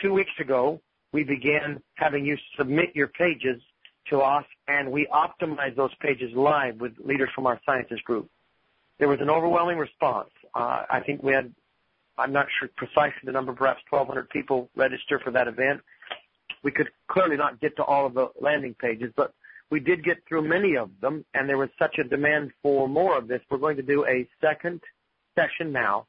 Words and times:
two 0.00 0.12
weeks 0.12 0.32
ago, 0.40 0.80
we 1.12 1.24
began 1.24 1.82
having 1.94 2.24
you 2.24 2.36
submit 2.56 2.94
your 2.94 3.08
pages 3.08 3.60
to 4.08 4.20
us, 4.20 4.44
and 4.68 4.90
we 4.90 5.06
optimized 5.12 5.76
those 5.76 5.94
pages 6.00 6.32
live 6.34 6.80
with 6.80 6.92
leaders 7.04 7.30
from 7.34 7.46
our 7.46 7.60
sciences 7.66 8.00
group. 8.02 8.28
There 8.98 9.08
was 9.08 9.20
an 9.20 9.30
overwhelming 9.30 9.78
response. 9.78 10.30
Uh, 10.54 10.84
I 10.90 11.00
think 11.00 11.22
we 11.22 11.32
had, 11.32 11.52
I'm 12.18 12.32
not 12.32 12.46
sure 12.58 12.68
precisely 12.76 13.20
the 13.24 13.32
number, 13.32 13.52
perhaps 13.52 13.82
1,200 13.90 14.28
people 14.30 14.68
register 14.76 15.20
for 15.20 15.30
that 15.32 15.48
event. 15.48 15.80
We 16.62 16.70
could 16.70 16.90
clearly 17.08 17.36
not 17.36 17.60
get 17.60 17.76
to 17.76 17.84
all 17.84 18.06
of 18.06 18.14
the 18.14 18.28
landing 18.40 18.74
pages, 18.74 19.12
but 19.16 19.32
we 19.70 19.80
did 19.80 20.04
get 20.04 20.18
through 20.28 20.46
many 20.48 20.76
of 20.76 20.90
them, 21.00 21.24
and 21.32 21.48
there 21.48 21.56
was 21.56 21.70
such 21.78 21.98
a 21.98 22.04
demand 22.04 22.50
for 22.62 22.88
more 22.88 23.16
of 23.16 23.28
this. 23.28 23.40
We're 23.48 23.58
going 23.58 23.76
to 23.76 23.82
do 23.82 24.04
a 24.06 24.28
second 24.40 24.80
session 25.36 25.72
now. 25.72 26.06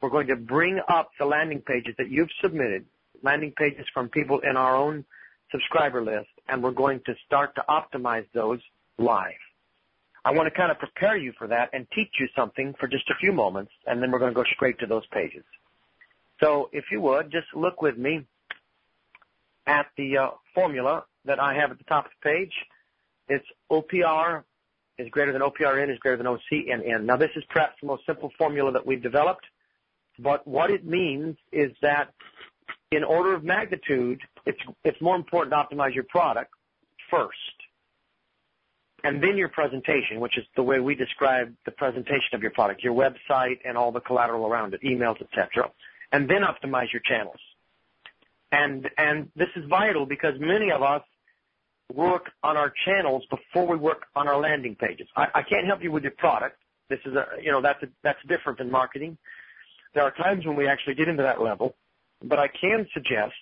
We're 0.00 0.10
going 0.10 0.28
to 0.28 0.36
bring 0.36 0.80
up 0.88 1.10
the 1.18 1.24
landing 1.24 1.60
pages 1.60 1.94
that 1.98 2.10
you've 2.10 2.30
submitted, 2.40 2.84
landing 3.22 3.52
pages 3.56 3.86
from 3.92 4.08
people 4.08 4.40
in 4.40 4.56
our 4.56 4.76
own 4.76 5.04
subscriber 5.50 6.02
list, 6.02 6.28
and 6.48 6.62
we're 6.62 6.70
going 6.70 7.00
to 7.06 7.14
start 7.26 7.54
to 7.56 7.64
optimize 7.68 8.26
those 8.34 8.60
live. 8.98 9.32
I 10.24 10.32
want 10.32 10.52
to 10.52 10.56
kind 10.56 10.70
of 10.70 10.78
prepare 10.78 11.16
you 11.16 11.32
for 11.38 11.46
that 11.48 11.70
and 11.72 11.86
teach 11.94 12.10
you 12.18 12.28
something 12.36 12.74
for 12.78 12.86
just 12.86 13.08
a 13.10 13.14
few 13.18 13.32
moments, 13.32 13.72
and 13.86 14.02
then 14.02 14.10
we're 14.10 14.18
going 14.18 14.32
to 14.32 14.34
go 14.34 14.44
straight 14.54 14.78
to 14.80 14.86
those 14.86 15.06
pages. 15.12 15.44
So 16.40 16.68
if 16.72 16.84
you 16.90 17.00
would, 17.00 17.30
just 17.30 17.46
look 17.54 17.82
with 17.82 17.96
me 17.96 18.26
at 19.66 19.86
the 19.96 20.18
uh, 20.18 20.30
formula 20.54 21.04
that 21.24 21.38
I 21.38 21.54
have 21.54 21.70
at 21.70 21.78
the 21.78 21.84
top 21.84 22.06
of 22.06 22.12
the 22.22 22.28
page. 22.28 22.52
It's 23.28 23.44
OPR 23.70 24.42
is 24.98 25.08
greater 25.10 25.32
than 25.32 25.42
OPRN 25.42 25.90
is 25.90 25.98
greater 25.98 26.16
than 26.16 26.26
OCNN. 26.26 27.04
Now 27.04 27.16
this 27.16 27.30
is 27.36 27.44
perhaps 27.48 27.74
the 27.80 27.86
most 27.86 28.04
simple 28.06 28.30
formula 28.36 28.72
that 28.72 28.86
we've 28.86 29.02
developed, 29.02 29.46
but 30.18 30.46
what 30.46 30.70
it 30.70 30.84
means 30.84 31.36
is 31.52 31.72
that 31.82 32.12
in 32.90 33.04
order 33.04 33.34
of 33.34 33.44
magnitude, 33.44 34.20
it's, 34.46 35.00
more 35.00 35.16
important 35.16 35.52
to 35.52 35.56
optimize 35.56 35.94
your 35.94 36.04
product 36.04 36.52
first. 37.10 37.34
And 39.04 39.22
then 39.22 39.36
your 39.36 39.48
presentation, 39.48 40.20
which 40.20 40.36
is 40.36 40.44
the 40.56 40.62
way 40.62 40.80
we 40.80 40.94
describe 40.94 41.54
the 41.64 41.70
presentation 41.70 42.34
of 42.34 42.42
your 42.42 42.50
product, 42.50 42.82
your 42.82 42.94
website 42.94 43.58
and 43.64 43.78
all 43.78 43.92
the 43.92 44.00
collateral 44.00 44.46
around 44.46 44.74
it, 44.74 44.82
emails, 44.82 45.22
etc. 45.22 45.70
And 46.12 46.28
then 46.28 46.42
optimize 46.42 46.92
your 46.92 47.00
channels. 47.04 47.38
And, 48.52 48.90
this 49.36 49.48
is 49.56 49.64
vital 49.70 50.04
because 50.04 50.34
many 50.38 50.70
of 50.70 50.82
us 50.82 51.02
work 51.94 52.30
on 52.42 52.56
our 52.56 52.72
channels 52.84 53.24
before 53.30 53.66
we 53.66 53.76
work 53.76 54.06
on 54.16 54.28
our 54.28 54.38
landing 54.38 54.74
pages. 54.74 55.06
I, 55.16 55.42
can't 55.48 55.66
help 55.66 55.82
you 55.82 55.92
with 55.92 56.02
your 56.02 56.12
product. 56.12 56.56
This 56.88 56.98
is 57.06 57.14
you 57.40 57.52
know, 57.52 57.62
that's 57.62 58.18
different 58.28 58.58
than 58.58 58.70
marketing. 58.70 59.16
There 59.94 60.02
are 60.02 60.10
times 60.10 60.44
when 60.44 60.56
we 60.56 60.66
actually 60.66 60.94
get 60.94 61.08
into 61.08 61.22
that 61.22 61.40
level, 61.40 61.74
but 62.22 62.38
I 62.38 62.48
can 62.48 62.86
suggest 62.92 63.34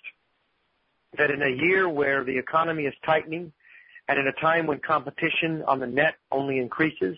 that 1.17 1.31
in 1.31 1.41
a 1.41 1.49
year 1.49 1.89
where 1.89 2.23
the 2.23 2.37
economy 2.37 2.83
is 2.83 2.93
tightening 3.05 3.51
and 4.07 4.19
in 4.19 4.27
a 4.27 4.33
time 4.33 4.67
when 4.67 4.79
competition 4.79 5.63
on 5.67 5.79
the 5.79 5.87
net 5.87 6.15
only 6.31 6.59
increases, 6.59 7.17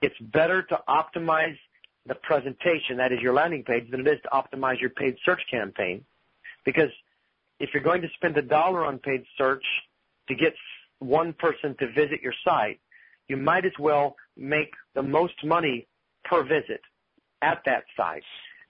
it's 0.00 0.18
better 0.20 0.62
to 0.62 0.80
optimize 0.88 1.56
the 2.06 2.14
presentation, 2.14 2.96
that 2.96 3.12
is 3.12 3.20
your 3.20 3.34
landing 3.34 3.62
page, 3.62 3.90
than 3.90 4.00
it 4.00 4.06
is 4.06 4.20
to 4.22 4.28
optimize 4.30 4.80
your 4.80 4.90
paid 4.90 5.16
search 5.24 5.42
campaign. 5.50 6.04
Because 6.64 6.90
if 7.60 7.70
you're 7.74 7.82
going 7.82 8.02
to 8.02 8.08
spend 8.14 8.36
a 8.36 8.42
dollar 8.42 8.84
on 8.84 8.98
paid 8.98 9.24
search 9.36 9.64
to 10.28 10.34
get 10.34 10.54
one 10.98 11.32
person 11.32 11.76
to 11.78 11.86
visit 11.92 12.22
your 12.22 12.34
site, 12.44 12.80
you 13.28 13.36
might 13.36 13.64
as 13.64 13.72
well 13.78 14.16
make 14.36 14.72
the 14.94 15.02
most 15.02 15.44
money 15.44 15.86
per 16.24 16.42
visit 16.42 16.80
at 17.42 17.62
that 17.66 17.84
site. 17.96 18.22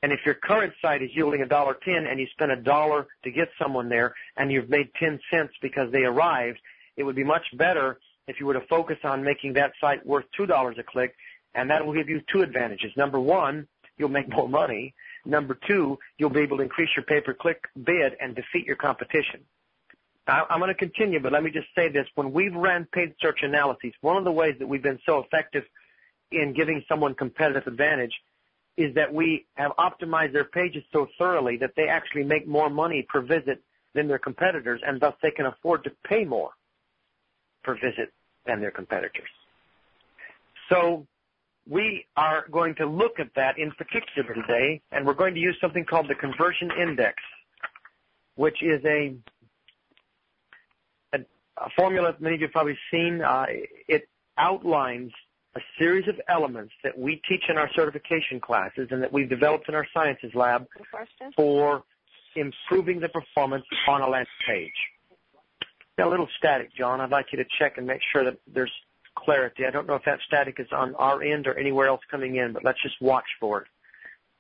And 0.03 0.13
if 0.13 0.21
your 0.25 0.35
current 0.35 0.73
site 0.81 1.03
is 1.03 1.11
yielding 1.15 1.43
a 1.43 1.47
dollar 1.47 1.77
ten 1.85 2.07
and 2.07 2.21
you 2.21 2.27
spend 2.33 2.53
a 2.53 2.57
dollar 2.57 3.09
to 3.25 3.31
get 3.31 3.49
someone 3.61 3.89
there 3.89 4.15
and 4.37 4.51
you've 4.53 4.71
made 4.71 4.91
ten 4.99 5.19
cents 5.31 5.53
because 5.61 5.91
they 5.91 6.05
arrived, 6.05 6.61
it 6.97 7.03
would 7.03 7.17
be 7.17 7.25
much 7.25 7.47
better 7.57 7.99
if 8.29 8.39
you 8.39 8.47
were 8.47 8.55
to 8.55 8.67
focus 8.69 8.99
on 9.05 9.25
making 9.25 9.55
that 9.55 9.73
site 9.81 10.05
worth 10.07 10.25
two 10.37 10.47
dollars 10.47 10.77
a 10.79 10.83
click 10.83 11.15
and 11.55 11.71
that 11.71 11.85
will 11.85 11.95
give 11.95 12.09
you 12.09 12.21
two 12.33 12.43
advantages. 12.43 12.93
Number 12.97 13.19
one, 13.19 13.67
you'll 13.97 14.09
make 14.09 14.29
more 14.29 14.49
money. 14.49 14.95
Number 15.25 15.59
two, 15.67 15.99
you'll 16.19 16.31
be 16.31 16.41
able 16.41 16.59
to 16.59 16.63
increase 16.63 16.91
your 16.97 17.05
pay 17.05 17.21
per 17.21 17.35
click 17.35 17.65
bid 17.85 18.17
and 18.21 18.35
defeat 18.35 18.67
your 18.67 18.77
competition. 18.77 19.41
I'm 20.29 20.61
going 20.61 20.69
to 20.69 20.75
continue, 20.75 21.21
but 21.21 21.33
let 21.33 21.43
me 21.43 21.51
just 21.51 21.69
say 21.75 21.89
this. 21.89 22.07
When 22.15 22.33
we've 22.33 22.55
ran 22.55 22.87
paid 22.93 23.15
search 23.19 23.39
analyses, 23.43 23.95
one 24.03 24.19
of 24.19 24.25
the 24.25 24.31
ways 24.31 24.57
that 24.59 24.67
we've 24.67 24.83
been 24.83 25.01
so 25.07 25.21
effective 25.21 25.65
in 26.31 26.53
giving 26.55 26.85
someone 26.87 27.15
competitive 27.15 27.67
advantage 27.67 28.13
is 28.79 28.95
that 28.95 29.13
we 29.13 29.45
have 29.55 29.73
optimized 29.79 30.33
their 30.33 30.45
pages 30.45 30.85
so 30.93 31.09
thoroughly 31.19 31.57
that 31.57 31.73
they 31.77 31.89
actually 31.89 32.23
make 32.23 32.47
more 32.47 32.71
money 32.71 33.05
per 33.13 33.21
visit 33.21 33.61
than 33.95 34.07
their 34.07 34.21
competitors, 34.21 34.81
and 34.87 35.01
thus 35.01 35.15
they 35.21 35.33
can 35.33 35.47
afford 35.47 35.83
to 35.83 35.91
pay 36.09 36.25
more 36.25 36.51
per 37.65 37.75
visit 37.75 38.13
than 38.47 38.61
their 38.61 38.71
competitors. 38.71 39.29
So 40.71 41.07
we 41.69 42.07
are 42.17 42.47
going 42.53 42.77
to 42.77 42.87
look 42.87 43.19
at 43.19 43.29
that 43.35 43.59
in 43.59 43.73
particular 43.73 44.33
today, 44.33 44.81
and 44.93 45.05
we're 45.05 45.15
going 45.15 45.35
to 45.35 45.41
use 45.41 45.57
something 45.61 45.85
called 45.85 46.07
the 46.09 46.15
conversion 46.15 46.71
index, 46.81 47.17
which 48.37 48.63
is 48.63 48.81
a 48.85 49.15
a 51.61 51.71
formula 51.77 52.13
that 52.13 52.21
many 52.21 52.37
of 52.37 52.41
you 52.41 52.47
have 52.47 52.53
probably 52.53 52.79
seen. 52.89 53.21
Uh, 53.21 53.47
it 53.89 54.09
outlines 54.37 55.11
a 55.57 55.61
series 55.79 56.07
of 56.09 56.21
elements 56.29 56.73
that 56.85 56.97
we 56.97 57.21
teach 57.29 57.45
in 57.49 57.57
our 57.57 57.71
certification 57.75 58.41
classes 58.41 58.89
and 58.91 59.03
that 59.03 59.13
we've 59.13 59.29
developed 59.29 59.69
in 59.69 59.75
our 59.75 59.87
sciences 59.93 60.31
lab 60.35 60.67
for 61.37 61.83
improving 62.37 63.01
the 63.01 63.09
performance 63.09 63.65
on 63.89 64.03
a 64.03 64.09
landing 64.09 64.27
page. 64.47 64.71
Got 65.97 66.09
a 66.09 66.11
little 66.11 66.29
static, 66.39 66.71
John. 66.77 67.01
I'd 67.01 67.11
like 67.11 67.27
you 67.33 67.39
to 67.39 67.45
check 67.59 67.79
and 67.79 67.87
make 67.87 68.01
sure 68.13 68.25
that 68.25 68.39
there's 68.53 68.73
clarity. 69.17 69.65
I 69.67 69.71
don't 69.71 69.87
know 69.87 69.95
if 69.95 70.05
that 70.05 70.21
static 70.27 70.61
is 70.61 70.69
on 70.71 70.95
our 70.95 71.23
end 71.23 71.47
or 71.47 71.59
anywhere 71.59 71.89
else 71.89 72.03
coming 72.11 72.37
in, 72.37 72.53
but 72.53 72.63
let's 72.63 72.81
just 72.83 73.01
watch 73.01 73.25
for 73.41 73.63
it. 73.63 73.67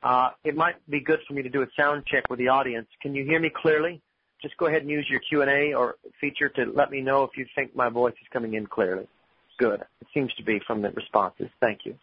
Uh, 0.02 0.30
it 0.44 0.54
might 0.54 0.76
be 0.88 1.00
good 1.00 1.19
for 1.26 1.34
me 1.34 1.42
to 1.42 1.48
do 1.48 1.62
a 1.62 1.66
sound 1.76 2.06
check 2.06 2.30
with 2.30 2.38
the 2.38 2.46
audience. 2.46 2.86
Can 3.02 3.14
you 3.14 3.25
hear 3.25 3.40
me 3.40 3.50
clearly? 3.50 4.00
just 4.40 4.56
go 4.56 4.66
ahead 4.66 4.82
and 4.82 4.90
use 4.90 5.06
your 5.10 5.20
Q&A 5.20 5.75
or 5.75 5.96
feature 6.20 6.48
to 6.50 6.66
let 6.75 6.90
me 6.90 7.00
know 7.00 7.25
if 7.25 7.30
you 7.36 7.46
think 7.54 7.75
my 7.75 7.88
voice 7.88 8.14
is 8.20 8.26
coming 8.32 8.54
in 8.54 8.66
clearly. 8.66 9.06
Good. 9.58 9.82
It 10.00 10.06
seems 10.14 10.32
to 10.34 10.42
be 10.42 10.60
from 10.66 10.82
the 10.82 10.91
responses. 10.91 11.48
Thank 11.60 11.80
you. 11.84 11.96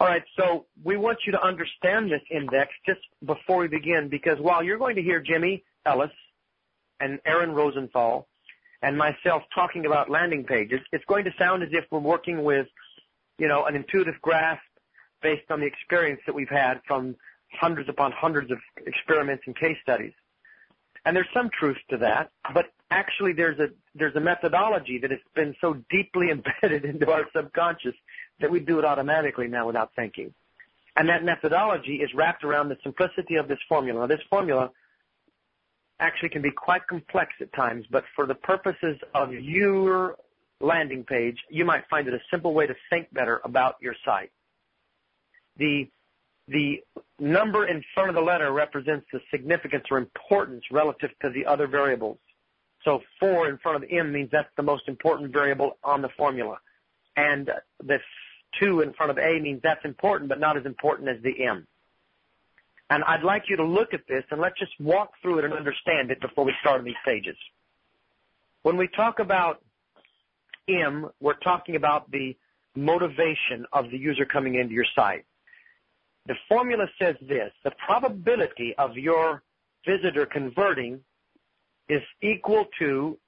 All 0.00 0.08
right, 0.08 0.24
so 0.36 0.64
we 0.82 0.96
want 0.96 1.18
you 1.26 1.32
to 1.32 1.40
understand 1.40 2.10
this 2.10 2.22
index 2.30 2.72
just 2.86 3.00
before 3.24 3.58
we 3.58 3.68
begin 3.68 4.08
because 4.08 4.38
while 4.40 4.62
you're 4.62 4.78
going 4.78 4.96
to 4.96 5.02
hear 5.02 5.20
Jimmy 5.20 5.62
Ellis 5.86 6.10
and 6.98 7.20
Aaron 7.24 7.52
Rosenthal 7.52 8.26
and 8.82 8.98
myself 8.98 9.42
talking 9.54 9.86
about 9.86 10.10
landing 10.10 10.44
pages, 10.44 10.80
it's 10.92 11.04
going 11.04 11.24
to 11.24 11.30
sound 11.38 11.62
as 11.62 11.68
if 11.72 11.84
we're 11.90 12.00
working 12.00 12.42
with, 12.42 12.66
you 13.38 13.46
know, 13.46 13.66
an 13.66 13.76
intuitive 13.76 14.20
grasp 14.22 14.62
based 15.22 15.48
on 15.50 15.60
the 15.60 15.66
experience 15.66 16.20
that 16.26 16.34
we've 16.34 16.48
had 16.48 16.80
from 16.86 17.14
hundreds 17.52 17.88
upon 17.88 18.10
hundreds 18.10 18.50
of 18.50 18.58
experiments 18.86 19.44
and 19.46 19.56
case 19.56 19.76
studies. 19.82 20.12
And 21.04 21.16
there's 21.16 21.28
some 21.32 21.48
truth 21.48 21.78
to 21.90 21.96
that, 21.98 22.30
but 22.54 22.72
actually 22.90 23.32
there's 23.34 23.58
a 23.58 23.68
there's 23.94 24.14
a 24.16 24.20
methodology 24.20 24.98
that 24.98 25.10
has 25.10 25.20
been 25.34 25.54
so 25.60 25.76
deeply 25.90 26.28
embedded 26.62 26.84
into 26.84 27.10
our 27.10 27.24
subconscious 27.34 27.94
that 28.40 28.50
we 28.50 28.60
do 28.60 28.78
it 28.78 28.84
automatically 28.84 29.48
now 29.48 29.66
without 29.66 29.90
thinking. 29.94 30.32
And 30.96 31.08
that 31.08 31.24
methodology 31.24 31.96
is 31.96 32.10
wrapped 32.14 32.44
around 32.44 32.68
the 32.68 32.76
simplicity 32.82 33.36
of 33.36 33.48
this 33.48 33.58
formula. 33.68 34.00
Now, 34.00 34.06
this 34.06 34.24
formula 34.28 34.70
actually 36.00 36.28
can 36.28 36.42
be 36.42 36.50
quite 36.50 36.86
complex 36.86 37.32
at 37.40 37.52
times, 37.54 37.86
but 37.90 38.04
for 38.14 38.26
the 38.26 38.34
purposes 38.34 38.98
of 39.14 39.32
your 39.32 40.16
landing 40.60 41.04
page, 41.04 41.38
you 41.48 41.64
might 41.64 41.84
find 41.88 42.08
it 42.08 42.14
a 42.14 42.20
simple 42.30 42.52
way 42.52 42.66
to 42.66 42.74
think 42.90 43.12
better 43.12 43.40
about 43.44 43.76
your 43.80 43.94
site. 44.04 44.30
The 45.56 45.88
the 46.48 46.82
number 47.20 47.66
in 47.66 47.84
front 47.94 48.08
of 48.08 48.16
the 48.16 48.20
letter 48.20 48.52
represents 48.52 49.06
the 49.12 49.20
significance 49.30 49.84
or 49.90 49.98
importance 49.98 50.64
relative 50.72 51.10
to 51.22 51.30
the 51.30 51.46
other 51.46 51.68
variables. 51.68 52.18
So 52.84 53.02
4 53.20 53.48
in 53.48 53.58
front 53.58 53.82
of 53.82 53.90
M 53.90 54.12
means 54.12 54.30
that's 54.32 54.50
the 54.56 54.62
most 54.62 54.88
important 54.88 55.32
variable 55.32 55.78
on 55.84 56.02
the 56.02 56.08
formula. 56.16 56.58
And 57.16 57.50
the 57.82 57.98
2 58.60 58.80
in 58.80 58.92
front 58.92 59.10
of 59.10 59.18
A 59.18 59.38
means 59.38 59.60
that's 59.62 59.84
important, 59.84 60.28
but 60.28 60.40
not 60.40 60.56
as 60.56 60.66
important 60.66 61.08
as 61.08 61.22
the 61.22 61.44
M. 61.44 61.66
And 62.90 63.04
I'd 63.04 63.22
like 63.22 63.44
you 63.48 63.56
to 63.56 63.64
look 63.64 63.94
at 63.94 64.06
this 64.06 64.24
and 64.30 64.40
let's 64.40 64.58
just 64.58 64.72
walk 64.78 65.12
through 65.22 65.38
it 65.38 65.44
and 65.44 65.54
understand 65.54 66.10
it 66.10 66.20
before 66.20 66.44
we 66.44 66.52
start 66.60 66.80
on 66.80 66.84
these 66.84 66.94
pages. 67.04 67.36
When 68.62 68.76
we 68.76 68.86
talk 68.88 69.18
about 69.18 69.62
M, 70.68 71.08
we're 71.20 71.34
talking 71.34 71.76
about 71.76 72.10
the 72.10 72.36
motivation 72.74 73.66
of 73.72 73.90
the 73.90 73.98
user 73.98 74.24
coming 74.24 74.56
into 74.56 74.74
your 74.74 74.86
site. 74.94 75.24
The 76.26 76.34
formula 76.48 76.86
says 76.98 77.16
this, 77.20 77.50
the 77.64 77.72
probability 77.84 78.74
of 78.78 78.96
your 78.96 79.42
visitor 79.86 80.26
converting 80.26 81.00
is 81.88 82.02
equal 82.22 82.66
to, 82.78 83.18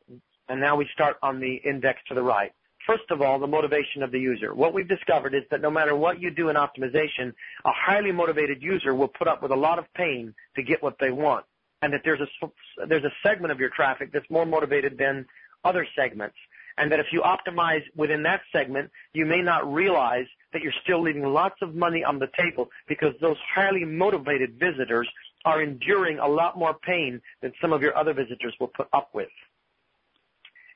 and 0.49 0.61
now 0.61 0.77
we 0.77 0.87
start 0.93 1.17
on 1.23 1.41
the 1.41 1.55
index 1.65 2.01
to 2.09 2.15
the 2.15 2.23
right. 2.23 2.53
First 2.87 3.11
of 3.11 3.23
all, 3.23 3.39
the 3.39 3.47
motivation 3.47 4.03
of 4.03 4.11
the 4.13 4.21
user. 4.21 4.55
What 4.55 4.75
we've 4.75 4.89
discovered 4.89 5.35
is 5.35 5.43
that 5.51 5.63
no 5.63 5.71
matter 5.71 5.97
what 5.97 6.21
you 6.21 6.31
do 6.31 6.51
in 6.51 6.57
optimization, 6.57 7.33
a 7.65 7.71
highly 7.73 8.13
motivated 8.13 8.63
user 8.63 8.95
will 8.95 9.09
put 9.09 9.27
up 9.27 9.43
with 9.43 9.53
a 9.53 9.57
lot 9.57 9.79
of 9.79 9.87
pain 9.95 10.35
to 10.57 10.63
get 10.63 10.83
what 10.83 10.97
they 11.01 11.11
want. 11.11 11.45
and 11.85 11.93
that 11.93 12.01
there's 12.05 12.21
a 12.21 12.87
there's 12.87 13.05
a 13.05 13.13
segment 13.23 13.53
of 13.53 13.61
your 13.61 13.69
traffic 13.69 14.11
that's 14.13 14.29
more 14.31 14.47
motivated 14.47 14.97
than 14.99 15.27
other 15.65 15.87
segments, 15.95 16.37
and 16.79 16.91
that 16.91 16.99
if 16.99 17.07
you 17.13 17.21
optimize 17.23 17.83
within 17.95 18.23
that 18.23 18.41
segment, 18.53 18.91
you 19.13 19.27
may 19.27 19.43
not 19.43 19.71
realize 19.73 20.27
that 20.53 20.63
you're 20.63 20.81
still 20.83 21.03
leaving 21.03 21.25
lots 21.25 21.57
of 21.63 21.75
money 21.75 22.03
on 22.03 22.19
the 22.19 22.29
table 22.39 22.71
because 22.89 23.15
those 23.21 23.37
highly 23.55 23.85
motivated 23.85 24.59
visitors 24.59 25.09
are 25.45 25.63
enduring 25.63 26.19
a 26.19 26.27
lot 26.27 26.59
more 26.59 26.75
pain 26.75 27.21
than 27.43 27.53
some 27.61 27.73
of 27.73 27.83
your 27.83 27.97
other 27.97 28.15
visitors 28.15 28.55
will 28.59 28.69
put 28.69 28.89
up 28.93 29.11
with. 29.13 29.29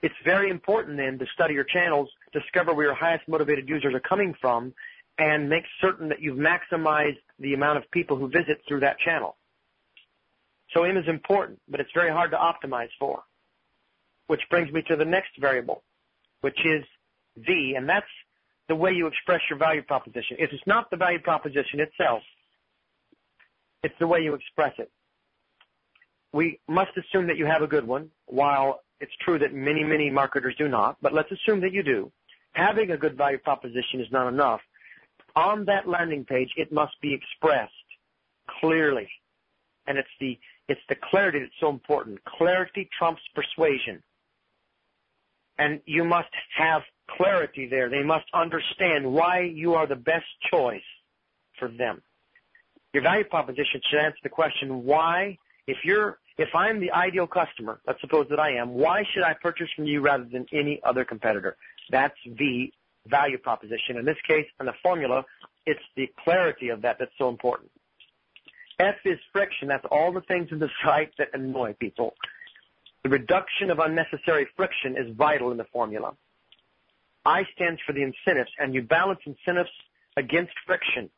It's 0.03 0.15
very 0.25 0.51
important 0.51 0.97
then 0.97 1.19
to 1.19 1.27
study 1.35 1.55
your 1.55 1.65
channels, 1.65 2.09
discover 2.33 2.73
where 2.73 2.87
your 2.87 2.95
highest 2.95 3.27
motivated 3.29 3.69
users 3.69 3.95
are 3.95 4.01
coming 4.01 4.35
from, 4.41 4.73
and 5.19 5.49
make 5.49 5.65
certain 5.81 6.09
that 6.11 6.21
you've 6.21 6.39
maximized 6.39 7.19
the 7.41 7.55
amount 7.55 7.79
of 7.79 7.91
people 7.91 8.17
who 8.17 8.29
visit 8.29 8.63
through 8.69 8.81
that 8.81 8.99
channel. 9.01 9.37
So 10.73 10.85
M 10.85 10.97
is 10.97 11.09
important, 11.09 11.61
but 11.69 11.81
it's 11.81 11.91
very 11.95 12.11
hard 12.11 12.31
to 12.31 12.37
optimize 12.37 12.91
for. 12.99 13.23
Which 14.29 14.43
brings 14.51 14.71
me 14.73 14.83
to 14.89 14.97
the 14.97 15.05
next 15.05 15.31
variable, 15.41 15.83
which 16.43 16.59
is 16.65 16.85
V, 17.39 17.75
and 17.77 17.89
that's 17.89 18.07
the 18.69 18.77
way 18.77 18.93
you 18.93 19.07
express 19.07 19.41
your 19.49 19.59
value 19.59 19.83
proposition. 19.83 20.37
If 20.39 20.53
it's 20.53 20.67
not 20.67 20.91
the 20.91 20.97
value 20.97 21.19
proposition 21.19 21.81
itself, 21.81 22.23
it's 23.83 23.95
the 23.99 24.07
way 24.07 24.21
you 24.21 24.35
express 24.35 24.73
it. 24.79 24.91
We 26.33 26.61
must 26.69 26.91
assume 26.97 27.27
that 27.29 27.37
you 27.37 27.47
have 27.47 27.63
a 27.63 27.67
good 27.67 27.87
one, 27.87 28.11
while 28.27 28.81
it's 29.01 29.13
true 29.25 29.39
that 29.39 29.55
many, 29.55 29.85
many 29.85 30.11
marketers 30.11 30.55
do 30.59 30.69
not, 30.69 30.97
but 31.01 31.13
let's 31.13 31.31
assume 31.31 31.61
that 31.61 31.73
you 31.73 31.83
do. 31.83 32.13
Having 32.53 32.91
a 32.91 32.97
good 32.97 33.17
value 33.17 33.39
proposition 33.39 34.01
is 34.01 34.09
not 34.11 34.29
enough. 34.29 34.61
On 35.37 35.65
that 35.67 35.89
landing 35.89 36.25
page, 36.25 36.51
it 36.57 36.73
must 36.73 36.95
be 37.01 37.15
expressed 37.15 37.73
clearly. 38.61 39.09
And 39.87 39.97
it's 39.97 40.09
the, 40.21 40.39
it's 40.69 40.81
the 40.89 40.97
clarity 41.11 41.39
that's 41.41 41.53
so 41.61 41.71
important. 41.71 42.23
Clarity 42.25 42.89
trumps 42.99 43.23
persuasion. 43.35 44.03
And 45.59 45.81
you 45.87 46.05
must 46.05 46.29
have 46.57 46.83
clarity 47.17 47.67
there. 47.69 47.89
They 47.89 48.03
must 48.03 48.27
understand 48.35 49.11
why 49.11 49.41
you 49.41 49.75
are 49.75 49.87
the 49.87 49.97
best 49.97 50.27
choice 50.51 50.81
for 51.59 51.69
them. 51.69 52.03
Your 52.93 53.03
value 53.03 53.25
proposition 53.25 53.81
should 53.91 54.01
answer 54.01 54.19
the 54.23 54.29
question, 54.29 54.85
why, 54.85 55.37
if 55.67 55.79
you're, 55.85 56.19
if 56.39 56.49
I'm 56.55 56.81
the 56.81 56.91
ideal 56.93 57.27
customer, 57.27 57.81
let's 57.87 58.01
suppose 58.01 58.27
that 58.31 58.41
I 58.41 58.53
am, 58.57 58.75
why 58.75 59.05
should 59.13 59.23
I 59.23 59.35
purchase 59.35 59.69
from 59.77 59.85
you 59.85 60.01
rather 60.01 60.25
than 60.25 60.47
any 60.53 60.81
other 60.85 61.05
competitor? 61.05 61.57
That's 61.91 62.17
the 62.25 62.73
value 63.07 63.39
proposition. 63.39 63.97
In 63.99 64.05
this 64.05 64.17
case, 64.27 64.47
in 64.59 64.67
the 64.67 64.75
formula, 64.83 65.25
it's 65.67 65.83
the 65.97 66.11
clarity 66.25 66.71
of 66.71 66.83
that 66.83 66.97
that's 66.99 67.13
so 67.19 67.29
important. 67.29 67.71
F 68.79 68.95
is 69.05 69.19
friction. 69.33 69.69
That's 69.69 69.85
all 69.91 70.13
the 70.13 70.21
things 70.23 70.49
in 70.51 70.59
the 70.59 70.71
site 70.85 71.11
that 71.19 71.29
annoy 71.35 71.75
people. 71.75 72.15
The 73.03 73.11
reduction 73.11 73.71
of 73.71 73.79
unnecessary 73.79 74.49
friction 74.57 74.97
is 74.97 75.15
vital 75.15 75.51
in 75.51 75.57
the 75.57 75.67
formula. 75.73 76.15
I 77.25 77.45
stands 77.55 77.81
for 77.87 77.93
the 77.93 78.03
incentives, 78.03 78.51
and 78.59 78.75
you 78.75 78.83
balance 78.83 79.21
incentives 79.27 79.71
against 80.17 80.53
friction 80.67 81.11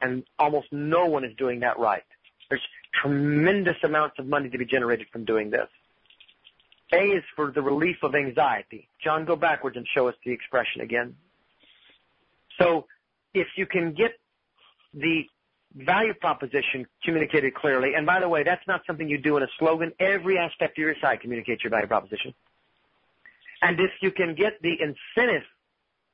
and 0.00 0.24
almost 0.38 0.68
no 0.72 1.06
one 1.06 1.24
is 1.24 1.32
doing 1.36 1.60
that 1.60 1.78
right. 1.78 2.02
There's 2.48 2.62
tremendous 3.02 3.76
amounts 3.82 4.18
of 4.18 4.26
money 4.26 4.48
to 4.48 4.58
be 4.58 4.64
generated 4.64 5.08
from 5.12 5.24
doing 5.24 5.50
this. 5.50 5.68
A 6.92 7.02
is 7.02 7.24
for 7.34 7.50
the 7.50 7.62
relief 7.62 7.96
of 8.02 8.14
anxiety. 8.14 8.88
John, 9.02 9.24
go 9.24 9.34
backwards 9.34 9.76
and 9.76 9.86
show 9.94 10.08
us 10.08 10.14
the 10.24 10.30
expression 10.30 10.82
again. 10.82 11.16
So 12.60 12.86
if 13.34 13.48
you 13.56 13.66
can 13.66 13.92
get 13.92 14.12
the 14.94 15.22
value 15.74 16.14
proposition 16.14 16.86
communicated 17.04 17.54
clearly, 17.54 17.94
and 17.94 18.06
by 18.06 18.20
the 18.20 18.28
way, 18.28 18.44
that's 18.44 18.66
not 18.68 18.82
something 18.86 19.08
you 19.08 19.18
do 19.18 19.36
in 19.36 19.42
a 19.42 19.48
slogan. 19.58 19.92
Every 19.98 20.38
aspect 20.38 20.78
of 20.78 20.82
your 20.82 20.94
site 21.00 21.20
communicates 21.20 21.64
your 21.64 21.70
value 21.70 21.88
proposition. 21.88 22.32
And 23.62 23.80
if 23.80 23.90
you 24.00 24.12
can 24.12 24.34
get 24.34 24.60
the 24.62 24.74
incentive 24.80 25.42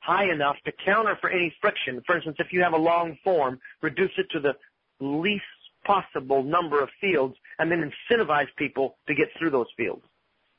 high 0.02 0.30
enough 0.30 0.56
to 0.64 0.72
counter 0.84 1.16
for 1.20 1.30
any 1.30 1.54
friction. 1.60 2.02
For 2.06 2.16
instance, 2.16 2.36
if 2.40 2.52
you 2.52 2.60
have 2.62 2.72
a 2.72 2.78
long 2.78 3.16
form, 3.22 3.60
reduce 3.80 4.10
it 4.18 4.26
to 4.32 4.40
the 4.40 4.54
least 5.00 5.44
possible 5.84 6.42
number 6.42 6.82
of 6.82 6.88
fields 7.00 7.36
and 7.58 7.70
then 7.70 7.90
incentivize 8.10 8.48
people 8.56 8.96
to 9.06 9.14
get 9.14 9.28
through 9.38 9.50
those 9.50 9.68
fields. 9.76 10.02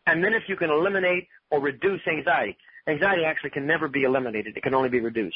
And 0.07 0.23
then 0.23 0.33
if 0.33 0.43
you 0.47 0.55
can 0.55 0.69
eliminate 0.69 1.27
or 1.49 1.59
reduce 1.59 2.01
anxiety, 2.07 2.57
anxiety 2.87 3.23
actually 3.25 3.51
can 3.51 3.67
never 3.67 3.87
be 3.87 4.03
eliminated. 4.03 4.55
It 4.57 4.63
can 4.63 4.73
only 4.73 4.89
be 4.89 4.99
reduced. 4.99 5.35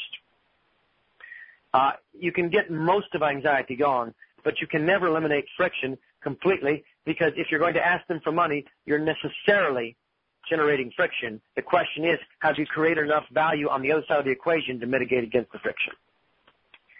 Uh, 1.74 1.92
you 2.18 2.32
can 2.32 2.48
get 2.48 2.70
most 2.70 3.14
of 3.14 3.22
anxiety 3.22 3.76
gone, 3.76 4.14
but 4.42 4.60
you 4.60 4.66
can 4.66 4.86
never 4.86 5.06
eliminate 5.06 5.44
friction 5.56 5.98
completely 6.22 6.82
because 7.04 7.32
if 7.36 7.48
you're 7.50 7.60
going 7.60 7.74
to 7.74 7.86
ask 7.86 8.06
them 8.06 8.20
for 8.24 8.32
money, 8.32 8.64
you're 8.86 8.98
necessarily 8.98 9.96
generating 10.48 10.92
friction. 10.94 11.40
The 11.56 11.62
question 11.62 12.04
is, 12.04 12.18
have 12.40 12.58
you 12.58 12.66
created 12.66 13.04
enough 13.04 13.24
value 13.32 13.68
on 13.68 13.82
the 13.82 13.92
other 13.92 14.04
side 14.08 14.18
of 14.18 14.24
the 14.24 14.30
equation 14.30 14.80
to 14.80 14.86
mitigate 14.86 15.24
against 15.24 15.52
the 15.52 15.58
friction? 15.58 15.92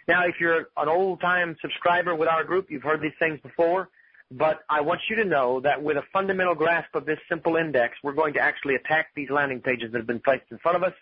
Now, 0.07 0.25
if 0.25 0.35
you're 0.39 0.69
an 0.77 0.87
old-time 0.87 1.55
subscriber 1.61 2.15
with 2.15 2.27
our 2.27 2.43
group, 2.43 2.71
you've 2.71 2.83
heard 2.83 3.01
these 3.01 3.13
things 3.19 3.39
before, 3.41 3.89
but 4.31 4.61
I 4.69 4.81
want 4.81 5.01
you 5.09 5.15
to 5.17 5.25
know 5.25 5.59
that 5.61 5.81
with 5.81 5.97
a 5.97 6.03
fundamental 6.13 6.55
grasp 6.55 6.93
of 6.95 7.05
this 7.05 7.19
simple 7.29 7.55
index, 7.55 7.95
we're 8.03 8.13
going 8.13 8.33
to 8.33 8.39
actually 8.39 8.75
attack 8.75 9.09
these 9.15 9.29
landing 9.29 9.61
pages 9.61 9.91
that 9.91 9.97
have 9.97 10.07
been 10.07 10.19
placed 10.19 10.45
in 10.51 10.57
front 10.59 10.77
of 10.77 10.83
us 10.83 10.93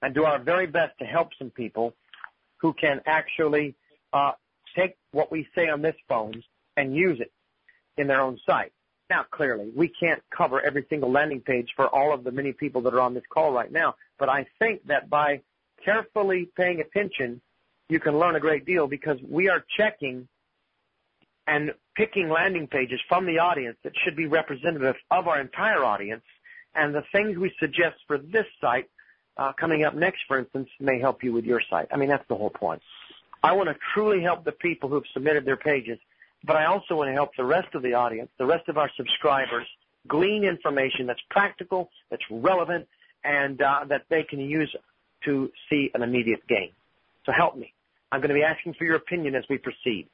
and 0.00 0.14
do 0.14 0.24
our 0.24 0.38
very 0.38 0.66
best 0.66 0.98
to 0.98 1.04
help 1.04 1.30
some 1.38 1.50
people 1.50 1.94
who 2.58 2.72
can 2.72 3.00
actually 3.06 3.74
uh, 4.12 4.32
take 4.76 4.96
what 5.12 5.30
we 5.30 5.46
say 5.54 5.68
on 5.68 5.82
this 5.82 5.96
phone 6.08 6.42
and 6.76 6.94
use 6.94 7.20
it 7.20 7.32
in 7.96 8.06
their 8.06 8.20
own 8.20 8.38
site. 8.46 8.72
Now, 9.12 9.26
clearly, 9.30 9.70
we 9.76 9.88
can't 9.88 10.22
cover 10.34 10.64
every 10.64 10.86
single 10.88 11.12
landing 11.12 11.42
page 11.42 11.68
for 11.76 11.86
all 11.86 12.14
of 12.14 12.24
the 12.24 12.30
many 12.30 12.54
people 12.54 12.80
that 12.80 12.94
are 12.94 13.00
on 13.00 13.12
this 13.12 13.24
call 13.28 13.52
right 13.52 13.70
now, 13.70 13.94
but 14.18 14.30
I 14.30 14.46
think 14.58 14.86
that 14.86 15.10
by 15.10 15.42
carefully 15.84 16.48
paying 16.56 16.80
attention, 16.80 17.42
you 17.90 18.00
can 18.00 18.18
learn 18.18 18.36
a 18.36 18.40
great 18.40 18.64
deal 18.64 18.86
because 18.86 19.18
we 19.28 19.50
are 19.50 19.62
checking 19.76 20.26
and 21.46 21.74
picking 21.94 22.30
landing 22.30 22.66
pages 22.66 23.00
from 23.06 23.26
the 23.26 23.38
audience 23.38 23.76
that 23.84 23.92
should 24.02 24.16
be 24.16 24.24
representative 24.24 24.96
of 25.10 25.28
our 25.28 25.42
entire 25.42 25.84
audience. 25.84 26.24
And 26.74 26.94
the 26.94 27.04
things 27.12 27.36
we 27.36 27.52
suggest 27.60 27.96
for 28.06 28.16
this 28.16 28.46
site 28.62 28.88
uh, 29.36 29.52
coming 29.60 29.84
up 29.84 29.94
next, 29.94 30.20
for 30.26 30.38
instance, 30.38 30.70
may 30.80 30.98
help 30.98 31.22
you 31.22 31.34
with 31.34 31.44
your 31.44 31.60
site. 31.68 31.88
I 31.92 31.98
mean, 31.98 32.08
that's 32.08 32.26
the 32.28 32.36
whole 32.36 32.48
point. 32.48 32.80
I 33.42 33.52
want 33.52 33.68
to 33.68 33.76
truly 33.92 34.22
help 34.22 34.46
the 34.46 34.52
people 34.52 34.88
who 34.88 34.94
have 34.94 35.10
submitted 35.12 35.44
their 35.44 35.58
pages 35.58 35.98
but 36.44 36.56
I 36.56 36.66
also 36.66 36.96
want 36.96 37.08
to 37.08 37.12
help 37.12 37.30
the 37.36 37.44
rest 37.44 37.74
of 37.74 37.82
the 37.82 37.94
audience, 37.94 38.30
the 38.38 38.46
rest 38.46 38.68
of 38.68 38.76
our 38.78 38.90
subscribers, 38.96 39.66
glean 40.08 40.44
information 40.44 41.06
that's 41.06 41.20
practical, 41.30 41.90
that's 42.10 42.24
relevant, 42.30 42.86
and 43.24 43.60
uh, 43.62 43.84
that 43.88 44.02
they 44.08 44.24
can 44.24 44.40
use 44.40 44.74
to 45.24 45.50
see 45.70 45.90
an 45.94 46.02
immediate 46.02 46.46
gain. 46.48 46.70
So 47.24 47.32
help 47.32 47.56
me. 47.56 47.72
I'm 48.10 48.20
going 48.20 48.30
to 48.30 48.34
be 48.34 48.42
asking 48.42 48.74
for 48.74 48.84
your 48.84 48.96
opinion 48.96 49.34
as 49.34 49.44
we 49.48 49.58
proceed. 49.58 50.08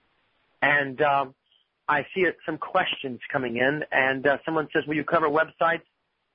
And 0.60 1.00
um, 1.00 1.34
I 1.88 2.06
see 2.14 2.26
some 2.44 2.58
questions 2.58 3.20
coming 3.32 3.56
in, 3.56 3.82
and 3.90 4.26
uh, 4.26 4.38
someone 4.44 4.68
says, 4.72 4.84
will 4.86 4.96
you 4.96 5.04
cover 5.04 5.28
websites 5.28 5.82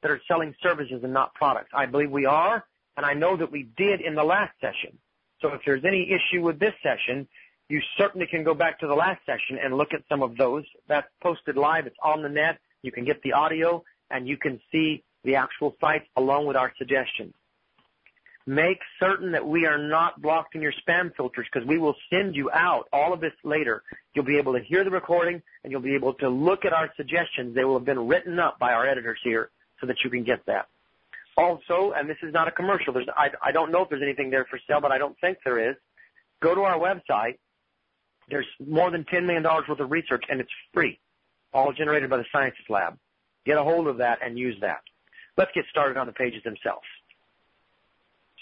that 0.01 0.09
are 0.09 0.21
selling 0.27 0.55
services 0.63 1.01
and 1.03 1.13
not 1.13 1.33
products? 1.35 1.69
I 1.73 1.85
believe 1.85 2.09
we 2.09 2.25
are, 2.25 2.65
and 2.97 3.05
I 3.05 3.13
know 3.13 3.37
that 3.37 3.51
we 3.51 3.69
did 3.77 4.01
in 4.01 4.15
the 4.15 4.23
last 4.23 4.53
session. 4.59 4.97
So 5.41 5.49
if 5.49 5.61
there's 5.65 5.85
any 5.85 6.09
issue 6.09 6.41
with 6.41 6.57
this 6.57 6.73
session, 6.81 7.27
you 7.73 7.81
certainly 7.97 8.27
can 8.27 8.43
go 8.43 8.53
back 8.53 8.79
to 8.81 8.85
the 8.85 8.93
last 8.93 9.25
session 9.25 9.57
and 9.59 9.75
look 9.75 9.95
at 9.95 10.03
some 10.07 10.21
of 10.21 10.37
those. 10.37 10.63
That's 10.87 11.07
posted 11.23 11.57
live. 11.57 11.87
It's 11.87 11.97
on 12.03 12.21
the 12.21 12.29
net. 12.29 12.59
You 12.83 12.91
can 12.91 13.03
get 13.03 13.19
the 13.23 13.33
audio 13.33 13.83
and 14.11 14.27
you 14.27 14.37
can 14.37 14.61
see 14.71 15.03
the 15.23 15.37
actual 15.37 15.75
sites 15.81 16.05
along 16.15 16.45
with 16.45 16.55
our 16.55 16.71
suggestions. 16.77 17.33
Make 18.45 18.77
certain 18.99 19.31
that 19.31 19.47
we 19.47 19.65
are 19.65 19.79
not 19.79 20.21
blocked 20.21 20.53
in 20.53 20.61
your 20.61 20.73
spam 20.87 21.15
filters 21.15 21.47
because 21.51 21.67
we 21.67 21.79
will 21.79 21.95
send 22.11 22.35
you 22.35 22.51
out 22.51 22.89
all 22.93 23.11
of 23.11 23.21
this 23.21 23.33
later. 23.43 23.81
You'll 24.13 24.23
be 24.23 24.37
able 24.37 24.53
to 24.53 24.59
hear 24.59 24.83
the 24.83 24.91
recording 24.91 25.41
and 25.63 25.71
you'll 25.71 25.81
be 25.81 25.95
able 25.95 26.13
to 26.15 26.29
look 26.29 26.65
at 26.65 26.73
our 26.73 26.93
suggestions. 26.95 27.55
They 27.55 27.63
will 27.63 27.79
have 27.79 27.85
been 27.85 28.07
written 28.07 28.37
up 28.37 28.59
by 28.59 28.73
our 28.73 28.87
editors 28.87 29.17
here 29.23 29.49
so 29.81 29.87
that 29.87 29.95
you 30.03 30.11
can 30.11 30.23
get 30.23 30.45
that. 30.45 30.67
Also, 31.37 31.93
and 31.95 32.07
this 32.07 32.17
is 32.21 32.33
not 32.33 32.47
a 32.47 32.51
commercial, 32.51 32.93
I, 33.17 33.29
I 33.41 33.51
don't 33.51 33.71
know 33.71 33.81
if 33.81 33.89
there's 33.89 34.03
anything 34.03 34.29
there 34.29 34.45
for 34.47 34.59
sale, 34.67 34.79
but 34.79 34.91
I 34.91 34.99
don't 34.99 35.17
think 35.19 35.39
there 35.43 35.71
is. 35.71 35.75
Go 36.39 36.53
to 36.53 36.61
our 36.61 36.77
website 36.77 37.39
there's 38.29 38.47
more 38.65 38.91
than 38.91 39.03
$10 39.05 39.25
million 39.25 39.43
worth 39.43 39.79
of 39.79 39.91
research 39.91 40.23
and 40.29 40.39
it's 40.39 40.51
free, 40.73 40.99
all 41.53 41.73
generated 41.73 42.09
by 42.09 42.17
the 42.17 42.25
Sciences 42.31 42.65
Lab. 42.69 42.97
Get 43.45 43.57
a 43.57 43.63
hold 43.63 43.87
of 43.87 43.97
that 43.97 44.19
and 44.23 44.37
use 44.37 44.55
that. 44.61 44.81
Let's 45.37 45.51
get 45.53 45.65
started 45.69 45.97
on 45.97 46.07
the 46.07 46.13
pages 46.13 46.43
themselves. 46.43 46.85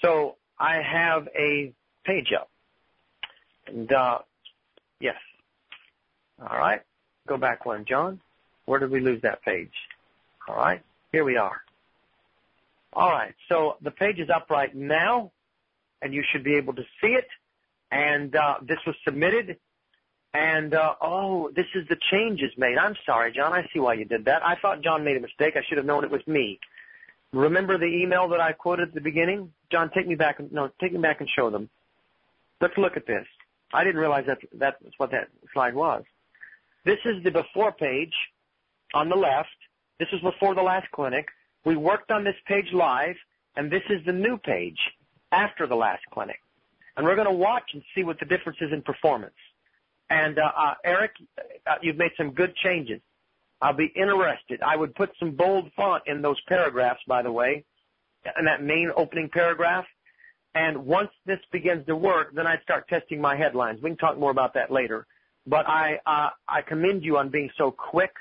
So 0.02 0.36
I 0.60 0.82
have 0.82 1.28
a 1.38 1.74
page 2.06 2.34
up. 2.38 2.50
And, 3.68 3.92
uh, 3.92 4.20
yes. 5.00 5.16
All 6.40 6.58
right. 6.58 6.82
Go 7.28 7.38
back 7.38 7.66
one, 7.66 7.86
John. 7.86 8.20
Where 8.66 8.80
did 8.80 8.92
we 8.92 9.00
lose 9.00 9.22
that 9.22 9.42
page? 9.44 9.72
All 10.48 10.56
right. 10.56 10.82
Here 11.12 11.24
we 11.24 11.38
are. 11.38 11.62
All 12.94 13.10
right. 13.10 13.34
So 13.48 13.78
the 13.82 13.92
page 13.92 14.20
is 14.20 14.30
up 14.30 14.50
right 14.50 14.74
now, 14.76 15.32
and 16.02 16.14
you 16.14 16.24
should 16.32 16.44
be 16.44 16.56
able 16.56 16.74
to 16.74 16.84
see 17.00 17.08
it. 17.08 17.28
And 17.92 18.36
uh, 18.36 18.56
this 18.62 18.80
was 18.86 18.96
submitted 19.06 19.58
And 20.34 20.74
uh, 20.74 20.96
oh, 21.02 21.52
this 21.56 21.66
is 21.76 21.88
the 21.90 21.98
changes 22.10 22.52
made. 22.58 22.78
I'm 22.78 22.96
sorry, 23.06 23.34
John. 23.34 23.52
I 23.52 23.68
see 23.74 23.80
why 23.80 23.96
you 23.96 24.06
did 24.06 24.26
that. 24.26 24.44
I 24.46 24.56
thought 24.56 24.82
John 24.82 25.04
made 25.04 25.18
a 25.18 25.20
mistake. 25.20 25.56
I 25.58 25.62
should 25.68 25.78
have 25.78 25.86
known 25.86 26.04
it 26.04 26.12
was 26.12 26.26
me. 26.26 26.60
Remember 27.34 27.78
the 27.78 27.86
email 27.86 28.28
that 28.30 28.40
I 28.40 28.54
quoted 28.54 28.90
at 28.90 28.94
the 28.94 29.02
beginning? 29.02 29.52
John, 29.72 29.90
take 29.94 30.08
me 30.08 30.16
back. 30.16 30.40
No, 30.52 30.70
take 30.80 30.94
me 30.94 31.00
back 31.00 31.20
and 31.20 31.30
show 31.30 31.50
them. 31.50 31.70
Let's 32.62 32.78
look 32.78 32.96
at 32.96 33.08
this. 33.08 33.26
I 33.74 33.84
didn't 33.84 34.00
realize 34.00 34.26
that 34.28 34.40
that's 34.54 34.78
what 34.98 35.12
that 35.12 35.30
slide 35.54 35.74
was. 35.74 36.04
This 36.86 37.00
is 37.06 37.24
the 37.24 37.32
before 37.32 37.72
page 37.72 38.14
on 38.94 39.10
the 39.10 39.16
left. 39.16 39.50
This 40.00 40.10
is 40.14 40.20
before 40.22 40.56
the 40.56 40.62
last 40.62 40.90
clinic. 40.92 41.28
We 41.64 41.76
worked 41.76 42.12
on 42.12 42.24
this 42.24 42.36
page 42.48 42.72
live, 42.74 43.16
and 43.56 43.72
this 43.72 43.84
is 43.90 44.04
the 44.06 44.14
new 44.14 44.38
page 44.38 44.80
after 45.32 45.68
the 45.68 45.76
last 45.76 46.04
clinic. 46.12 46.40
And 46.98 47.06
we're 47.06 47.16
going 47.16 47.28
to 47.28 47.34
watch 47.34 47.70
and 47.74 47.84
see 47.96 48.04
what 48.04 48.20
the 48.20 48.26
difference 48.26 48.58
is 48.62 48.74
in 48.74 48.82
performance. 48.82 49.36
And 50.12 50.38
uh, 50.40 50.52
uh, 50.58 50.74
Eric, 50.84 51.12
uh, 51.40 51.76
you've 51.82 51.96
made 51.96 52.12
some 52.18 52.32
good 52.32 52.54
changes. 52.58 53.00
I'll 53.62 53.74
be 53.74 53.94
interested. 53.96 54.62
I 54.62 54.76
would 54.76 54.94
put 54.94 55.12
some 55.18 55.32
bold 55.32 55.72
font 55.74 56.04
in 56.06 56.22
those 56.22 56.36
paragraphs, 56.50 57.00
by 57.08 57.22
the 57.22 57.32
way, 57.32 57.64
in 58.38 58.44
that 58.46 58.62
main 58.62 58.92
opening 58.98 59.30
paragraph. 59.30 59.86
And 60.54 60.86
once 60.86 61.12
this 61.26 61.40
begins 61.54 61.86
to 61.86 61.96
work, 61.96 62.36
then 62.36 62.46
I'd 62.46 62.62
start 62.62 62.90
testing 62.90 63.22
my 63.22 63.38
headlines. 63.38 63.80
We 63.82 63.92
can 63.92 63.98
talk 63.98 64.20
more 64.20 64.32
about 64.32 64.54
that 64.56 64.70
later. 64.70 65.08
But 65.48 65.66
I, 65.70 66.00
I 66.06 66.62
commend 66.68 67.04
you 67.04 67.18
on 67.18 67.30
being 67.30 67.50
so 67.58 67.72
quick 67.72 68.12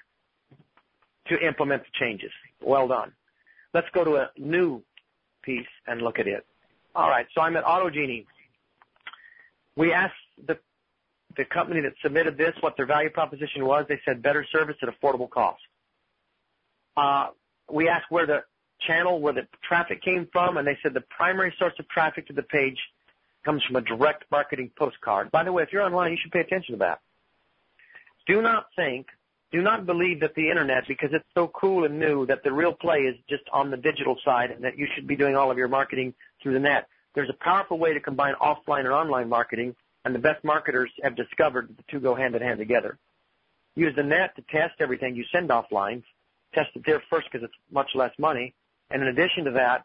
to 1.26 1.44
implement 1.44 1.82
the 1.82 1.90
changes. 1.98 2.30
Well 2.62 2.86
done. 2.86 3.10
Let's 3.74 3.88
go 3.92 4.04
to 4.04 4.14
a 4.16 4.30
new 4.38 4.80
piece 5.42 5.66
and 5.88 6.02
look 6.02 6.20
at 6.20 6.28
it. 6.28 6.46
All 6.94 7.08
right, 7.08 7.26
so 7.34 7.40
I'm 7.40 7.56
at 7.56 7.64
AutoGenie. 7.64 8.26
We 9.74 9.92
asked 9.92 10.14
the 10.46 10.58
the 11.36 11.44
company 11.44 11.80
that 11.80 11.92
submitted 12.02 12.36
this 12.36 12.54
what 12.60 12.76
their 12.76 12.86
value 12.86 13.10
proposition 13.10 13.64
was. 13.64 13.86
They 13.88 14.00
said 14.04 14.22
better 14.22 14.44
service 14.52 14.76
at 14.82 14.88
affordable 14.88 15.30
cost. 15.30 15.60
Uh, 16.96 17.28
we 17.70 17.88
asked 17.88 18.10
where 18.10 18.26
the 18.26 18.44
channel, 18.86 19.20
where 19.20 19.32
the 19.32 19.46
traffic 19.66 20.02
came 20.02 20.28
from, 20.32 20.56
and 20.56 20.66
they 20.66 20.76
said 20.82 20.94
the 20.94 21.02
primary 21.02 21.54
source 21.58 21.74
of 21.78 21.88
traffic 21.88 22.26
to 22.28 22.32
the 22.32 22.42
page 22.42 22.78
comes 23.44 23.62
from 23.64 23.76
a 23.76 23.80
direct 23.80 24.24
marketing 24.30 24.70
postcard. 24.76 25.30
By 25.30 25.44
the 25.44 25.52
way, 25.52 25.62
if 25.62 25.72
you're 25.72 25.82
online, 25.82 26.12
you 26.12 26.18
should 26.20 26.32
pay 26.32 26.40
attention 26.40 26.74
to 26.74 26.78
that. 26.80 27.00
Do 28.26 28.42
not 28.42 28.66
think, 28.76 29.06
do 29.50 29.62
not 29.62 29.86
believe 29.86 30.20
that 30.20 30.34
the 30.34 30.48
internet, 30.48 30.86
because 30.86 31.10
it's 31.12 31.24
so 31.34 31.48
cool 31.48 31.84
and 31.84 31.98
new, 31.98 32.26
that 32.26 32.42
the 32.44 32.52
real 32.52 32.72
play 32.72 32.98
is 32.98 33.16
just 33.28 33.42
on 33.52 33.70
the 33.70 33.76
digital 33.76 34.16
side 34.24 34.50
and 34.50 34.62
that 34.64 34.78
you 34.78 34.86
should 34.94 35.06
be 35.06 35.16
doing 35.16 35.36
all 35.36 35.50
of 35.50 35.58
your 35.58 35.68
marketing 35.68 36.14
through 36.42 36.52
the 36.52 36.60
net. 36.60 36.88
There's 37.14 37.30
a 37.30 37.44
powerful 37.44 37.78
way 37.78 37.94
to 37.94 38.00
combine 38.00 38.34
offline 38.40 38.80
and 38.80 38.92
online 38.92 39.28
marketing 39.28 39.74
and 40.04 40.14
the 40.14 40.18
best 40.18 40.42
marketers 40.44 40.90
have 41.02 41.16
discovered 41.16 41.68
that 41.68 41.76
the 41.76 41.84
two 41.90 42.00
go 42.00 42.14
hand 42.14 42.34
in 42.34 42.42
hand 42.42 42.58
together. 42.58 42.98
Use 43.76 43.94
the 43.96 44.02
net 44.02 44.34
to 44.36 44.42
test 44.50 44.74
everything 44.80 45.14
you 45.14 45.24
send 45.32 45.50
offline. 45.50 46.02
Test 46.54 46.70
it 46.74 46.82
there 46.84 47.02
first 47.10 47.28
because 47.30 47.44
it's 47.44 47.54
much 47.70 47.90
less 47.94 48.12
money. 48.18 48.54
And 48.90 49.02
in 49.02 49.08
addition 49.08 49.44
to 49.44 49.50
that, 49.52 49.84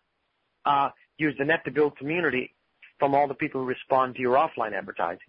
uh, 0.65 0.89
use 1.17 1.35
the 1.37 1.45
net 1.45 1.63
to 1.65 1.71
build 1.71 1.97
community 1.97 2.53
from 2.99 3.13
all 3.13 3.27
the 3.27 3.35
people 3.35 3.61
who 3.61 3.67
respond 3.67 4.15
to 4.15 4.21
your 4.21 4.35
offline 4.35 4.73
advertising. 4.73 5.27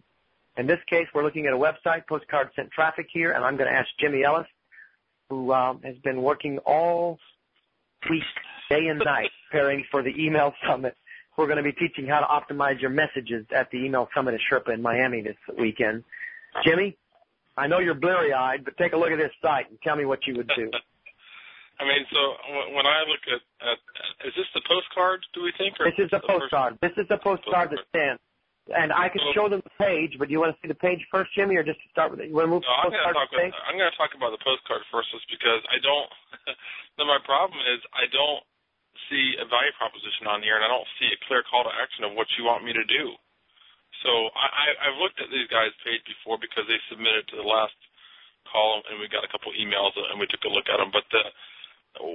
In 0.57 0.67
this 0.67 0.79
case, 0.89 1.07
we're 1.15 1.25
looking 1.25 1.47
at 1.47 1.53
a 1.53 1.57
website, 1.57 2.07
postcard 2.09 2.49
sent 2.57 2.71
traffic 2.71 3.09
here, 3.13 3.33
and 3.33 3.45
I'm 3.45 3.57
going 3.57 3.71
to 3.71 3.77
ask 3.77 3.89
Jimmy 4.01 4.25
Ellis, 4.25 4.47
who 5.29 5.53
um, 5.53 5.81
has 5.85 5.97
been 6.03 6.23
working 6.23 6.59
all 6.59 7.19
week, 8.09 8.23
day 8.71 8.87
and 8.87 9.03
night, 9.05 9.31
preparing 9.51 9.85
for 9.91 10.03
the 10.03 10.15
email 10.19 10.55
summit 10.67 10.97
we're 11.37 11.47
going 11.47 11.59
to 11.59 11.63
be 11.63 11.73
teaching 11.73 12.07
how 12.07 12.21
to 12.21 12.27
optimize 12.27 12.81
your 12.81 12.91
messages 12.91 13.47
at 13.55 13.71
the 13.71 13.79
email 13.79 14.09
summit 14.15 14.35
at 14.35 14.41
Sherpa 14.41 14.75
in 14.75 14.83
Miami 14.83 15.23
this 15.23 15.37
weekend. 15.59 16.05
Jimmy, 16.65 16.97
I 17.57 17.67
know 17.67 17.79
you're 17.79 17.95
bleary 17.95 18.33
eyed, 18.33 18.65
but 18.65 18.77
take 18.77 18.93
a 18.93 18.97
look 18.97 19.11
at 19.11 19.19
this 19.19 19.33
site 19.43 19.71
and 19.71 19.81
tell 19.83 19.97
me 19.97 20.05
what 20.05 20.27
you 20.27 20.35
would 20.37 20.51
do. 20.57 20.71
I 21.79 21.85
mean, 21.85 22.09
so 22.09 22.21
when 22.73 22.89
I 22.89 23.05
look 23.05 23.21
at, 23.29 23.45
at 23.61 23.79
is 24.25 24.33
this 24.33 24.49
the 24.57 24.65
postcard? 24.65 25.21
Do 25.37 25.45
we 25.45 25.53
think? 25.61 25.77
Or 25.77 25.85
this 25.85 26.01
is 26.01 26.09
the 26.09 26.25
postcard. 26.25 26.81
This 26.81 26.97
is 26.97 27.05
the 27.09 27.21
postcard, 27.21 27.69
that 27.69 27.85
stands. 27.93 28.21
And 28.73 28.91
I 28.91 29.13
can 29.13 29.21
show 29.37 29.47
them 29.47 29.61
the 29.63 29.77
page, 29.79 30.17
but 30.19 30.27
do 30.27 30.33
you 30.33 30.41
want 30.41 30.57
to 30.57 30.59
see 30.59 30.67
the 30.67 30.81
page 30.81 31.05
first, 31.13 31.31
Jimmy, 31.37 31.55
or 31.55 31.63
just 31.63 31.79
to 31.85 31.89
start 31.93 32.11
with 32.11 32.19
it? 32.19 32.33
You 32.33 32.35
want 32.35 32.49
to 32.49 32.53
move 32.57 32.65
no, 32.65 32.75
I'm 32.81 32.91
going 32.91 32.99
to 32.99 33.13
talk. 33.13 33.29
About, 33.31 33.53
I'm 33.69 33.79
going 33.79 33.93
to 33.93 33.99
talk 34.01 34.11
about 34.17 34.33
the 34.35 34.43
postcard 34.43 34.83
first, 34.91 35.13
just 35.13 35.29
because 35.29 35.63
I 35.69 35.79
don't. 35.85 36.11
then 36.97 37.07
my 37.07 37.21
problem 37.23 37.61
is 37.63 37.79
I 37.93 38.09
don't 38.09 38.43
see 39.09 39.39
a 39.41 39.47
value 39.47 39.75
proposition 39.77 40.27
on 40.27 40.43
here, 40.43 40.57
and 40.57 40.65
I 40.65 40.71
don't 40.71 40.87
see 40.99 41.09
a 41.13 41.19
clear 41.29 41.45
call 41.47 41.65
to 41.65 41.73
action 41.73 42.05
of 42.05 42.17
what 42.17 42.29
you 42.37 42.45
want 42.45 42.65
me 42.65 42.73
to 42.73 42.85
do. 42.85 43.17
So 44.05 44.11
I, 44.37 44.77
I've 44.87 44.99
looked 45.01 45.19
at 45.19 45.33
these 45.33 45.49
guys' 45.49 45.73
page 45.81 46.05
before 46.05 46.37
because 46.37 46.69
they 46.69 46.77
submitted 46.93 47.27
to 47.33 47.37
the 47.41 47.47
last 47.47 47.75
call, 48.51 48.85
and 48.87 49.01
we 49.01 49.09
got 49.09 49.25
a 49.25 49.31
couple 49.33 49.51
emails, 49.57 49.97
and 49.97 50.21
we 50.21 50.29
took 50.29 50.45
a 50.45 50.53
look 50.53 50.69
at 50.69 50.79
them. 50.79 50.93
But 50.93 51.09
the, 51.09 51.23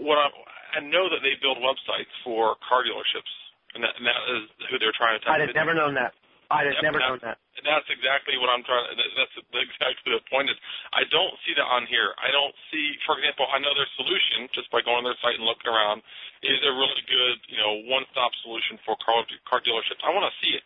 what 0.06 0.22
I, 0.22 0.30
I 0.78 0.80
know 0.86 1.10
that 1.10 1.26
they 1.26 1.36
build 1.42 1.58
websites 1.60 2.12
for 2.22 2.56
car 2.64 2.86
dealerships, 2.86 3.34
and 3.74 3.82
that, 3.82 3.98
and 3.98 4.06
that 4.06 4.22
is 4.38 4.44
who 4.70 4.78
they're 4.78 4.96
trying 4.96 5.20
to. 5.20 5.26
I'd 5.32 5.42
have 5.42 5.58
never 5.58 5.74
known 5.74 5.98
that. 5.98 6.14
I'd 6.52 6.68
have 6.68 6.84
yep, 6.84 6.92
never 6.92 7.00
known 7.00 7.20
that. 7.24 7.40
And 7.56 7.64
that's 7.64 7.88
exactly 7.88 8.36
what 8.36 8.52
I'm 8.52 8.62
trying. 8.68 8.84
To. 8.92 8.96
That's 9.00 9.36
exactly 9.56 10.12
the 10.12 10.24
point. 10.28 10.52
Is 10.52 10.60
I 10.92 11.08
don't 11.08 11.36
see 11.48 11.56
that 11.56 11.64
on 11.64 11.88
here. 11.88 12.12
I 12.20 12.28
don't 12.30 12.52
see, 12.68 13.00
for 13.08 13.16
example, 13.16 13.48
I 13.48 13.64
know 13.64 13.72
their 13.72 13.88
solution 13.96 14.52
just 14.52 14.68
by 14.68 14.84
going 14.84 15.02
on 15.02 15.08
their 15.08 15.18
site 15.24 15.40
and 15.40 15.48
looking 15.48 15.72
around 15.72 16.04
is 16.44 16.60
a 16.68 16.72
really 16.76 17.04
good, 17.08 17.38
you 17.48 17.56
know, 17.56 17.86
one-stop 17.88 18.36
solution 18.44 18.76
for 18.84 19.00
car 19.00 19.24
car 19.48 19.64
dealerships. 19.64 20.04
I 20.04 20.12
want 20.12 20.28
to 20.28 20.36
see 20.44 20.52
it. 20.52 20.66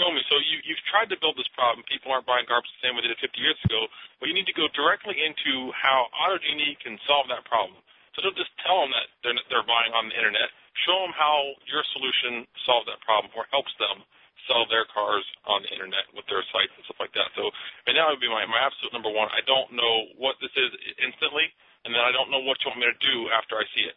Show 0.00 0.08
me. 0.12 0.20
So 0.28 0.36
you 0.40 0.60
you've 0.64 0.84
tried 0.88 1.08
to 1.12 1.18
build 1.20 1.40
this 1.40 1.48
problem. 1.56 1.84
People 1.88 2.12
aren't 2.12 2.28
buying 2.28 2.44
cars 2.44 2.64
the 2.64 2.80
same 2.84 2.96
way 2.96 3.04
they 3.04 3.12
did 3.12 3.20
50 3.20 3.36
years 3.40 3.60
ago. 3.64 3.88
But 4.20 4.28
you 4.28 4.34
need 4.36 4.48
to 4.48 4.56
go 4.56 4.68
directly 4.72 5.16
into 5.20 5.72
how 5.76 6.08
AutoGenie 6.12 6.80
can 6.80 6.96
solve 7.04 7.28
that 7.32 7.44
problem. 7.48 7.80
So 8.16 8.24
don't 8.24 8.36
just 8.36 8.52
tell 8.64 8.80
them 8.84 8.92
that 8.96 9.08
they're 9.24 9.36
they're 9.52 9.68
buying 9.68 9.92
on 9.92 10.08
the 10.08 10.16
internet. 10.16 10.48
Show 10.88 10.96
them 11.04 11.14
how 11.14 11.54
your 11.68 11.84
solution 11.94 12.48
solves 12.66 12.88
that 12.90 12.98
problem 13.04 13.30
or 13.36 13.46
helps 13.52 13.72
them 13.78 14.02
sell 14.48 14.68
their 14.68 14.84
cars 14.90 15.24
on 15.44 15.64
the 15.64 15.70
internet 15.72 16.08
with 16.12 16.26
their 16.28 16.42
sites 16.52 16.72
and 16.76 16.84
stuff 16.84 17.00
like 17.00 17.12
that. 17.16 17.32
So, 17.36 17.48
and 17.88 17.96
that 17.96 18.06
would 18.08 18.20
be 18.20 18.28
my, 18.28 18.44
my 18.46 18.60
absolute 18.60 18.92
number 18.92 19.10
one. 19.10 19.28
I 19.32 19.42
don't 19.44 19.72
know 19.72 20.12
what 20.16 20.36
this 20.40 20.52
is 20.56 20.70
instantly, 21.00 21.48
and 21.84 21.92
then 21.92 22.02
I 22.02 22.12
don't 22.12 22.30
know 22.30 22.42
what 22.42 22.60
you 22.62 22.72
want 22.72 22.80
me 22.80 22.88
to 22.88 23.00
do 23.00 23.28
after 23.32 23.56
I 23.56 23.64
see 23.72 23.84
it. 23.84 23.96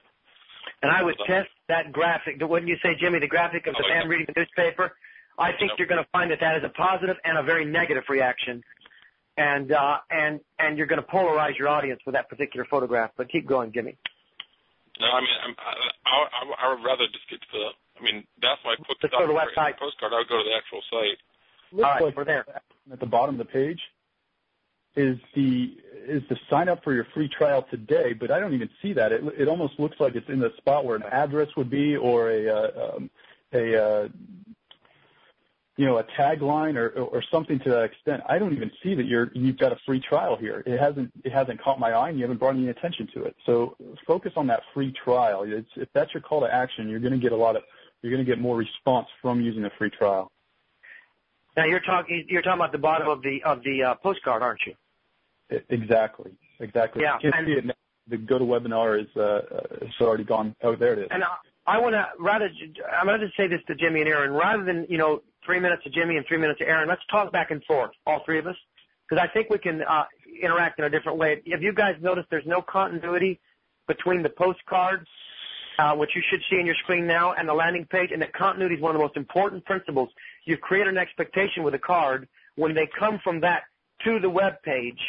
And 0.84 0.92
I 0.92 1.01
would 1.04 1.16
so, 1.18 1.25
test 1.25 1.50
that 1.68 1.92
graphic. 1.92 2.38
Wouldn't 2.39 2.70
you 2.70 2.77
say, 2.84 2.96
Jimmy, 3.00 3.20
the 3.20 3.27
graphic 3.27 3.68
of 3.68 3.75
the 3.75 3.88
man 3.88 4.08
reading 4.08 4.27
the 4.27 4.36
newspaper? 4.36 4.94
I 5.38 5.51
think 5.54 5.72
yep. 5.72 5.80
you're 5.80 5.88
going 5.88 6.04
to 6.04 6.10
find 6.12 6.32
that 6.32 6.39
that 6.42 6.58
is 6.58 6.63
a 6.63 6.74
positive 6.74 7.18
and 7.24 7.38
a 7.38 7.44
very 7.44 7.63
negative 7.63 8.04
reaction, 8.10 8.63
and 9.38 9.72
uh, 9.72 9.98
and 10.10 10.42
and 10.58 10.77
you're 10.77 10.88
going 10.88 11.01
to 11.01 11.08
polarize 11.08 11.58
your 11.58 11.70
audience 11.70 12.01
with 12.06 12.16
that 12.16 12.27
particular 12.27 12.66
photograph. 12.66 13.12
But 13.16 13.30
keep 13.30 13.46
going, 13.46 13.72
Jimmy. 13.72 13.98
No, 15.00 15.06
I 15.06 15.22
mean, 15.22 15.38
I'm, 15.46 15.56
I, 15.62 15.74
I, 16.10 16.66
I 16.66 16.74
would 16.74 16.84
rather 16.84 17.06
just 17.13 17.30
get 17.30 17.38
to 17.38 17.48
the 17.54 17.70
I 18.00 18.04
mean, 18.04 18.25
that's 18.42 18.62
my 18.63 18.75
post- 18.75 19.00
Let's 19.01 19.13
go 19.13 19.22
to 19.22 19.27
the 19.27 19.34
website. 19.34 19.77
postcard. 19.77 20.13
I 20.13 20.18
would 20.18 20.30
go 20.30 20.38
to 20.38 20.44
the 20.44 20.56
actual 20.56 20.82
site. 20.89 21.18
Looks 21.72 21.86
All 21.86 21.92
right, 21.92 22.04
like 22.04 22.16
we're 22.16 22.25
there. 22.25 22.46
At 22.92 23.00
the 23.00 23.06
bottom 23.06 23.36
of 23.36 23.39
the 23.39 23.51
page 23.51 23.82
is 24.96 25.18
the 25.36 25.77
is 26.08 26.24
the 26.30 26.38
sign 26.50 26.70
up 26.70 26.84
for 26.84 26.94
your 26.94 27.06
free 27.13 27.30
trial 27.30 27.66
today, 27.70 28.13
but 28.13 28.32
I 28.32 28.39
don't 28.39 28.54
even 28.54 28.70
see 28.82 28.94
that. 28.94 29.12
It 29.12 29.22
it 29.38 29.48
almost 29.48 29.80
looks 29.80 29.98
like 30.00 30.16
it's 30.16 30.27
in 30.30 30.39
the 30.39 30.51
spot 30.58 30.86
where 30.86 30.96
an 30.96 31.04
address 31.04 31.50
would 31.56 31.70
be 31.70 31.96
or 31.96 32.32
a 32.32 32.50
uh, 32.50 32.96
um, 32.96 33.10
a 33.54 33.84
uh, 33.84 34.08
you 35.77 35.86
know 35.86 36.00
a 36.00 36.04
tagline 36.04 36.75
or 36.75 36.89
or 36.89 37.24
something 37.32 37.60
to 37.60 37.70
that 37.70 37.84
extent. 37.84 38.24
I 38.27 38.39
don't 38.39 38.54
even 38.54 38.72
see 38.82 38.96
that 38.96 39.06
you're 39.06 39.30
you've 39.34 39.60
got 39.60 39.72
a 39.72 39.77
free 39.86 40.00
trial 40.00 40.36
here. 40.36 40.63
It 40.66 40.80
hasn't 40.80 41.12
it 41.24 41.32
hasn't 41.32 41.62
caught 41.62 41.80
my 41.80 41.92
eye, 41.92 42.10
and 42.10 42.18
you 42.18 42.24
haven't 42.24 42.39
brought 42.39 42.56
any 42.56 42.70
attention 42.70 43.08
to 43.13 43.24
it. 43.24 43.36
So 43.46 43.77
focus 44.08 44.34
on 44.36 44.48
that 44.48 44.62
free 44.74 44.92
trial. 45.04 45.44
It's, 45.46 45.70
if 45.75 45.89
that's 45.94 46.13
your 46.13 46.22
call 46.22 46.42
to 46.42 46.51
action, 46.51 46.89
you're 46.89 47.00
going 47.00 47.13
to 47.13 47.20
get 47.20 47.34
a 47.34 47.38
lot 47.38 47.56
of 47.56 47.63
you're 48.01 48.12
going 48.12 48.25
to 48.25 48.30
get 48.30 48.39
more 48.39 48.56
response 48.56 49.08
from 49.22 49.42
using 49.42 49.66
a 49.66 49.70
free 49.77 49.89
trial. 49.89 50.32
Now 51.56 51.66
you're 51.66 51.80
talking 51.80 52.25
you're 52.30 52.44
talking 52.44 52.60
about 52.60 52.72
the 52.72 52.77
bottom 52.77 53.08
of 53.08 53.22
the 53.24 53.42
of 53.44 53.63
the 53.63 53.84
uh, 53.84 53.96
postcard, 53.96 54.44
aren't 54.44 54.62
you? 54.68 54.74
Exactly, 55.70 56.32
exactly. 56.60 57.01
Yeah, 57.01 57.18
you 57.22 57.32
can't 57.32 57.48
see 57.48 57.54
it 57.54 57.66
now. 57.66 57.74
The 58.10 58.18
GoToWebinar 58.18 59.01
is 59.01 59.18
uh, 59.18 59.42
it's 59.82 60.00
already 60.00 60.24
gone. 60.24 60.56
Oh, 60.63 60.75
there 60.75 60.94
it 60.94 61.00
is. 61.00 61.08
And 61.12 61.24
I, 61.24 61.36
I 61.66 61.77
want 61.80 61.94
to 61.94 62.06
rather 62.20 62.50
I'm 62.98 63.08
going 63.08 63.20
to 63.20 63.27
say 63.36 63.48
this 63.48 63.60
to 63.68 63.75
Jimmy 63.75 64.01
and 64.01 64.10
Aaron. 64.10 64.32
Rather 64.32 64.63
than 64.63 64.86
you 64.88 64.98
know 64.98 65.24
three 65.46 65.60
minutes 65.60 65.84
to 65.84 65.89
Jimmy 65.89 66.18
and 66.18 66.25
three 66.27 66.38
minutes 66.38 66.60
to 66.60 66.68
Aaron, 66.68 66.88
let's 66.88 67.01
talk 67.10 67.32
back 67.32 67.50
and 67.50 67.63
forth, 67.63 67.92
all 68.06 68.22
three 68.24 68.38
of 68.38 68.46
us, 68.46 68.56
because 69.10 69.22
I 69.22 69.32
think 69.34 69.50
we 69.50 69.58
can 69.58 69.82
uh, 69.82 70.04
interact 70.42 70.77
in 70.77 70.86
a 70.86 70.89
different 70.89 71.18
way. 71.18 71.42
Have 71.51 71.63
you 71.63 71.74
guys 71.74 71.96
noticed 72.01 72.27
there's 72.30 72.46
no 72.46 72.62
continuity 72.62 73.39
between 73.88 74.22
the 74.22 74.30
postcards 74.30 75.08
Uh, 75.80 75.94
which 75.96 76.10
you 76.16 76.24
should 76.28 76.42
see 76.50 76.58
on 76.58 76.66
your 76.66 76.74
screen 76.74 77.06
now, 77.06 77.34
and 77.34 77.48
the 77.48 77.54
landing 77.54 77.86
page. 77.86 78.10
And 78.12 78.20
that 78.24 78.34
continuity 78.34 78.76
is 78.76 78.82
one 78.82 78.96
of 78.96 79.00
the 79.00 79.04
most 79.06 79.16
important 79.16 79.64
principles. 79.66 80.10
You 80.46 80.58
create 80.58 80.88
an 80.88 80.98
expectation 80.98 81.62
with 81.62 81.76
a 81.76 81.80
card. 81.80 82.28
When 82.56 82.74
they 82.74 82.90
come 82.98 83.20
from 83.24 83.40
that 83.42 83.64
to 84.04 84.20
the 84.20 84.30
web 84.30 84.54
page, 84.64 85.00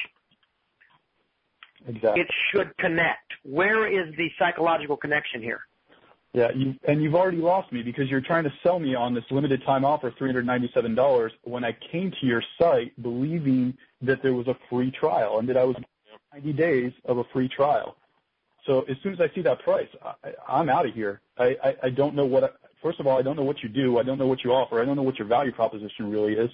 exactly. 1.87 2.21
it 2.21 2.29
should 2.51 2.77
connect. 2.77 3.33
Where 3.45 3.87
is 3.87 4.15
the 4.17 4.29
psychological 4.39 4.99
connection 4.99 5.41
here? 5.41 5.61
Yeah, 6.35 6.51
you, 6.55 6.75
and 6.87 7.03
you've 7.03 7.15
already 7.15 7.39
lost 7.39 7.73
me 7.73 7.83
because 7.83 8.11
you're 8.11 8.21
trying 8.21 8.45
to 8.45 8.53
sell 8.63 8.79
me 8.79 8.95
on 8.95 9.15
this 9.15 9.25
limited 9.31 9.63
time 9.65 9.85
offer, 9.85 10.11
$397, 10.11 11.31
when 11.45 11.65
I 11.65 11.75
came 11.91 12.11
to 12.21 12.27
your 12.27 12.43
site 12.61 12.93
believing 13.03 13.77
that 14.03 14.23
there 14.23 14.35
was 14.35 14.47
a 14.47 14.57
free 14.69 14.91
trial 14.91 15.39
and 15.39 15.49
that 15.49 15.57
I 15.57 15.65
was 15.65 15.77
90 16.35 16.53
days 16.53 16.93
of 17.07 17.19
a 17.19 17.25
free 17.33 17.49
trial. 17.49 17.97
So 18.69 18.83
as 18.83 18.99
soon 19.03 19.15
as 19.15 19.21
I 19.21 19.35
see 19.35 19.41
that 19.43 19.61
price, 19.61 19.89
I'm 20.47 20.69
out 20.69 20.87
of 20.87 20.95
here. 20.95 21.23
I, 21.39 21.89
don't 21.97 22.15
know 22.15 22.27
what, 22.27 22.61
first 22.83 23.01
of 23.01 23.07
all, 23.07 23.19
I 23.19 23.23
don't 23.23 23.35
know 23.35 23.43
what 23.43 23.63
you 23.63 23.69
do. 23.71 23.99
I 23.99 24.03
don't 24.03 24.19
know 24.19 24.27
what 24.27 24.45
you 24.45 24.53
offer. 24.53 24.81
I 24.81 24.85
don't 24.85 24.95
know 24.95 25.03
what 25.03 25.19
your 25.19 25.27
value 25.27 25.53
proposition 25.53 26.11
really 26.11 26.35
is. 26.35 26.51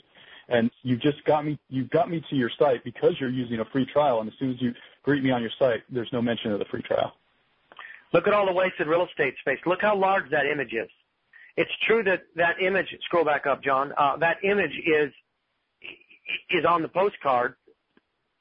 And 0.49 0.71
you've 0.83 1.01
just 1.01 1.25
got 1.25 1.45
me, 1.45 1.59
you 1.71 1.85
got 1.89 2.09
me 2.09 2.25
to 2.31 2.37
your 2.37 2.51
site 2.57 2.85
because 2.85 3.15
you're 3.19 3.31
using 3.31 3.59
a 3.59 3.65
free 3.65 3.85
trial. 3.85 4.21
And 4.21 4.31
as 4.31 4.39
soon 4.39 4.53
as 4.53 4.63
you 4.63 4.73
greet 5.03 5.25
me 5.25 5.33
on 5.33 5.43
your 5.43 5.51
site, 5.59 5.83
there's 5.91 6.11
no 6.13 6.23
mention 6.23 6.53
of 6.53 6.61
the 6.61 6.67
free 6.67 6.83
trial. 6.83 7.15
Look 8.13 8.29
at 8.29 8.33
all 8.33 8.47
the 8.47 8.53
wasted 8.53 8.87
real 8.87 9.05
estate 9.07 9.35
space. 9.41 9.59
Look 9.67 9.83
how 9.83 9.97
large 9.97 10.31
that 10.31 10.47
image 10.47 10.73
is. 10.73 10.89
It's 11.57 11.73
true 11.85 12.05
that 12.05 12.23
that 12.37 12.63
image, 12.63 12.95
scroll 13.07 13.25
back 13.25 13.47
up, 13.47 13.61
John, 13.61 13.93
uh, 13.99 14.19
that 14.19 14.37
image 14.45 14.79
is, 14.87 15.13
is 16.51 16.65
on 16.65 16.83
the 16.83 16.89
postcard, 16.89 17.57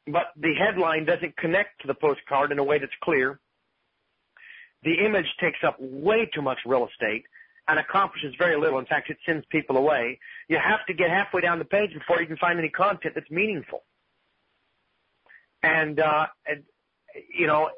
but 0.07 0.27
the 0.37 0.53
headline 0.53 1.05
doesn't 1.05 1.35
connect 1.37 1.81
to 1.81 1.87
the 1.87 1.95
postcard 1.95 2.51
in 2.51 2.59
a 2.59 2.63
way 2.63 2.77
that's 2.77 2.93
clear. 3.01 3.39
The 4.83 5.05
image 5.05 5.27
takes 5.39 5.59
up 5.65 5.77
way 5.79 6.29
too 6.33 6.41
much 6.41 6.59
real 6.65 6.87
estate 6.87 7.25
and 7.67 7.79
accomplishes 7.79 8.33
very 8.37 8.59
little. 8.59 8.79
In 8.79 8.85
fact, 8.85 9.09
it 9.09 9.17
sends 9.25 9.45
people 9.49 9.77
away. 9.77 10.19
You 10.49 10.57
have 10.57 10.85
to 10.87 10.93
get 10.93 11.09
halfway 11.09 11.41
down 11.41 11.59
the 11.59 11.65
page 11.65 11.93
before 11.93 12.19
you 12.21 12.27
can 12.27 12.37
find 12.37 12.59
any 12.59 12.69
content 12.69 13.15
that's 13.15 13.31
meaningful. 13.31 13.83
And, 15.61 15.99
uh, 15.99 16.27
and 16.45 16.63
you 17.33 17.47
know, 17.47 17.69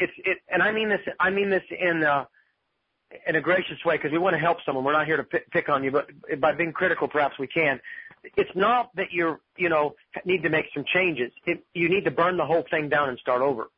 it's 0.00 0.12
it, 0.24 0.38
and 0.48 0.62
I 0.62 0.72
mean 0.72 0.88
this. 0.88 1.00
I 1.20 1.30
mean 1.30 1.50
this 1.50 1.62
in 1.70 2.02
uh, 2.02 2.24
in 3.26 3.36
a 3.36 3.40
gracious 3.40 3.84
way 3.84 3.96
because 3.96 4.12
we 4.12 4.18
want 4.18 4.34
to 4.34 4.40
help 4.40 4.58
someone. 4.64 4.84
We're 4.84 4.92
not 4.92 5.06
here 5.06 5.18
to 5.18 5.24
pick, 5.24 5.50
pick 5.50 5.68
on 5.68 5.84
you, 5.84 5.90
but 5.90 6.08
by 6.40 6.52
being 6.52 6.72
critical, 6.72 7.06
perhaps 7.06 7.38
we 7.38 7.46
can. 7.46 7.80
It's 8.36 8.50
not 8.54 8.90
that 8.96 9.12
you're 9.12 9.40
you 9.56 9.68
know 9.68 9.94
need 10.24 10.42
to 10.42 10.48
make 10.48 10.66
some 10.74 10.84
changes. 10.92 11.30
It, 11.46 11.64
you 11.74 11.88
need 11.88 12.04
to 12.04 12.10
burn 12.10 12.36
the 12.36 12.46
whole 12.46 12.64
thing 12.70 12.88
down 12.88 13.10
and 13.10 13.18
start 13.18 13.42
over. 13.42 13.68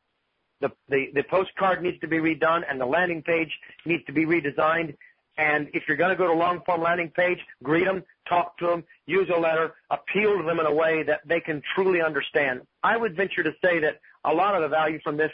The, 0.63 0.71
the 0.89 1.11
the 1.15 1.23
postcard 1.25 1.83
needs 1.83 2.01
to 2.01 2.09
be 2.09 2.17
redone, 2.19 2.63
and 2.69 2.81
the 2.81 2.87
landing 2.87 3.23
page 3.23 3.51
needs 3.85 4.05
to 4.07 4.13
be 4.13 4.25
redesigned. 4.25 4.97
And 5.37 5.69
if 5.75 5.85
you're 5.87 5.97
going 5.97 6.11
to 6.11 6.17
go 6.17 6.27
to 6.27 6.33
long 6.33 6.63
form 6.65 6.83
landing 6.83 7.11
page, 7.11 7.39
greet 7.63 7.85
them, 7.85 8.03
talk 8.29 8.57
to 8.59 8.67
them, 8.67 8.85
use 9.07 9.29
a 9.35 9.39
letter, 9.39 9.75
appeal 9.91 10.39
to 10.39 10.45
them 10.45 10.61
in 10.61 10.67
a 10.67 10.75
way 10.75 11.03
that 11.03 11.21
they 11.27 11.41
can 11.41 11.63
truly 11.75 12.01
understand. 12.03 12.63
I 12.83 12.97
would 12.97 13.17
venture 13.17 13.43
to 13.43 13.53
say 13.65 13.79
that 13.81 14.01
a 14.25 14.33
lot 14.33 14.55
of 14.55 14.63
the 14.63 14.69
value 14.69 15.01
from 15.03 15.17
this 15.17 15.33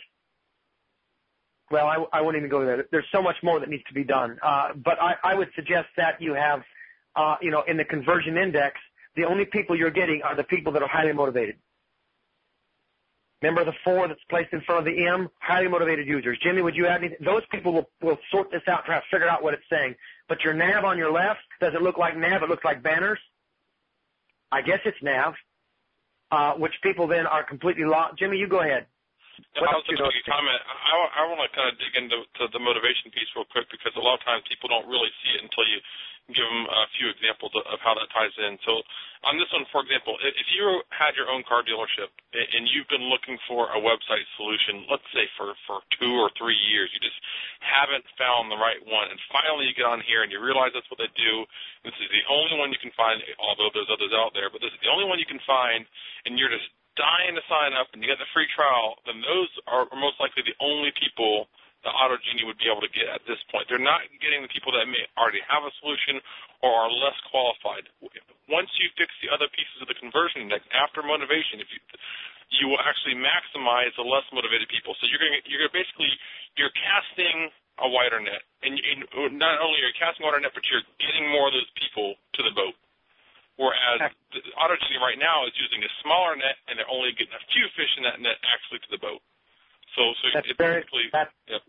well, 1.71 1.87
I, 1.87 2.19
I 2.19 2.21
won't 2.23 2.37
even 2.37 2.49
go 2.49 2.65
there. 2.65 2.87
There's 2.91 3.07
so 3.13 3.23
much 3.23 3.37
more 3.43 3.61
that 3.61 3.69
needs 3.69 3.85
to 3.89 3.95
be 3.95 4.05
done. 4.05 4.39
Uh, 4.43 4.71
but 4.75 5.01
I, 5.01 5.17
I 5.23 5.35
would 5.35 5.51
suggest 5.55 5.89
that 5.97 6.21
you 6.21 6.35
have, 6.35 6.63
uh, 7.17 7.37
you 7.43 7.51
know, 7.51 7.63
in 7.63 7.77
the 7.77 7.85
conversion 7.85 8.39
index, 8.39 8.81
the 9.17 9.25
only 9.25 9.45
people 9.45 9.77
you're 9.77 9.91
getting 9.91 10.23
are 10.23 10.35
the 10.35 10.45
people 10.45 10.73
that 10.73 10.83
are 10.83 10.89
highly 10.89 11.13
motivated. 11.13 11.57
Remember 13.43 13.65
the 13.65 13.77
four 13.85 14.09
that's 14.09 14.23
placed 14.29 14.53
in 14.53 14.61
front 14.63 14.81
of 14.81 14.85
the 14.85 15.07
M? 15.07 15.29
Highly 15.39 15.69
motivated 15.69 16.09
users. 16.09 16.39
Jimmy, 16.43 16.61
would 16.61 16.75
you 16.75 16.87
add 16.87 17.05
anything? 17.05 17.19
Those 17.25 17.43
people 17.51 17.73
will, 17.73 17.89
will 18.03 18.19
sort 18.31 18.51
this 18.51 18.63
out, 18.67 18.85
perhaps 18.85 19.07
figure 19.11 19.29
out 19.29 19.43
what 19.43 19.55
it's 19.55 19.63
saying. 19.71 19.95
But 20.29 20.43
your 20.43 20.55
nav 20.55 20.85
on 20.85 20.99
your 20.99 21.13
left, 21.13 21.41
does 21.61 21.73
it 21.75 21.83
look 21.83 21.99
like 21.99 22.17
nav? 22.17 22.43
It 22.43 22.49
looks 22.49 22.65
like 22.65 22.83
banners. 22.83 23.21
I 24.51 24.63
guess 24.63 24.81
it's 24.85 24.97
nav, 25.03 25.35
uh, 26.33 26.55
which 26.55 26.73
people 26.83 27.07
then 27.07 27.27
are 27.27 27.45
completely 27.45 27.85
lost. 27.85 28.19
Jimmy, 28.19 28.39
you 28.39 28.49
go 28.49 28.61
ahead. 28.61 28.87
I 29.59 29.75
was 29.75 29.87
just 29.87 30.03
a 30.03 30.25
comment, 30.27 30.61
I, 30.67 31.23
I 31.23 31.23
want 31.31 31.43
to 31.43 31.51
kind 31.55 31.71
of 31.71 31.79
dig 31.79 31.95
into 31.95 32.27
to 32.43 32.45
the 32.51 32.63
motivation 32.63 33.11
piece 33.11 33.31
real 33.35 33.47
quick 33.51 33.71
because 33.71 33.95
a 33.95 34.03
lot 34.03 34.19
of 34.19 34.23
times 34.27 34.47
people 34.47 34.71
don't 34.71 34.87
really 34.87 35.11
see 35.23 35.39
it 35.39 35.43
until 35.47 35.67
you 35.67 35.79
give 36.29 36.45
them 36.45 36.69
a 36.69 36.85
few 37.01 37.09
examples 37.09 37.49
of 37.57 37.81
how 37.81 37.97
that 37.97 38.05
ties 38.13 38.37
in. 38.37 38.61
So 38.61 38.85
on 39.25 39.41
this 39.41 39.49
one, 39.49 39.65
for 39.73 39.81
example, 39.81 40.21
if 40.21 40.49
you 40.53 40.85
had 40.93 41.17
your 41.17 41.33
own 41.33 41.41
car 41.49 41.65
dealership 41.65 42.13
and 42.37 42.69
you've 42.69 42.89
been 42.93 43.09
looking 43.09 43.41
for 43.49 43.73
a 43.73 43.81
website 43.81 44.29
solution, 44.37 44.85
let's 44.93 45.09
say 45.17 45.25
for, 45.41 45.57
for 45.65 45.81
two 45.97 46.13
or 46.21 46.29
three 46.37 46.59
years, 46.69 46.93
you 46.93 47.01
just 47.01 47.17
haven't 47.65 48.05
found 48.21 48.53
the 48.53 48.61
right 48.61 48.79
one, 48.85 49.09
and 49.09 49.17
finally 49.33 49.67
you 49.67 49.73
get 49.73 49.89
on 49.89 50.05
here 50.05 50.21
and 50.21 50.29
you 50.29 50.37
realize 50.37 50.71
that's 50.77 50.89
what 50.93 51.01
they 51.01 51.09
do. 51.17 51.49
This 51.89 51.97
is 51.97 52.09
the 52.13 52.25
only 52.29 52.61
one 52.61 52.77
you 52.77 52.81
can 52.83 52.93
find, 52.93 53.25
although 53.41 53.73
there's 53.73 53.89
others 53.89 54.13
out 54.13 54.37
there, 54.37 54.53
but 54.53 54.61
this 54.61 54.71
is 54.71 54.81
the 54.85 54.93
only 54.93 55.09
one 55.09 55.17
you 55.17 55.27
can 55.27 55.41
find, 55.49 55.89
and 56.29 56.37
you're 56.37 56.53
just 56.53 56.69
dying 56.99 57.39
to 57.39 57.45
sign 57.47 57.73
up 57.79 57.89
and 57.95 58.03
you 58.03 58.11
get 58.11 58.19
the 58.19 58.29
free 58.35 58.51
trial, 58.53 58.99
then 59.07 59.23
those 59.23 59.49
are 59.71 59.87
most 59.95 60.19
likely 60.19 60.43
the 60.43 60.59
only 60.59 60.91
people 60.99 61.47
that 61.87 61.95
AutoGenie 61.95 62.43
would 62.43 62.59
be 62.59 62.67
able 62.67 62.83
to 62.83 62.91
get 62.91 63.07
at 63.07 63.23
this 63.31 63.39
point. 63.55 63.71
They're 63.71 63.79
not 63.79 64.03
getting 64.19 64.43
the 64.43 64.51
people 64.51 64.75
that 64.75 64.91
may 64.91 65.07
already 65.15 65.39
have 65.47 65.63
a 65.63 65.71
solution 65.79 66.19
or 66.59 66.75
are 66.75 66.91
less 66.91 67.15
qualified. 67.31 67.87
Once 68.51 68.69
you 68.83 68.91
fix 68.99 69.15
the 69.23 69.31
other 69.31 69.47
pieces 69.55 69.79
of 69.79 69.87
the 69.87 69.95
conversion 69.95 70.43
index 70.43 70.67
after 70.75 71.07
motivation, 71.07 71.63
if 71.63 71.71
you 71.71 71.79
you 72.49 72.65
will 72.65 72.81
actually 72.81 73.13
maximize 73.13 73.93
the 74.01 74.05
less 74.05 74.25
motivated 74.33 74.73
people. 74.73 74.97
So 74.97 75.05
you're 75.05 75.21
going 75.21 75.37
to, 75.37 75.45
you're 75.53 75.69
basically 75.69 76.09
you're 76.57 76.73
casting 76.73 77.53
a 77.79 77.87
wider 77.87 78.19
net, 78.19 78.43
and, 78.65 78.75
and 78.75 79.05
not 79.39 79.61
only 79.63 79.79
are 79.85 79.93
you 79.93 79.99
casting 80.01 80.25
a 80.25 80.33
wider 80.33 80.41
net, 80.41 80.57
but 80.57 80.65
you're 80.67 80.83
getting 80.99 81.31
more 81.31 81.47
of 81.47 81.55
those 81.55 81.71
people 81.79 82.17
to 82.35 82.41
the 82.43 82.51
boat. 82.57 82.75
Whereas 83.59 84.15
the 84.31 84.39
AutoGenie 84.55 85.03
right 85.03 85.19
now 85.19 85.43
is 85.43 85.55
using 85.59 85.83
a 85.83 85.91
smaller 86.07 86.39
net, 86.39 86.63
and 86.71 86.79
they're 86.79 86.87
only 86.87 87.11
getting 87.19 87.35
a 87.35 87.43
few 87.51 87.67
fish 87.75 87.91
in 87.99 88.07
that 88.07 88.23
net 88.23 88.39
actually 88.47 88.79
to 88.87 88.91
the 88.95 89.03
boat. 89.03 89.19
So, 89.99 90.15
so 90.23 90.25
that's 90.31 90.47
it 90.47 90.55
very, 90.55 90.87
basically, 90.87 91.11
that's, 91.11 91.35
yep. 91.51 91.67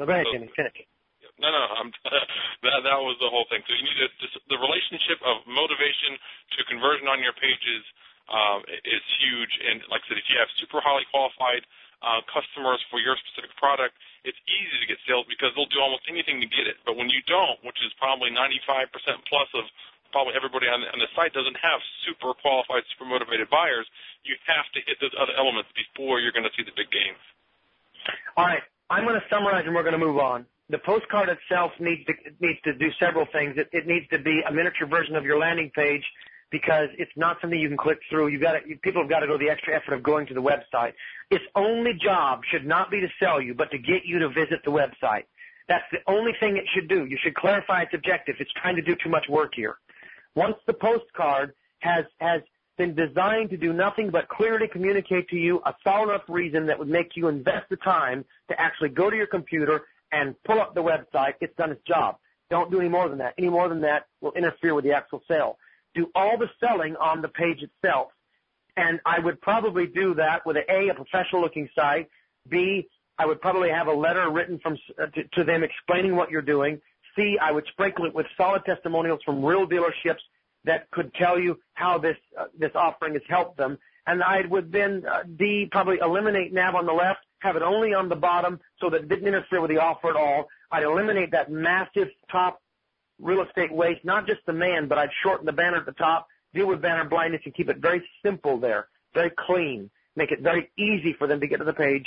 No, 0.00 0.08
go 0.08 0.16
ahead, 0.16 0.24
so, 0.24 0.32
Jimmy. 0.32 0.48
Finish. 0.56 0.88
Yep. 1.20 1.32
No, 1.44 1.52
no, 1.52 1.62
I'm, 1.76 1.92
that 2.64 2.80
that 2.88 3.00
was 3.04 3.20
the 3.20 3.28
whole 3.28 3.44
thing. 3.52 3.60
So 3.68 3.76
you 3.76 3.84
need 3.84 4.00
to, 4.00 4.08
the 4.48 4.56
relationship 4.56 5.20
of 5.20 5.44
motivation 5.44 6.16
to 6.56 6.64
conversion 6.64 7.04
on 7.04 7.20
your 7.20 7.36
pages 7.36 7.84
um, 8.32 8.64
is 8.88 9.04
huge. 9.20 9.52
And 9.60 9.84
like 9.92 10.00
I 10.08 10.16
said, 10.16 10.18
if 10.24 10.26
you 10.32 10.40
have 10.40 10.48
super 10.56 10.80
highly 10.80 11.04
qualified 11.12 11.68
uh, 12.00 12.24
customers 12.32 12.80
for 12.88 12.96
your 12.96 13.14
specific 13.28 13.52
product, 13.60 13.92
it's 14.24 14.38
easy 14.48 14.76
to 14.80 14.86
get 14.88 14.98
sales 15.04 15.28
because 15.28 15.52
they'll 15.52 15.70
do 15.70 15.84
almost 15.84 16.08
anything 16.08 16.40
to 16.40 16.48
get 16.48 16.64
it. 16.64 16.80
But 16.88 16.96
when 16.96 17.12
you 17.12 17.20
don't, 17.28 17.60
which 17.60 17.78
is 17.84 17.92
probably 18.00 18.32
95% 18.32 18.88
plus 19.28 19.50
of 19.52 19.68
probably 20.12 20.36
everybody 20.36 20.68
on 20.68 20.84
the, 20.84 20.88
on 20.92 21.00
the 21.00 21.10
site 21.16 21.32
doesn't 21.32 21.56
have 21.58 21.80
super 22.06 22.36
qualified, 22.36 22.84
super 22.92 23.08
motivated 23.08 23.48
buyers. 23.50 23.88
You 24.22 24.36
have 24.46 24.68
to 24.76 24.80
hit 24.84 25.00
those 25.00 25.16
other 25.18 25.32
elements 25.36 25.72
before 25.74 26.20
you're 26.20 26.32
going 26.32 26.46
to 26.46 26.54
see 26.56 26.62
the 26.62 26.76
big 26.76 26.92
gains. 26.92 27.20
All 28.36 28.46
right. 28.46 28.62
I'm 28.90 29.04
going 29.04 29.16
to 29.16 29.26
summarize 29.32 29.64
and 29.64 29.74
we're 29.74 29.82
going 29.82 29.98
to 29.98 30.04
move 30.04 30.18
on. 30.18 30.44
The 30.68 30.78
postcard 30.78 31.28
itself 31.28 31.72
needs 31.80 32.04
to, 32.06 32.12
needs 32.40 32.60
to 32.64 32.72
do 32.74 32.92
several 33.00 33.26
things. 33.32 33.56
It, 33.56 33.68
it 33.72 33.86
needs 33.86 34.06
to 34.12 34.18
be 34.18 34.42
a 34.46 34.52
miniature 34.52 34.86
version 34.86 35.16
of 35.16 35.24
your 35.24 35.38
landing 35.38 35.70
page 35.74 36.04
because 36.50 36.88
it's 36.98 37.12
not 37.16 37.38
something 37.40 37.58
you 37.58 37.68
can 37.68 37.78
click 37.78 37.98
through. 38.10 38.28
You've 38.28 38.42
got 38.42 38.52
to, 38.52 38.60
people 38.82 39.02
have 39.02 39.10
got 39.10 39.20
to 39.20 39.26
go 39.26 39.38
the 39.38 39.48
extra 39.48 39.74
effort 39.74 39.94
of 39.94 40.02
going 40.02 40.26
to 40.26 40.34
the 40.34 40.42
website. 40.42 40.92
Its 41.30 41.44
only 41.56 41.92
job 41.94 42.42
should 42.50 42.66
not 42.66 42.90
be 42.90 43.00
to 43.00 43.08
sell 43.18 43.40
you, 43.40 43.54
but 43.54 43.70
to 43.70 43.78
get 43.78 44.04
you 44.04 44.18
to 44.20 44.28
visit 44.28 44.60
the 44.64 44.70
website. 44.70 45.24
That's 45.68 45.84
the 45.90 45.98
only 46.06 46.32
thing 46.38 46.56
it 46.58 46.64
should 46.74 46.88
do. 46.88 47.06
You 47.06 47.16
should 47.22 47.34
clarify 47.34 47.82
its 47.82 47.94
objective. 47.94 48.36
It's 48.38 48.52
trying 48.52 48.76
to 48.76 48.82
do 48.82 48.94
too 49.02 49.08
much 49.08 49.28
work 49.28 49.52
here. 49.56 49.76
Once 50.34 50.56
the 50.66 50.72
postcard 50.72 51.52
has, 51.80 52.04
has 52.18 52.42
been 52.78 52.94
designed 52.94 53.50
to 53.50 53.56
do 53.56 53.72
nothing 53.72 54.10
but 54.10 54.28
clearly 54.28 54.66
communicate 54.66 55.28
to 55.28 55.36
you 55.36 55.60
a 55.66 55.74
solid 55.84 56.10
enough 56.10 56.22
reason 56.28 56.66
that 56.66 56.78
would 56.78 56.88
make 56.88 57.16
you 57.16 57.28
invest 57.28 57.68
the 57.68 57.76
time 57.76 58.24
to 58.48 58.60
actually 58.60 58.88
go 58.88 59.10
to 59.10 59.16
your 59.16 59.26
computer 59.26 59.82
and 60.12 60.34
pull 60.44 60.60
up 60.60 60.74
the 60.74 60.82
website, 60.82 61.34
it's 61.40 61.56
done 61.56 61.70
its 61.70 61.82
job. 61.86 62.16
Don't 62.50 62.70
do 62.70 62.80
any 62.80 62.88
more 62.88 63.08
than 63.08 63.18
that. 63.18 63.34
Any 63.38 63.48
more 63.48 63.68
than 63.68 63.80
that 63.80 64.06
will 64.20 64.32
interfere 64.32 64.74
with 64.74 64.84
the 64.84 64.92
actual 64.92 65.22
sale. 65.26 65.58
Do 65.94 66.10
all 66.14 66.36
the 66.38 66.50
selling 66.60 66.96
on 66.96 67.22
the 67.22 67.28
page 67.28 67.62
itself. 67.62 68.08
And 68.76 69.00
I 69.06 69.18
would 69.18 69.40
probably 69.40 69.86
do 69.86 70.14
that 70.14 70.44
with 70.46 70.56
a, 70.56 70.90
a, 70.90 70.94
professional 70.94 71.42
looking 71.42 71.68
site. 71.74 72.08
B, 72.48 72.88
I 73.18 73.26
would 73.26 73.40
probably 73.40 73.70
have 73.70 73.86
a 73.86 73.92
letter 73.92 74.30
written 74.30 74.58
from, 74.58 74.78
uh, 75.00 75.06
to, 75.06 75.24
to 75.24 75.44
them 75.44 75.62
explaining 75.62 76.16
what 76.16 76.30
you're 76.30 76.42
doing. 76.42 76.80
C, 77.16 77.38
I 77.40 77.52
would 77.52 77.66
sprinkle 77.68 78.04
it 78.06 78.14
with 78.14 78.26
solid 78.36 78.64
testimonials 78.64 79.20
from 79.24 79.44
real 79.44 79.66
dealerships 79.66 80.20
that 80.64 80.90
could 80.90 81.12
tell 81.14 81.38
you 81.38 81.58
how 81.74 81.98
this 81.98 82.16
uh, 82.38 82.46
this 82.58 82.72
offering 82.74 83.14
has 83.14 83.22
helped 83.28 83.56
them. 83.56 83.78
And 84.06 84.22
I 84.22 84.42
would 84.48 84.72
then 84.72 85.04
uh, 85.06 85.22
D 85.36 85.68
probably 85.70 85.98
eliminate 85.98 86.52
nav 86.52 86.74
on 86.74 86.86
the 86.86 86.92
left, 86.92 87.20
have 87.40 87.56
it 87.56 87.62
only 87.62 87.94
on 87.94 88.08
the 88.08 88.16
bottom 88.16 88.60
so 88.80 88.90
that 88.90 89.02
it 89.02 89.08
didn't 89.08 89.28
interfere 89.28 89.60
with 89.60 89.70
the 89.70 89.78
offer 89.78 90.10
at 90.10 90.16
all. 90.16 90.48
I'd 90.70 90.82
eliminate 90.82 91.30
that 91.32 91.50
massive 91.50 92.08
top 92.30 92.60
real 93.20 93.42
estate 93.42 93.72
waste, 93.72 94.04
not 94.04 94.26
just 94.26 94.40
the 94.46 94.52
man, 94.52 94.88
but 94.88 94.98
I'd 94.98 95.10
shorten 95.22 95.46
the 95.46 95.52
banner 95.52 95.76
at 95.76 95.86
the 95.86 95.92
top, 95.92 96.26
deal 96.54 96.66
with 96.66 96.82
banner 96.82 97.04
blindness 97.04 97.42
and 97.44 97.54
keep 97.54 97.68
it 97.68 97.78
very 97.78 98.02
simple 98.24 98.58
there, 98.58 98.88
very 99.14 99.30
clean, 99.46 99.90
make 100.16 100.32
it 100.32 100.40
very 100.40 100.70
easy 100.76 101.12
for 101.12 101.26
them 101.26 101.40
to 101.40 101.46
get 101.46 101.58
to 101.58 101.64
the 101.64 101.72
page, 101.72 102.06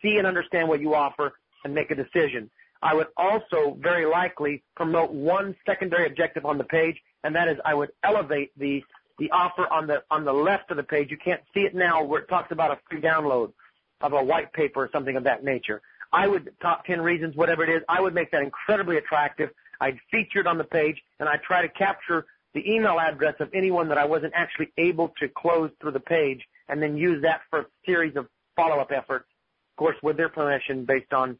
see 0.00 0.18
and 0.18 0.26
understand 0.26 0.68
what 0.68 0.80
you 0.80 0.94
offer, 0.94 1.32
and 1.64 1.74
make 1.74 1.90
a 1.90 1.94
decision. 1.94 2.50
I 2.82 2.94
would 2.94 3.08
also 3.16 3.76
very 3.80 4.06
likely 4.06 4.62
promote 4.76 5.12
one 5.12 5.54
secondary 5.64 6.06
objective 6.06 6.44
on 6.44 6.58
the 6.58 6.64
page, 6.64 7.00
and 7.24 7.34
that 7.36 7.48
is 7.48 7.56
I 7.64 7.74
would 7.74 7.90
elevate 8.02 8.50
the 8.58 8.84
the 9.18 9.30
offer 9.30 9.66
on 9.72 9.86
the 9.86 10.02
on 10.10 10.24
the 10.24 10.32
left 10.32 10.70
of 10.70 10.76
the 10.76 10.82
page. 10.82 11.10
You 11.10 11.18
can't 11.18 11.42
see 11.54 11.60
it 11.60 11.74
now 11.74 12.02
where 12.02 12.22
it 12.22 12.28
talks 12.28 12.50
about 12.50 12.72
a 12.72 12.78
free 12.88 13.00
download 13.00 13.52
of 14.00 14.12
a 14.12 14.22
white 14.22 14.52
paper 14.52 14.82
or 14.82 14.90
something 14.92 15.16
of 15.16 15.24
that 15.24 15.44
nature. 15.44 15.80
I 16.12 16.28
would 16.28 16.52
top 16.60 16.84
10 16.84 17.00
reasons, 17.00 17.36
whatever 17.36 17.64
it 17.64 17.70
is, 17.70 17.82
I 17.88 18.00
would 18.00 18.14
make 18.14 18.30
that 18.32 18.42
incredibly 18.42 18.98
attractive. 18.98 19.50
I'd 19.80 19.98
feature 20.10 20.40
it 20.40 20.46
on 20.46 20.58
the 20.58 20.64
page 20.64 21.00
and 21.20 21.28
I'd 21.28 21.42
try 21.42 21.62
to 21.62 21.68
capture 21.68 22.26
the 22.54 22.70
email 22.70 23.00
address 23.00 23.34
of 23.40 23.48
anyone 23.54 23.88
that 23.88 23.98
I 23.98 24.04
wasn't 24.04 24.34
actually 24.36 24.72
able 24.76 25.12
to 25.20 25.28
close 25.28 25.70
through 25.80 25.92
the 25.92 26.00
page 26.00 26.42
and 26.68 26.82
then 26.82 26.96
use 26.96 27.22
that 27.22 27.40
for 27.48 27.60
a 27.60 27.66
series 27.86 28.14
of 28.16 28.26
follow-up 28.56 28.92
efforts, 28.92 29.26
of 29.72 29.76
course, 29.76 29.96
with 30.02 30.16
their 30.18 30.28
permission 30.28 30.84
based 30.84 31.12
on, 31.12 31.38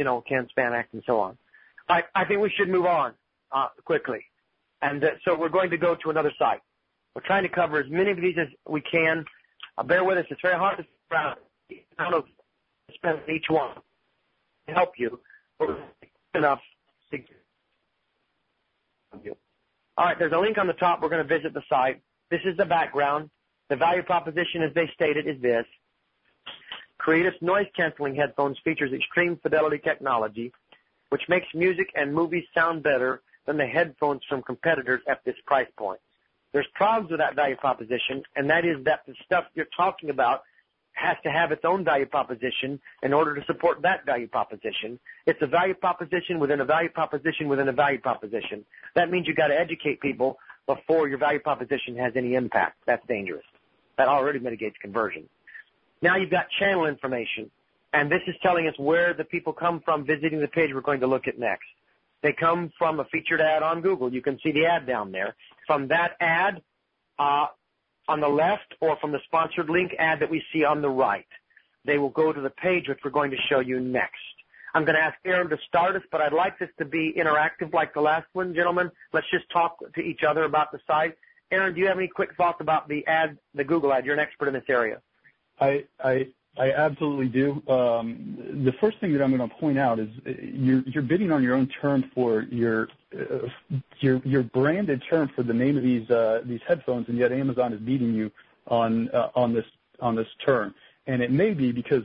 you 0.00 0.04
know, 0.04 0.22
CAN-SPAM 0.26 0.72
Act 0.72 0.94
and 0.94 1.02
so 1.04 1.20
on. 1.20 1.36
I, 1.86 2.04
I 2.14 2.24
think 2.24 2.40
we 2.40 2.50
should 2.56 2.70
move 2.70 2.86
on 2.86 3.12
uh, 3.52 3.68
quickly. 3.84 4.24
And 4.80 5.04
uh, 5.04 5.08
so 5.26 5.38
we're 5.38 5.50
going 5.50 5.68
to 5.68 5.76
go 5.76 5.94
to 5.94 6.08
another 6.08 6.32
site. 6.38 6.62
We're 7.14 7.20
trying 7.20 7.42
to 7.42 7.50
cover 7.50 7.78
as 7.78 7.90
many 7.90 8.10
of 8.10 8.16
these 8.16 8.36
as 8.40 8.48
we 8.66 8.80
can. 8.80 9.26
Uh, 9.76 9.82
bear 9.82 10.02
with 10.02 10.16
us. 10.16 10.24
It's 10.30 10.40
very 10.40 10.56
hard 10.56 10.78
to 10.78 10.84
don't 11.98 12.24
spend 12.94 13.18
each 13.28 13.44
one 13.50 13.74
to 14.68 14.72
help 14.72 14.92
you. 14.96 15.20
Enough. 16.34 16.60
All 19.98 20.06
right, 20.06 20.18
there's 20.18 20.32
a 20.32 20.38
link 20.38 20.56
on 20.56 20.66
the 20.66 20.72
top. 20.72 21.02
We're 21.02 21.10
going 21.10 21.28
to 21.28 21.28
visit 21.28 21.52
the 21.52 21.62
site. 21.68 22.00
This 22.30 22.40
is 22.46 22.56
the 22.56 22.64
background. 22.64 23.28
The 23.68 23.76
value 23.76 24.02
proposition, 24.02 24.62
as 24.62 24.72
they 24.74 24.88
stated, 24.94 25.26
is 25.28 25.42
this. 25.42 25.66
Creative's 27.00 27.40
noise 27.40 27.66
canceling 27.74 28.14
headphones 28.14 28.58
features 28.62 28.92
extreme 28.92 29.38
fidelity 29.42 29.78
technology, 29.78 30.52
which 31.08 31.22
makes 31.30 31.46
music 31.54 31.90
and 31.94 32.14
movies 32.14 32.44
sound 32.54 32.82
better 32.82 33.22
than 33.46 33.56
the 33.56 33.64
headphones 33.64 34.20
from 34.28 34.42
competitors 34.42 35.00
at 35.08 35.24
this 35.24 35.34
price 35.46 35.66
point. 35.78 35.98
There's 36.52 36.66
problems 36.74 37.10
with 37.10 37.20
that 37.20 37.34
value 37.34 37.56
proposition, 37.56 38.22
and 38.36 38.50
that 38.50 38.66
is 38.66 38.84
that 38.84 39.00
the 39.06 39.14
stuff 39.24 39.44
you're 39.54 39.66
talking 39.74 40.10
about 40.10 40.42
has 40.92 41.16
to 41.22 41.30
have 41.30 41.52
its 41.52 41.64
own 41.64 41.84
value 41.84 42.04
proposition 42.04 42.78
in 43.02 43.14
order 43.14 43.34
to 43.34 43.42
support 43.46 43.80
that 43.80 44.04
value 44.04 44.28
proposition. 44.28 45.00
It's 45.24 45.40
a 45.40 45.46
value 45.46 45.72
proposition 45.72 46.38
within 46.38 46.60
a 46.60 46.66
value 46.66 46.90
proposition 46.90 47.48
within 47.48 47.68
a 47.68 47.72
value 47.72 48.00
proposition. 48.00 48.62
That 48.94 49.10
means 49.10 49.26
you've 49.26 49.38
got 49.38 49.46
to 49.46 49.58
educate 49.58 50.02
people 50.02 50.36
before 50.66 51.08
your 51.08 51.16
value 51.16 51.40
proposition 51.40 51.96
has 51.96 52.12
any 52.14 52.34
impact. 52.34 52.76
That's 52.84 53.06
dangerous. 53.06 53.46
That 53.96 54.08
already 54.08 54.38
mitigates 54.38 54.76
conversion. 54.82 55.30
Now 56.02 56.16
you've 56.16 56.30
got 56.30 56.46
channel 56.58 56.86
information, 56.86 57.50
and 57.92 58.10
this 58.10 58.22
is 58.26 58.34
telling 58.42 58.66
us 58.66 58.74
where 58.78 59.14
the 59.14 59.24
people 59.24 59.52
come 59.52 59.80
from 59.80 60.04
visiting 60.04 60.40
the 60.40 60.48
page 60.48 60.70
we're 60.72 60.80
going 60.80 61.00
to 61.00 61.06
look 61.06 61.28
at 61.28 61.38
next. 61.38 61.66
They 62.22 62.32
come 62.32 62.72
from 62.78 63.00
a 63.00 63.04
featured 63.04 63.40
ad 63.40 63.62
on 63.62 63.80
Google. 63.80 64.12
You 64.12 64.22
can 64.22 64.38
see 64.42 64.52
the 64.52 64.66
ad 64.66 64.86
down 64.86 65.12
there. 65.12 65.34
From 65.66 65.88
that 65.88 66.16
ad, 66.20 66.62
uh, 67.18 67.46
on 68.10 68.20
the 68.20 68.28
left 68.28 68.74
or 68.80 68.96
from 68.96 69.12
the 69.12 69.20
sponsored 69.26 69.70
link 69.70 69.92
ad 69.98 70.20
that 70.20 70.28
we 70.28 70.42
see 70.52 70.64
on 70.64 70.82
the 70.82 70.88
right. 70.88 71.26
They 71.84 71.96
will 71.96 72.10
go 72.10 72.32
to 72.32 72.40
the 72.40 72.50
page 72.50 72.88
which 72.88 72.98
we're 73.04 73.12
going 73.12 73.30
to 73.30 73.36
show 73.48 73.60
you 73.60 73.78
next. 73.78 74.16
I'm 74.74 74.84
going 74.84 74.96
to 74.96 75.02
ask 75.02 75.16
Aaron 75.24 75.48
to 75.50 75.58
start 75.68 75.96
us, 75.96 76.02
but 76.10 76.20
I'd 76.20 76.32
like 76.32 76.58
this 76.58 76.68
to 76.78 76.84
be 76.84 77.14
interactive 77.16 77.72
like 77.72 77.94
the 77.94 78.00
last 78.00 78.26
one, 78.32 78.54
gentlemen. 78.54 78.90
Let's 79.12 79.26
just 79.30 79.48
talk 79.50 79.78
to 79.94 80.00
each 80.00 80.22
other 80.28 80.44
about 80.44 80.72
the 80.72 80.80
site. 80.86 81.16
Aaron, 81.50 81.74
do 81.74 81.80
you 81.80 81.86
have 81.86 81.98
any 81.98 82.08
quick 82.08 82.34
thoughts 82.36 82.60
about 82.60 82.88
the 82.88 83.06
ad, 83.06 83.38
the 83.54 83.64
Google 83.64 83.92
ad? 83.92 84.04
You're 84.04 84.14
an 84.14 84.20
expert 84.20 84.48
in 84.48 84.54
this 84.54 84.64
area. 84.68 85.00
I, 85.60 85.84
absolutely 86.58 87.28
do. 87.28 87.62
Um, 87.68 88.62
the 88.64 88.72
first 88.80 88.98
thing 89.00 89.12
that 89.12 89.22
I'm 89.22 89.34
going 89.34 89.48
to 89.48 89.54
point 89.56 89.78
out 89.78 89.98
is 89.98 90.08
uh, 90.26 90.30
you're, 90.40 91.02
bidding 91.02 91.32
on 91.32 91.42
your 91.42 91.54
own 91.54 91.68
term 91.80 92.10
for 92.14 92.42
your 92.42 92.88
uh, 93.14 94.42
branded 94.52 95.02
term 95.08 95.30
for 95.34 95.42
the 95.42 95.54
name 95.54 95.76
of 95.76 95.82
these 95.82 96.08
uh, 96.10 96.42
these 96.44 96.60
headphones, 96.66 97.08
and 97.08 97.18
yet 97.18 97.32
Amazon 97.32 97.72
is 97.72 97.80
beating 97.80 98.12
you 98.14 98.30
on 98.66 99.08
on 99.34 99.54
this 99.54 99.64
on 100.00 100.14
this 100.16 100.28
term. 100.44 100.74
And 101.06 101.22
it 101.22 101.30
may 101.30 101.52
be 101.54 101.72
because 101.72 102.02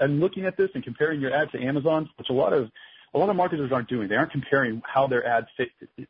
I'm 0.00 0.20
looking 0.20 0.44
at 0.44 0.56
this 0.56 0.70
and 0.74 0.82
comparing 0.82 1.20
your 1.20 1.34
ad 1.34 1.50
to 1.52 1.62
Amazon, 1.62 2.08
which 2.16 2.28
a 2.30 2.32
lot 2.32 2.52
of 2.52 2.70
a 3.14 3.18
lot 3.18 3.28
of 3.28 3.36
marketers 3.36 3.72
aren't 3.72 3.88
doing. 3.88 4.08
They 4.08 4.16
aren't 4.16 4.32
comparing 4.32 4.82
how 4.84 5.06
their 5.06 5.26
ad 5.26 5.46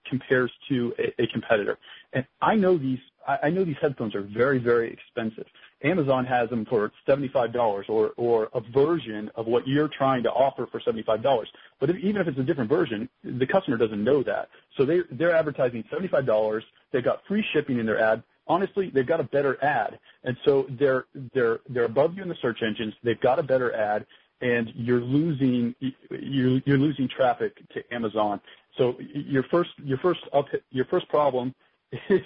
compares 0.08 0.52
to 0.68 0.94
a, 0.98 1.22
a 1.22 1.26
competitor. 1.28 1.78
And 2.12 2.24
I 2.40 2.54
know 2.54 2.78
these 2.78 3.00
I 3.26 3.50
know 3.50 3.64
these 3.64 3.76
headphones 3.80 4.14
are 4.14 4.22
very 4.22 4.58
very 4.58 4.92
expensive. 4.92 5.46
Amazon 5.84 6.24
has 6.24 6.48
them 6.48 6.64
for 6.64 6.92
$75 7.08 7.88
or, 7.88 8.12
or 8.16 8.48
a 8.54 8.60
version 8.60 9.30
of 9.34 9.46
what 9.46 9.66
you're 9.66 9.88
trying 9.88 10.22
to 10.22 10.30
offer 10.30 10.66
for 10.70 10.80
$75. 10.80 11.46
But 11.80 11.90
if, 11.90 11.96
even 11.96 12.20
if 12.20 12.28
it's 12.28 12.38
a 12.38 12.42
different 12.42 12.70
version, 12.70 13.08
the 13.24 13.46
customer 13.46 13.76
doesn't 13.76 14.02
know 14.02 14.22
that. 14.22 14.48
So 14.76 14.84
they, 14.84 15.00
they're 15.10 15.34
advertising 15.34 15.84
$75. 15.92 16.62
They've 16.92 17.04
got 17.04 17.22
free 17.26 17.44
shipping 17.52 17.78
in 17.78 17.86
their 17.86 18.00
ad. 18.00 18.22
Honestly, 18.46 18.90
they've 18.90 19.06
got 19.06 19.20
a 19.20 19.24
better 19.24 19.62
ad. 19.62 19.98
And 20.24 20.36
so 20.44 20.66
they're, 20.78 21.06
they're, 21.34 21.60
they're 21.68 21.84
above 21.84 22.16
you 22.16 22.22
in 22.22 22.28
the 22.28 22.36
search 22.40 22.62
engines. 22.62 22.94
They've 23.02 23.20
got 23.20 23.38
a 23.38 23.42
better 23.42 23.74
ad 23.74 24.06
and 24.40 24.72
you're 24.74 25.00
losing, 25.00 25.74
you're, 26.10 26.60
you're 26.64 26.78
losing 26.78 27.08
traffic 27.08 27.56
to 27.74 27.94
Amazon. 27.94 28.40
So 28.76 28.96
your 29.14 29.44
first, 29.44 29.70
your 29.78 29.98
first 29.98 30.20
up, 30.32 30.46
your 30.70 30.84
first 30.86 31.08
problem 31.08 31.54
is, 32.08 32.20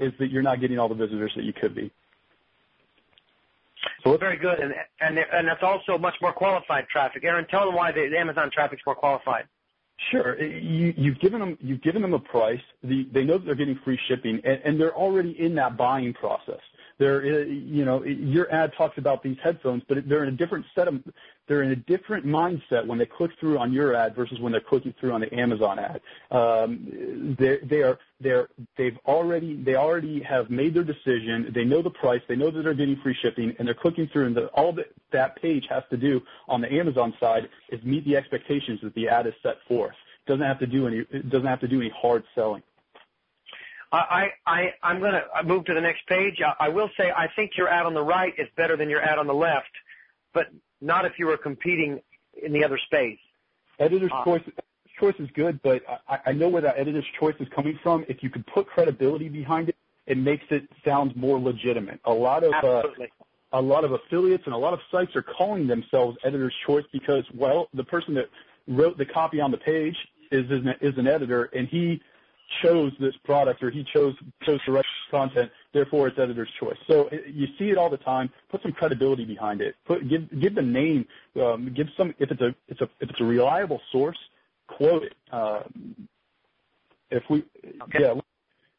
is 0.00 0.12
that 0.18 0.30
you're 0.30 0.42
not 0.42 0.60
getting 0.60 0.78
all 0.78 0.88
the 0.88 0.94
visitors 0.94 1.32
that 1.36 1.44
you 1.44 1.52
could 1.52 1.74
be. 1.74 1.90
So 4.04 4.16
very 4.16 4.36
good, 4.36 4.58
and 4.58 4.74
and 5.00 5.18
and 5.18 5.48
that's 5.48 5.62
also 5.62 5.98
much 5.98 6.14
more 6.20 6.32
qualified 6.32 6.86
traffic. 6.88 7.24
Aaron, 7.24 7.46
tell 7.50 7.66
them 7.66 7.74
why 7.74 7.92
the 7.92 8.10
Amazon 8.18 8.50
traffic's 8.52 8.82
more 8.84 8.94
qualified. 8.94 9.44
Sure. 10.10 10.40
You, 10.42 10.94
you've 10.96 11.20
given 11.20 11.40
them 11.40 11.58
you've 11.60 11.82
given 11.82 12.02
them 12.02 12.14
a 12.14 12.18
price. 12.18 12.60
The, 12.82 13.06
they 13.12 13.24
know 13.24 13.38
that 13.38 13.44
they're 13.44 13.54
getting 13.54 13.78
free 13.84 13.98
shipping, 14.08 14.40
and, 14.44 14.60
and 14.64 14.80
they're 14.80 14.94
already 14.94 15.38
in 15.38 15.54
that 15.56 15.76
buying 15.76 16.14
process. 16.14 16.60
Your 17.00 18.52
ad 18.52 18.72
talks 18.76 18.98
about 18.98 19.22
these 19.22 19.38
headphones, 19.42 19.82
but 19.88 20.08
they're 20.08 20.22
in 20.22 20.28
a 20.34 20.36
different 20.36 20.66
set 20.74 20.86
of, 20.86 21.02
they're 21.48 21.62
in 21.62 21.70
a 21.70 21.76
different 21.76 22.26
mindset 22.26 22.86
when 22.86 22.98
they 22.98 23.06
click 23.06 23.30
through 23.40 23.58
on 23.58 23.72
your 23.72 23.94
ad 23.94 24.14
versus 24.14 24.38
when 24.38 24.52
they're 24.52 24.60
clicking 24.60 24.94
through 25.00 25.12
on 25.12 25.20
the 25.22 25.34
Amazon 25.34 25.78
ad. 25.78 26.00
Um, 26.30 27.36
they, 27.38 27.82
are, 27.82 27.98
they're, 28.20 28.48
they've 28.76 28.98
already, 29.06 29.56
they 29.62 29.76
already 29.76 30.20
have 30.22 30.50
made 30.50 30.74
their 30.74 30.84
decision. 30.84 31.50
They 31.54 31.64
know 31.64 31.80
the 31.80 31.90
price. 31.90 32.20
They 32.28 32.36
know 32.36 32.50
that 32.50 32.62
they're 32.62 32.74
getting 32.74 33.00
free 33.02 33.16
shipping, 33.22 33.54
and 33.58 33.66
they're 33.66 33.74
clicking 33.74 34.08
through. 34.12 34.26
And 34.26 34.38
all 34.54 34.72
that 34.74 34.92
that 35.12 35.40
page 35.40 35.66
has 35.70 35.82
to 35.90 35.96
do 35.96 36.20
on 36.48 36.60
the 36.60 36.70
Amazon 36.72 37.14
side 37.18 37.48
is 37.70 37.82
meet 37.82 38.04
the 38.04 38.16
expectations 38.16 38.80
that 38.82 38.94
the 38.94 39.08
ad 39.08 39.26
is 39.26 39.34
set 39.42 39.56
forth. 39.66 39.94
Doesn't 40.26 40.44
have 40.44 40.58
to 40.60 40.66
do 40.66 40.86
any, 40.86 41.04
doesn't 41.28 41.46
have 41.46 41.60
to 41.60 41.68
do 41.68 41.80
any 41.80 41.90
hard 41.90 42.24
selling. 42.34 42.62
I, 43.92 44.28
I, 44.46 44.74
I'm 44.82 45.00
going 45.00 45.12
to 45.12 45.42
move 45.44 45.64
to 45.64 45.74
the 45.74 45.80
next 45.80 46.06
page. 46.06 46.40
I, 46.40 46.66
I 46.66 46.68
will 46.68 46.90
say 46.96 47.10
I 47.10 47.26
think 47.34 47.52
your 47.56 47.68
ad 47.68 47.86
on 47.86 47.94
the 47.94 48.02
right 48.02 48.32
is 48.38 48.46
better 48.56 48.76
than 48.76 48.88
your 48.88 49.02
ad 49.02 49.18
on 49.18 49.26
the 49.26 49.34
left, 49.34 49.70
but 50.32 50.46
not 50.80 51.04
if 51.04 51.18
you 51.18 51.26
were 51.26 51.36
competing 51.36 52.00
in 52.40 52.52
the 52.52 52.64
other 52.64 52.78
space. 52.78 53.18
Editor's 53.78 54.12
uh, 54.12 54.24
choice 54.24 54.42
choice 54.98 55.14
is 55.18 55.28
good, 55.34 55.60
but 55.62 55.82
I, 56.08 56.18
I 56.26 56.32
know 56.32 56.48
where 56.48 56.62
that 56.62 56.78
editor's 56.78 57.06
choice 57.18 57.34
is 57.40 57.48
coming 57.54 57.78
from. 57.82 58.04
If 58.08 58.22
you 58.22 58.30
could 58.30 58.46
put 58.46 58.66
credibility 58.66 59.28
behind 59.28 59.70
it, 59.70 59.76
it 60.06 60.18
makes 60.18 60.44
it 60.50 60.68
sound 60.84 61.16
more 61.16 61.40
legitimate. 61.40 62.00
A 62.04 62.12
lot 62.12 62.44
of 62.44 62.52
uh, 62.62 62.82
a 63.52 63.60
lot 63.60 63.84
of 63.84 63.92
affiliates 63.92 64.44
and 64.46 64.54
a 64.54 64.58
lot 64.58 64.72
of 64.72 64.80
sites 64.90 65.16
are 65.16 65.22
calling 65.22 65.66
themselves 65.66 66.16
editor's 66.22 66.54
choice 66.66 66.84
because 66.92 67.24
well, 67.34 67.68
the 67.74 67.84
person 67.84 68.14
that 68.14 68.28
wrote 68.68 68.98
the 68.98 69.06
copy 69.06 69.40
on 69.40 69.50
the 69.50 69.58
page 69.58 69.96
is 70.30 70.44
is 70.46 70.64
an, 70.64 70.74
is 70.80 70.96
an 70.96 71.08
editor, 71.08 71.44
and 71.54 71.66
he 71.68 72.00
chose 72.62 72.92
this 73.00 73.14
product 73.24 73.62
or 73.62 73.70
he 73.70 73.84
chose 73.84 74.14
chose 74.42 74.62
to 74.64 74.72
write 74.72 74.84
content, 75.10 75.50
therefore 75.72 76.08
it's 76.08 76.18
editor's 76.18 76.50
choice. 76.58 76.76
So 76.86 77.08
you 77.26 77.46
see 77.58 77.70
it 77.70 77.78
all 77.78 77.90
the 77.90 77.96
time. 77.96 78.30
Put 78.50 78.62
some 78.62 78.72
credibility 78.72 79.24
behind 79.24 79.60
it. 79.60 79.76
Put 79.84 80.08
give 80.08 80.28
give 80.40 80.54
the 80.54 80.62
name. 80.62 81.06
Um, 81.40 81.72
give 81.74 81.88
some 81.96 82.14
if 82.18 82.30
it's 82.30 82.40
a 82.40 82.54
it's 82.68 82.80
a 82.80 82.88
if 83.00 83.10
it's 83.10 83.20
a 83.20 83.24
reliable 83.24 83.80
source, 83.92 84.18
quote 84.66 85.04
it. 85.04 85.14
Uh, 85.32 85.62
if 87.10 87.22
we 87.28 87.44
okay. 87.82 88.00
yeah. 88.00 88.14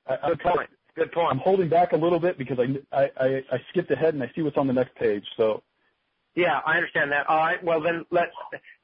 I, 0.08 0.30
Good 0.30 0.40
point. 0.40 0.70
Good 0.96 1.12
point. 1.12 1.32
I'm 1.32 1.40
holding 1.40 1.70
back 1.70 1.94
a 1.94 1.98
little 1.98 2.20
bit 2.20 2.38
because 2.38 2.60
I, 2.60 2.98
I, 2.98 3.12
I, 3.18 3.28
I 3.52 3.62
skipped 3.70 3.92
ahead 3.92 4.14
and 4.14 4.22
I 4.22 4.30
see 4.36 4.42
what's 4.42 4.58
on 4.58 4.68
the 4.68 4.74
next 4.74 4.94
page. 4.96 5.26
So 5.38 5.64
yeah, 6.36 6.62
I 6.66 6.76
understand 6.76 7.12
that. 7.12 7.28
All 7.28 7.38
right. 7.38 7.64
Well, 7.64 7.82
then 7.82 8.06
let's. 8.10 8.32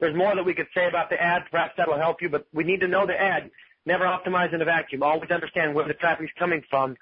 There's 0.00 0.16
more 0.16 0.34
that 0.34 0.44
we 0.44 0.54
could 0.54 0.68
say 0.74 0.86
about 0.86 1.10
the 1.10 1.20
ad. 1.20 1.44
Perhaps 1.50 1.74
that'll 1.76 1.98
help 1.98 2.20
you, 2.20 2.28
but 2.28 2.46
we 2.52 2.64
need 2.64 2.80
to 2.80 2.88
know 2.88 3.06
the 3.06 3.20
ad. 3.20 3.50
Never 3.86 4.04
optimize 4.04 4.52
in 4.52 4.60
a 4.60 4.64
vacuum. 4.64 5.02
Always 5.02 5.30
understand 5.30 5.74
where 5.74 5.86
the 5.86 5.94
traffic 5.94 6.24
is 6.24 6.30
coming 6.38 6.62
from 6.68 6.96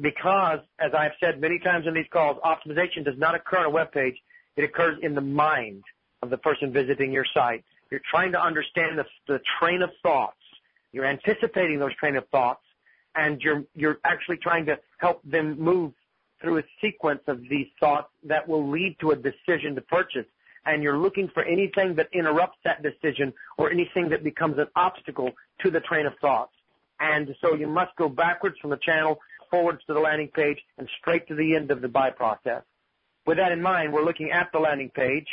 because, 0.00 0.60
as 0.78 0.92
I've 0.96 1.12
said 1.20 1.40
many 1.40 1.58
times 1.58 1.86
in 1.86 1.94
these 1.94 2.06
calls, 2.10 2.38
optimization 2.44 3.04
does 3.04 3.18
not 3.18 3.34
occur 3.34 3.58
on 3.58 3.66
a 3.66 3.70
web 3.70 3.92
page. 3.92 4.16
It 4.56 4.64
occurs 4.64 4.98
in 5.02 5.14
the 5.14 5.20
mind 5.20 5.82
of 6.22 6.30
the 6.30 6.38
person 6.38 6.72
visiting 6.72 7.12
your 7.12 7.26
site. 7.34 7.64
You're 7.90 8.02
trying 8.10 8.32
to 8.32 8.42
understand 8.42 8.98
the, 8.98 9.04
the 9.28 9.40
train 9.60 9.82
of 9.82 9.90
thoughts. 10.02 10.36
You're 10.92 11.06
anticipating 11.06 11.78
those 11.78 11.94
train 11.96 12.16
of 12.16 12.26
thoughts 12.28 12.62
and 13.14 13.40
you're, 13.42 13.64
you're 13.74 13.98
actually 14.04 14.38
trying 14.38 14.66
to 14.66 14.78
help 14.98 15.22
them 15.24 15.58
move 15.58 15.92
through 16.40 16.58
a 16.58 16.62
sequence 16.80 17.20
of 17.26 17.40
these 17.48 17.68
thoughts 17.78 18.08
that 18.24 18.46
will 18.48 18.68
lead 18.68 18.96
to 19.00 19.10
a 19.10 19.16
decision 19.16 19.74
to 19.74 19.80
purchase 19.82 20.26
and 20.64 20.82
you're 20.82 20.98
looking 20.98 21.28
for 21.34 21.42
anything 21.44 21.94
that 21.96 22.08
interrupts 22.12 22.58
that 22.64 22.82
decision 22.82 23.32
or 23.58 23.70
anything 23.70 24.08
that 24.10 24.22
becomes 24.22 24.58
an 24.58 24.66
obstacle 24.76 25.30
to 25.60 25.70
the 25.70 25.80
train 25.80 26.06
of 26.06 26.12
thought. 26.20 26.50
And 27.00 27.34
so 27.40 27.54
you 27.54 27.66
must 27.66 27.94
go 27.96 28.08
backwards 28.08 28.56
from 28.60 28.70
the 28.70 28.76
channel, 28.76 29.18
forwards 29.50 29.80
to 29.86 29.94
the 29.94 30.00
landing 30.00 30.28
page, 30.28 30.58
and 30.78 30.88
straight 31.00 31.26
to 31.28 31.34
the 31.34 31.56
end 31.56 31.70
of 31.70 31.82
the 31.82 31.88
buy 31.88 32.10
process. 32.10 32.62
With 33.26 33.38
that 33.38 33.52
in 33.52 33.60
mind, 33.60 33.92
we're 33.92 34.04
looking 34.04 34.30
at 34.30 34.50
the 34.52 34.58
landing 34.58 34.90
page. 34.90 35.26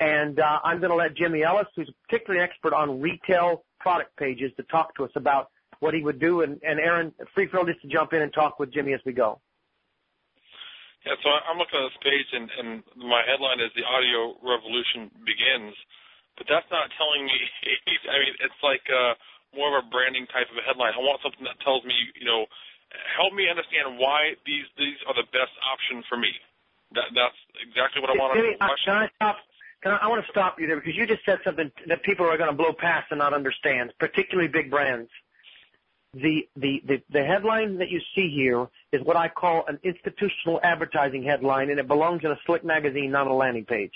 And 0.00 0.38
uh, 0.38 0.60
I'm 0.62 0.78
going 0.78 0.90
to 0.90 0.96
let 0.96 1.16
Jimmy 1.16 1.42
Ellis, 1.42 1.66
who's 1.74 1.90
particularly 2.08 2.42
expert 2.44 2.72
on 2.72 3.00
retail 3.00 3.64
product 3.80 4.16
pages, 4.16 4.52
to 4.56 4.62
talk 4.64 4.94
to 4.96 5.04
us 5.04 5.10
about 5.16 5.50
what 5.80 5.94
he 5.94 6.02
would 6.02 6.20
do. 6.20 6.42
And, 6.42 6.60
and 6.62 6.78
Aaron, 6.78 7.12
free 7.34 7.48
throw 7.48 7.64
just 7.64 7.80
to 7.82 7.88
jump 7.88 8.12
in 8.12 8.22
and 8.22 8.32
talk 8.32 8.58
with 8.58 8.72
Jimmy 8.72 8.92
as 8.92 9.00
we 9.04 9.12
go. 9.12 9.40
Yeah, 11.06 11.14
so 11.22 11.30
I'm 11.30 11.58
looking 11.58 11.78
at 11.78 11.86
this 11.94 12.00
page, 12.02 12.28
and, 12.34 12.46
and 12.58 12.68
my 12.98 13.22
headline 13.22 13.62
is 13.62 13.70
"The 13.78 13.86
Audio 13.86 14.34
Revolution 14.42 15.10
Begins," 15.22 15.74
but 16.34 16.50
that's 16.50 16.66
not 16.74 16.90
telling 16.98 17.22
me. 17.22 17.38
I 18.12 18.16
mean, 18.18 18.34
it's 18.42 18.60
like 18.66 18.82
uh, 18.90 19.14
more 19.54 19.78
of 19.78 19.86
a 19.86 19.86
branding 19.88 20.26
type 20.34 20.50
of 20.50 20.58
a 20.58 20.64
headline. 20.66 20.98
I 20.98 21.02
want 21.02 21.22
something 21.22 21.46
that 21.46 21.58
tells 21.62 21.86
me, 21.86 21.94
you 22.18 22.26
know, 22.26 22.50
help 23.14 23.30
me 23.30 23.46
understand 23.46 23.94
why 23.96 24.34
these 24.42 24.66
these 24.74 24.98
are 25.06 25.14
the 25.14 25.26
best 25.30 25.54
option 25.62 26.02
for 26.10 26.18
me. 26.18 26.34
That 26.98 27.14
that's 27.14 27.40
exactly 27.62 28.02
what 28.02 28.10
I 28.10 28.18
want 28.18 28.34
to. 28.34 28.42
Can 28.58 28.98
I 28.98 29.08
stop? 29.14 29.38
Can 29.86 29.94
I, 29.94 30.02
I 30.02 30.06
want 30.10 30.26
to 30.26 30.30
stop 30.34 30.58
you 30.58 30.66
there 30.66 30.82
because 30.82 30.98
you 30.98 31.06
just 31.06 31.22
said 31.22 31.38
something 31.46 31.70
that 31.86 32.02
people 32.02 32.26
are 32.26 32.34
going 32.34 32.50
to 32.50 32.56
blow 32.58 32.74
past 32.74 33.14
and 33.14 33.22
not 33.22 33.32
understand, 33.32 33.94
particularly 34.02 34.50
big 34.50 34.66
brands 34.66 35.10
the, 36.14 36.48
the, 36.56 36.82
the, 36.86 37.02
the 37.10 37.24
headline 37.24 37.78
that 37.78 37.90
you 37.90 38.00
see 38.14 38.30
here 38.34 38.66
is 38.92 39.02
what 39.02 39.16
I 39.16 39.28
call 39.28 39.64
an 39.68 39.78
institutional 39.84 40.60
advertising 40.62 41.22
headline, 41.22 41.70
and 41.70 41.78
it 41.78 41.86
belongs 41.86 42.22
in 42.24 42.30
a 42.30 42.38
slick 42.46 42.64
magazine, 42.64 43.10
not 43.10 43.26
a 43.26 43.34
landing 43.34 43.64
page. 43.64 43.92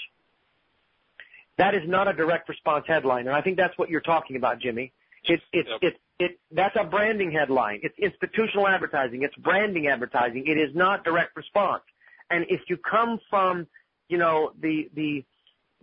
That 1.59 1.75
is 1.75 1.83
not 1.87 2.09
a 2.09 2.13
direct 2.13 2.49
response 2.49 2.85
headline, 2.87 3.27
and 3.27 3.37
I 3.37 3.41
think 3.41 3.57
that's 3.57 3.77
what 3.79 3.89
you're 3.89 4.01
talking 4.01 4.37
about, 4.37 4.59
Jimmy. 4.61 4.93
It's 5.25 5.43
it's 5.53 5.69
yep. 5.69 5.79
it's 5.83 5.99
it 6.19 6.41
that's 6.51 6.77
a 6.79 6.85
branding 6.85 7.31
headline. 7.31 7.81
It's 7.83 7.97
institutional 7.99 8.67
advertising. 8.67 9.23
It's 9.23 9.35
branding 9.37 9.87
advertising. 9.87 10.47
It 10.47 10.59
is 10.59 10.75
not 10.75 11.05
direct 11.05 11.37
response. 11.37 11.83
And 12.31 12.47
if 12.49 12.61
you 12.69 12.77
come 12.77 13.21
from, 13.31 13.67
you 14.09 14.19
know, 14.19 14.53
the 14.61 14.91
the 14.95 15.25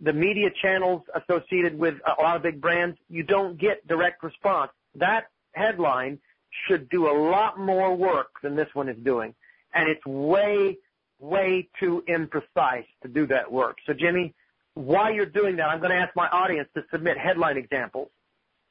the 0.02 0.14
media 0.14 0.50
channels 0.62 1.04
associated 1.14 1.78
with 1.78 1.96
a 2.06 2.22
lot 2.22 2.36
of 2.36 2.42
big 2.42 2.60
brands, 2.62 2.98
you 3.10 3.24
don't 3.24 3.58
get 3.58 3.88
direct 3.88 4.24
response. 4.24 4.72
That 4.96 5.28
headline 5.54 6.20
should 6.68 6.90
do 6.90 7.08
a 7.10 7.16
lot 7.16 7.60
more 7.60 7.96
work 7.96 8.42
than 8.42 8.56
this 8.56 8.68
one 8.74 8.90
is 8.90 8.98
doing. 9.04 9.34
And 9.74 9.90
it's 9.90 10.06
way, 10.06 10.78
way 11.20 11.70
too 11.80 12.04
imprecise 12.10 12.88
to 13.04 13.08
do 13.08 13.28
that 13.28 13.52
work. 13.52 13.78
So 13.86 13.94
Jimmy, 13.94 14.34
while 14.74 15.12
you're 15.12 15.26
doing 15.26 15.56
that, 15.58 15.70
I'm 15.70 15.80
going 15.80 15.92
to 15.92 15.98
ask 15.98 16.16
my 16.16 16.28
audience 16.30 16.70
to 16.76 16.84
submit 16.92 17.18
headline 17.18 17.58
examples. 17.58 18.10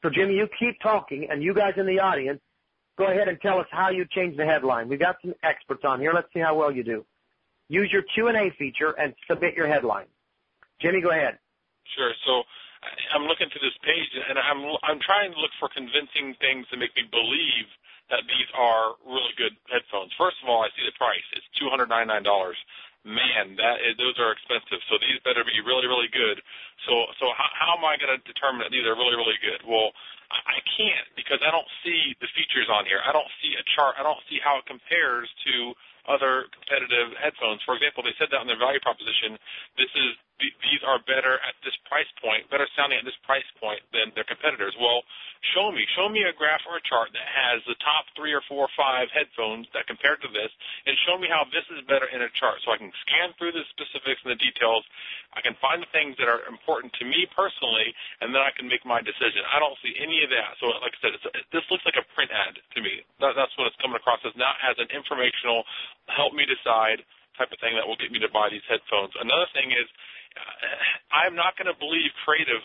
So 0.02 0.10
Jimmy, 0.10 0.34
you 0.34 0.48
keep 0.58 0.80
talking 0.80 1.28
and 1.30 1.42
you 1.42 1.54
guys 1.54 1.74
in 1.76 1.86
the 1.86 2.00
audience, 2.00 2.40
go 2.96 3.06
ahead 3.06 3.28
and 3.28 3.40
tell 3.40 3.58
us 3.58 3.66
how 3.70 3.90
you 3.90 4.06
change 4.10 4.36
the 4.36 4.44
headline. 4.44 4.88
We've 4.88 4.98
got 4.98 5.16
some 5.22 5.34
experts 5.42 5.82
on 5.84 6.00
here. 6.00 6.12
Let's 6.14 6.32
see 6.32 6.40
how 6.40 6.56
well 6.56 6.72
you 6.72 6.82
do. 6.82 7.04
Use 7.68 7.90
your 7.92 8.02
Q&A 8.14 8.50
feature 8.58 8.90
and 8.98 9.14
submit 9.28 9.54
your 9.54 9.68
headline. 9.68 10.06
Jimmy, 10.80 11.00
go 11.00 11.10
ahead. 11.10 11.38
Sure. 11.96 12.12
So 12.26 12.42
I'm 13.14 13.26
looking 13.26 13.50
to 13.50 13.60
this 13.60 13.76
page 13.82 14.12
and 14.14 14.38
I'm 14.38 14.62
I'm 14.86 15.00
trying 15.02 15.34
to 15.34 15.38
look 15.38 15.52
for 15.58 15.68
convincing 15.72 16.36
things 16.38 16.66
to 16.70 16.76
make 16.78 16.94
me 16.94 17.04
believe 17.10 17.68
that 18.08 18.24
these 18.24 18.48
are 18.56 18.96
really 19.04 19.34
good 19.36 19.52
headphones. 19.68 20.14
First 20.16 20.40
of 20.40 20.48
all, 20.48 20.64
I 20.64 20.72
see 20.72 20.86
the 20.86 20.96
price. 20.96 21.24
It's 21.36 21.48
two 21.58 21.68
hundred 21.68 21.90
ninety 21.92 22.08
nine 22.08 22.24
dollars. 22.24 22.56
Man, 23.06 23.54
that 23.56 23.78
is, 23.86 23.94
those 23.96 24.18
are 24.18 24.34
expensive. 24.34 24.82
So 24.90 24.98
these 24.98 25.22
better 25.22 25.46
be 25.46 25.62
really, 25.62 25.86
really 25.86 26.10
good. 26.10 26.42
So, 26.84 27.08
so 27.22 27.30
how, 27.32 27.46
how 27.54 27.70
am 27.78 27.86
I 27.86 27.94
going 27.94 28.10
to 28.10 28.20
determine 28.26 28.66
that 28.66 28.74
these 28.74 28.84
are 28.84 28.98
really, 28.98 29.14
really 29.14 29.38
good? 29.38 29.62
Well, 29.64 29.94
I, 30.34 30.58
I 30.58 30.58
can't 30.76 31.06
because 31.14 31.38
I 31.40 31.48
don't 31.54 31.68
see 31.86 32.18
the 32.18 32.28
features 32.34 32.66
on 32.68 32.84
here. 32.90 33.00
I 33.06 33.14
don't 33.14 33.30
see 33.38 33.54
a 33.54 33.64
chart. 33.78 33.96
I 33.96 34.04
don't 34.04 34.18
see 34.26 34.42
how 34.42 34.58
it 34.60 34.66
compares 34.66 35.30
to 35.46 35.72
other 36.10 36.50
competitive 36.52 37.14
headphones. 37.16 37.62
For 37.64 37.78
example, 37.78 38.02
they 38.02 38.12
said 38.18 38.28
that 38.34 38.42
on 38.42 38.50
their 38.50 38.60
value 38.60 38.82
proposition. 38.82 39.38
This 39.78 39.88
is 39.94 40.18
these 40.38 40.83
are 40.87 41.03
better 41.03 41.42
at 41.42 41.59
this 41.66 41.74
price 41.90 42.09
point, 42.22 42.46
better 42.46 42.66
sounding 42.79 42.98
at 42.98 43.07
this 43.07 43.18
price 43.27 43.46
point 43.59 43.83
than 43.90 44.14
their 44.14 44.27
competitors. 44.27 44.70
Well, 44.79 45.03
show 45.55 45.74
me, 45.74 45.83
show 45.98 46.07
me 46.07 46.22
a 46.22 46.35
graph 46.35 46.62
or 46.66 46.79
a 46.79 46.85
chart 46.87 47.11
that 47.11 47.27
has 47.27 47.59
the 47.66 47.74
top 47.83 48.07
three 48.14 48.31
or 48.31 48.42
four 48.46 48.70
or 48.70 48.74
five 48.79 49.11
headphones 49.11 49.66
that 49.74 49.90
compared 49.90 50.22
to 50.22 50.31
this, 50.31 50.51
and 50.87 50.94
show 51.07 51.18
me 51.18 51.27
how 51.27 51.42
this 51.51 51.66
is 51.74 51.83
better 51.90 52.07
in 52.14 52.22
a 52.22 52.31
chart, 52.38 52.62
so 52.62 52.70
I 52.70 52.79
can 52.79 52.94
scan 53.03 53.35
through 53.35 53.55
the 53.55 53.66
specifics 53.74 54.22
and 54.22 54.31
the 54.35 54.38
details. 54.38 54.87
I 55.35 55.42
can 55.42 55.59
find 55.59 55.83
the 55.83 55.90
things 55.90 56.14
that 56.22 56.31
are 56.31 56.46
important 56.46 56.94
to 57.03 57.05
me 57.05 57.27
personally, 57.35 57.90
and 58.22 58.31
then 58.31 58.42
I 58.42 58.55
can 58.55 58.70
make 58.70 58.87
my 58.87 59.03
decision. 59.03 59.42
I 59.51 59.59
don't 59.59 59.79
see 59.83 59.94
any 59.98 60.22
of 60.22 60.31
that. 60.31 60.55
So, 60.62 60.70
like 60.79 60.94
I 60.94 61.01
said, 61.03 61.12
this 61.51 61.66
looks 61.66 61.83
like 61.83 61.98
a 61.98 62.07
print 62.14 62.31
ad 62.31 62.62
to 62.62 62.79
me. 62.79 63.03
That, 63.18 63.35
that's 63.35 63.55
what 63.59 63.66
it's 63.66 63.79
coming 63.83 63.98
across 63.98 64.22
as, 64.22 64.35
not 64.38 64.55
as 64.62 64.79
an 64.79 64.90
informational, 64.94 65.66
help 66.07 66.31
me 66.31 66.46
decide 66.46 67.03
type 67.38 67.55
of 67.55 67.62
thing 67.62 67.79
that 67.79 67.87
will 67.87 67.96
get 67.96 68.11
me 68.11 68.18
to 68.18 68.27
buy 68.35 68.51
these 68.51 68.66
headphones. 68.66 69.14
Another 69.14 69.46
thing 69.55 69.70
is 69.70 69.87
I'm 71.12 71.34
not 71.34 71.56
going 71.56 71.70
to 71.70 71.78
believe 71.78 72.10
creative 72.24 72.62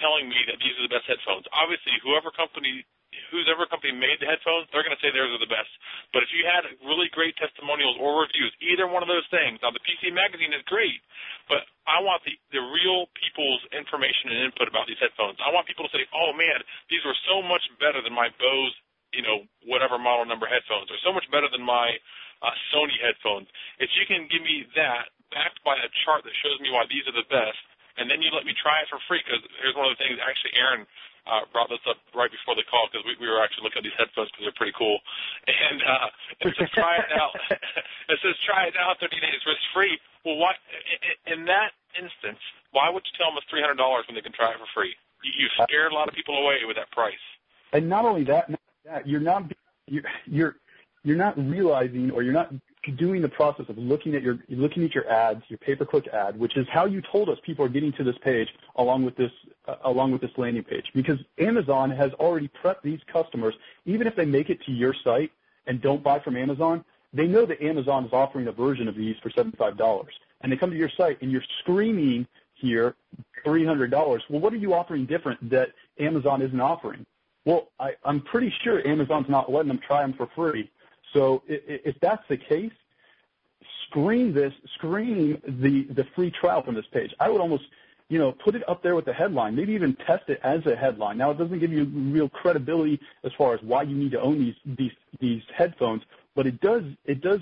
telling 0.00 0.26
me 0.26 0.38
that 0.48 0.58
these 0.58 0.74
are 0.80 0.84
the 0.88 0.94
best 0.94 1.06
headphones. 1.06 1.46
Obviously, 1.52 1.94
whoever 2.02 2.32
company 2.32 2.86
whoever 3.28 3.68
company 3.68 3.92
made 3.92 4.16
the 4.20 4.28
headphones, 4.28 4.68
they're 4.72 4.84
going 4.84 4.96
to 4.96 5.02
say 5.04 5.12
theirs 5.12 5.32
are 5.32 5.40
the 5.42 5.50
best. 5.50 5.68
But 6.16 6.24
if 6.24 6.32
you 6.32 6.48
had 6.48 6.64
really 6.84 7.12
great 7.12 7.36
testimonials 7.36 8.00
or 8.00 8.24
reviews, 8.24 8.52
either 8.60 8.88
one 8.88 9.04
of 9.04 9.10
those 9.10 9.24
things, 9.28 9.60
now 9.60 9.72
the 9.72 9.84
PC 9.84 10.12
magazine 10.12 10.52
is 10.56 10.64
great, 10.68 11.00
but 11.48 11.68
I 11.84 12.00
want 12.00 12.24
the 12.24 12.36
the 12.52 12.60
real 12.60 13.08
people's 13.16 13.60
information 13.72 14.32
and 14.32 14.48
input 14.48 14.68
about 14.68 14.88
these 14.88 15.00
headphones. 15.00 15.36
I 15.44 15.52
want 15.52 15.68
people 15.68 15.84
to 15.88 15.92
say, 15.92 16.04
"Oh 16.12 16.32
man, 16.32 16.60
these 16.88 17.04
were 17.04 17.16
so 17.28 17.44
much 17.44 17.64
better 17.76 18.00
than 18.00 18.16
my 18.16 18.32
Bose, 18.40 18.74
you 19.12 19.20
know, 19.20 19.44
whatever 19.68 20.00
model 20.00 20.24
number 20.24 20.48
headphones, 20.48 20.88
or 20.88 20.96
so 21.04 21.12
much 21.12 21.28
better 21.28 21.48
than 21.52 21.64
my 21.64 21.92
uh, 22.40 22.54
Sony 22.72 22.96
headphones." 23.00 23.48
If 23.76 23.92
you 23.96 24.08
can 24.08 24.28
give 24.28 24.40
me 24.40 24.64
that, 24.76 25.12
backed 25.32 25.60
by 25.64 25.74
a 25.80 25.88
chart 26.04 26.22
that 26.22 26.36
shows 26.44 26.60
me 26.60 26.70
why 26.70 26.84
these 26.86 27.04
are 27.08 27.16
the 27.16 27.26
best, 27.26 27.60
and 27.96 28.06
then 28.08 28.20
you 28.20 28.30
let 28.32 28.44
me 28.44 28.54
try 28.56 28.84
it 28.84 28.88
for 28.88 29.00
free. 29.08 29.20
Because 29.24 29.42
here's 29.60 29.76
one 29.76 29.88
of 29.88 29.96
the 29.96 30.00
things. 30.00 30.20
Actually, 30.20 30.54
Aaron 30.56 30.84
uh, 31.26 31.46
brought 31.54 31.70
this 31.70 31.82
up 31.86 31.98
right 32.14 32.30
before 32.30 32.58
the 32.58 32.66
call 32.66 32.90
because 32.90 33.06
we, 33.06 33.14
we 33.22 33.28
were 33.30 33.38
actually 33.38 33.62
looking 33.62 33.82
at 33.82 33.86
these 33.86 33.98
headphones 33.98 34.30
because 34.34 34.46
they're 34.46 34.60
pretty 34.60 34.76
cool. 34.76 34.98
And 35.72 35.78
uh, 35.82 36.08
it 36.46 36.54
says 36.58 36.70
try 36.74 36.98
it 36.98 37.10
out. 37.14 37.34
it 38.12 38.18
says 38.22 38.36
try 38.46 38.66
it 38.70 38.76
out 38.78 38.98
30 39.00 39.14
days 39.18 39.40
risk 39.46 39.62
free. 39.74 39.98
Well, 40.24 40.36
why? 40.38 40.54
In 41.26 41.46
that 41.46 41.74
instance, 41.98 42.38
why 42.70 42.90
would 42.90 43.02
you 43.02 43.14
tell 43.18 43.30
them 43.30 43.38
it's 43.40 43.48
$300 43.50 43.78
when 44.06 44.14
they 44.14 44.22
can 44.22 44.32
try 44.32 44.50
it 44.52 44.58
for 44.58 44.70
free? 44.74 44.94
You, 45.22 45.46
you 45.46 45.46
scared 45.66 45.92
a 45.92 45.94
lot 45.94 46.08
of 46.08 46.14
people 46.14 46.38
away 46.38 46.62
with 46.66 46.76
that 46.76 46.90
price. 46.90 47.22
And 47.72 47.88
not 47.88 48.04
only 48.04 48.24
that, 48.24 48.50
not 48.50 48.60
that 48.84 49.06
you're 49.06 49.20
not 49.20 49.50
you're 49.86 50.02
you're 50.26 50.56
you're 51.04 51.16
not 51.16 51.38
realizing 51.38 52.10
or 52.10 52.22
you're 52.22 52.34
not 52.34 52.52
doing 52.96 53.22
the 53.22 53.28
process 53.28 53.66
of 53.68 53.78
looking 53.78 54.14
at 54.14 54.22
your 54.22 54.38
looking 54.48 54.84
at 54.84 54.94
your 54.94 55.08
ads, 55.08 55.42
your 55.48 55.58
pay-per-click 55.58 56.08
ad, 56.08 56.38
which 56.38 56.56
is 56.56 56.66
how 56.70 56.84
you 56.84 57.00
told 57.00 57.28
us 57.28 57.38
people 57.44 57.64
are 57.64 57.68
getting 57.68 57.92
to 57.92 58.04
this 58.04 58.16
page 58.22 58.48
along 58.76 59.04
with 59.04 59.16
this 59.16 59.30
uh, 59.68 59.76
along 59.84 60.12
with 60.12 60.20
this 60.20 60.30
landing 60.36 60.64
page. 60.64 60.86
Because 60.94 61.18
Amazon 61.38 61.90
has 61.90 62.12
already 62.14 62.50
prepped 62.62 62.82
these 62.82 63.00
customers, 63.12 63.54
even 63.86 64.06
if 64.06 64.16
they 64.16 64.24
make 64.24 64.50
it 64.50 64.60
to 64.66 64.72
your 64.72 64.94
site 65.04 65.30
and 65.66 65.80
don't 65.80 66.02
buy 66.02 66.18
from 66.18 66.36
Amazon, 66.36 66.84
they 67.12 67.26
know 67.26 67.46
that 67.46 67.62
Amazon 67.62 68.04
is 68.04 68.12
offering 68.12 68.48
a 68.48 68.52
version 68.52 68.88
of 68.88 68.96
these 68.96 69.16
for 69.22 69.30
$75. 69.30 70.06
And 70.40 70.50
they 70.50 70.56
come 70.56 70.70
to 70.70 70.76
your 70.76 70.90
site 70.96 71.20
and 71.22 71.30
you're 71.30 71.44
screaming 71.60 72.26
here 72.54 72.94
$300. 73.44 73.90
Well, 74.28 74.40
what 74.40 74.52
are 74.52 74.56
you 74.56 74.74
offering 74.74 75.06
different 75.06 75.50
that 75.50 75.68
Amazon 76.00 76.42
isn't 76.42 76.60
offering? 76.60 77.04
Well, 77.44 77.68
I, 77.78 77.92
I'm 78.04 78.20
pretty 78.22 78.52
sure 78.62 78.86
Amazon's 78.86 79.28
not 79.28 79.50
letting 79.50 79.68
them 79.68 79.80
try 79.86 80.02
them 80.02 80.14
for 80.14 80.28
free. 80.34 80.70
So 81.12 81.42
if 81.46 81.94
that's 82.00 82.22
the 82.28 82.36
case, 82.36 82.72
screen 83.88 84.32
this, 84.32 84.52
screen 84.74 85.40
the, 85.44 85.86
the 85.94 86.04
free 86.14 86.30
trial 86.30 86.62
from 86.62 86.74
this 86.74 86.86
page. 86.92 87.12
I 87.20 87.28
would 87.28 87.40
almost, 87.40 87.64
you 88.08 88.18
know, 88.18 88.32
put 88.32 88.54
it 88.54 88.66
up 88.68 88.82
there 88.82 88.94
with 88.94 89.04
the 89.04 89.12
headline, 89.12 89.54
maybe 89.54 89.72
even 89.72 89.96
test 90.06 90.28
it 90.28 90.40
as 90.42 90.64
a 90.66 90.74
headline. 90.74 91.18
Now, 91.18 91.30
it 91.30 91.38
doesn't 91.38 91.58
give 91.58 91.72
you 91.72 91.84
real 91.84 92.28
credibility 92.28 93.00
as 93.24 93.32
far 93.36 93.54
as 93.54 93.60
why 93.62 93.82
you 93.82 93.96
need 93.96 94.12
to 94.12 94.20
own 94.20 94.38
these, 94.38 94.76
these, 94.78 94.92
these 95.20 95.42
headphones, 95.54 96.02
but 96.34 96.46
it 96.46 96.60
does, 96.60 96.84
it 97.04 97.20
does 97.20 97.40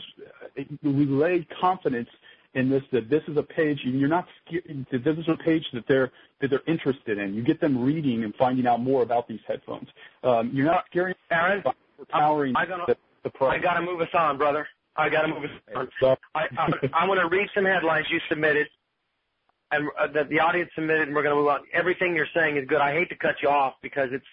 relay 0.83 1.47
confidence 1.61 2.09
in 2.55 2.69
this 2.69 2.83
that 2.91 3.09
this 3.09 3.23
is 3.29 3.37
a 3.37 3.43
page 3.45 3.79
you're 3.85 4.09
not 4.09 4.27
that 4.51 5.05
this 5.05 5.17
is 5.17 5.29
a 5.29 5.37
page 5.37 5.65
that 5.73 5.85
they're 5.87 6.11
that 6.41 6.51
they're 6.51 6.63
interested 6.67 7.17
in. 7.17 7.33
You 7.33 7.45
get 7.45 7.61
them 7.61 7.81
reading 7.81 8.25
and 8.25 8.35
finding 8.35 8.67
out 8.67 8.81
more 8.81 9.03
about 9.03 9.29
these 9.29 9.39
headphones. 9.47 9.89
Um, 10.25 10.51
you're 10.53 10.67
not 10.67 10.85
scaring 10.91 11.15
Aaron, 11.31 11.63
powering 12.09 12.57
I'm 12.57 12.69
gonna, 12.69 12.87
the 13.23 13.31
I 13.45 13.59
got 13.59 13.75
to 13.75 13.83
move 13.83 14.01
us 14.01 14.09
on, 14.15 14.39
brother. 14.39 14.67
I 14.97 15.09
got 15.09 15.23
to 15.23 15.29
move 15.29 15.45
us 15.45 15.51
on. 16.03 16.17
I, 16.35 16.47
I, 16.57 16.69
I'm 16.95 17.09
going 17.09 17.21
to 17.21 17.29
read 17.29 17.49
some 17.55 17.65
headlines 17.65 18.07
you 18.11 18.19
submitted, 18.29 18.67
and 19.73 19.89
uh, 19.99 20.07
that 20.15 20.29
the 20.29 20.41
audience 20.41 20.71
submitted, 20.75 21.09
and 21.09 21.15
we're 21.15 21.23
going 21.23 21.35
to 21.35 21.41
move 21.41 21.49
on. 21.49 21.61
Everything 21.73 22.15
you're 22.15 22.27
saying 22.35 22.57
is 22.57 22.67
good. 22.67 22.81
I 22.81 22.93
hate 22.93 23.09
to 23.11 23.17
cut 23.17 23.37
you 23.43 23.49
off 23.49 23.75
because 23.83 24.09
it's 24.13 24.25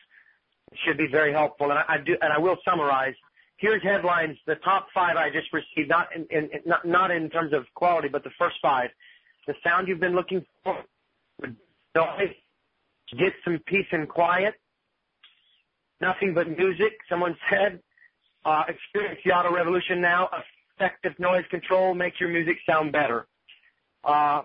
it 0.71 0.77
should 0.85 0.97
be 0.97 1.07
very 1.07 1.31
helpful, 1.31 1.69
and 1.69 1.79
I, 1.79 1.85
I 1.87 1.97
do, 1.97 2.17
and 2.21 2.33
I 2.33 2.37
will 2.37 2.57
summarize. 2.65 3.15
Here's 3.57 3.81
headlines. 3.81 4.37
The 4.45 4.55
top 4.55 4.87
five 4.93 5.15
I 5.15 5.29
just 5.29 5.51
received, 5.53 5.89
not 5.89 6.09
in, 6.15 6.25
in, 6.29 6.45
in 6.51 6.61
not 6.65 6.85
not 6.85 7.11
in 7.11 7.29
terms 7.29 7.53
of 7.53 7.65
quality, 7.73 8.07
but 8.07 8.23
the 8.23 8.31
first 8.37 8.57
five. 8.61 8.89
The 9.47 9.53
sound 9.63 9.87
you've 9.87 9.99
been 9.99 10.15
looking 10.15 10.45
for. 10.63 10.83
Noise. 11.95 12.35
Get 13.17 13.33
some 13.45 13.59
peace 13.65 13.87
and 13.91 14.07
quiet. 14.09 14.55
Nothing 16.01 16.33
but 16.33 16.49
music. 16.57 16.97
Someone 17.09 17.37
said 17.49 17.79
uh, 18.45 18.63
experience 18.67 19.19
the 19.25 19.31
auto 19.31 19.53
revolution 19.53 20.01
now. 20.01 20.29
Effective 20.79 21.17
noise 21.19 21.45
control 21.49 21.93
makes 21.93 22.19
your 22.19 22.29
music 22.29 22.57
sound 22.69 22.91
better. 22.91 23.27
Uh, 24.03 24.43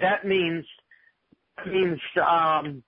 that 0.00 0.26
means 0.26 0.64
means 1.66 2.00
um, 2.16 2.82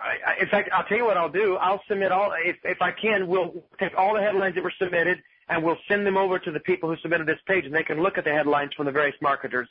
I, 0.00 0.16
I, 0.26 0.36
in 0.40 0.48
fact, 0.48 0.70
I'll 0.72 0.84
tell 0.84 0.96
you 0.96 1.04
what 1.04 1.16
I'll 1.16 1.28
do. 1.30 1.56
I'll 1.56 1.82
submit 1.88 2.12
all 2.12 2.32
if 2.44 2.56
if 2.64 2.80
I 2.80 2.92
can. 2.92 3.26
We'll 3.26 3.52
take 3.78 3.92
all 3.96 4.14
the 4.14 4.20
headlines 4.20 4.54
that 4.54 4.64
were 4.64 4.72
submitted 4.78 5.18
and 5.48 5.64
we'll 5.64 5.76
send 5.88 6.06
them 6.06 6.16
over 6.16 6.38
to 6.38 6.50
the 6.52 6.60
people 6.60 6.88
who 6.88 6.96
submitted 7.02 7.26
this 7.26 7.40
page, 7.46 7.66
and 7.66 7.74
they 7.74 7.82
can 7.82 8.00
look 8.00 8.16
at 8.16 8.24
the 8.24 8.30
headlines 8.30 8.72
from 8.76 8.86
the 8.86 8.92
various 8.92 9.16
marketers. 9.20 9.68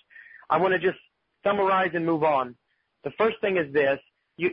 I 0.50 0.58
want 0.58 0.74
to 0.74 0.80
just 0.80 1.00
summarize 1.44 1.92
and 1.94 2.06
move 2.06 2.24
on. 2.24 2.56
The 3.06 3.12
first 3.12 3.38
thing 3.42 3.58
is 3.58 3.74
this: 3.74 3.98
you, 4.38 4.52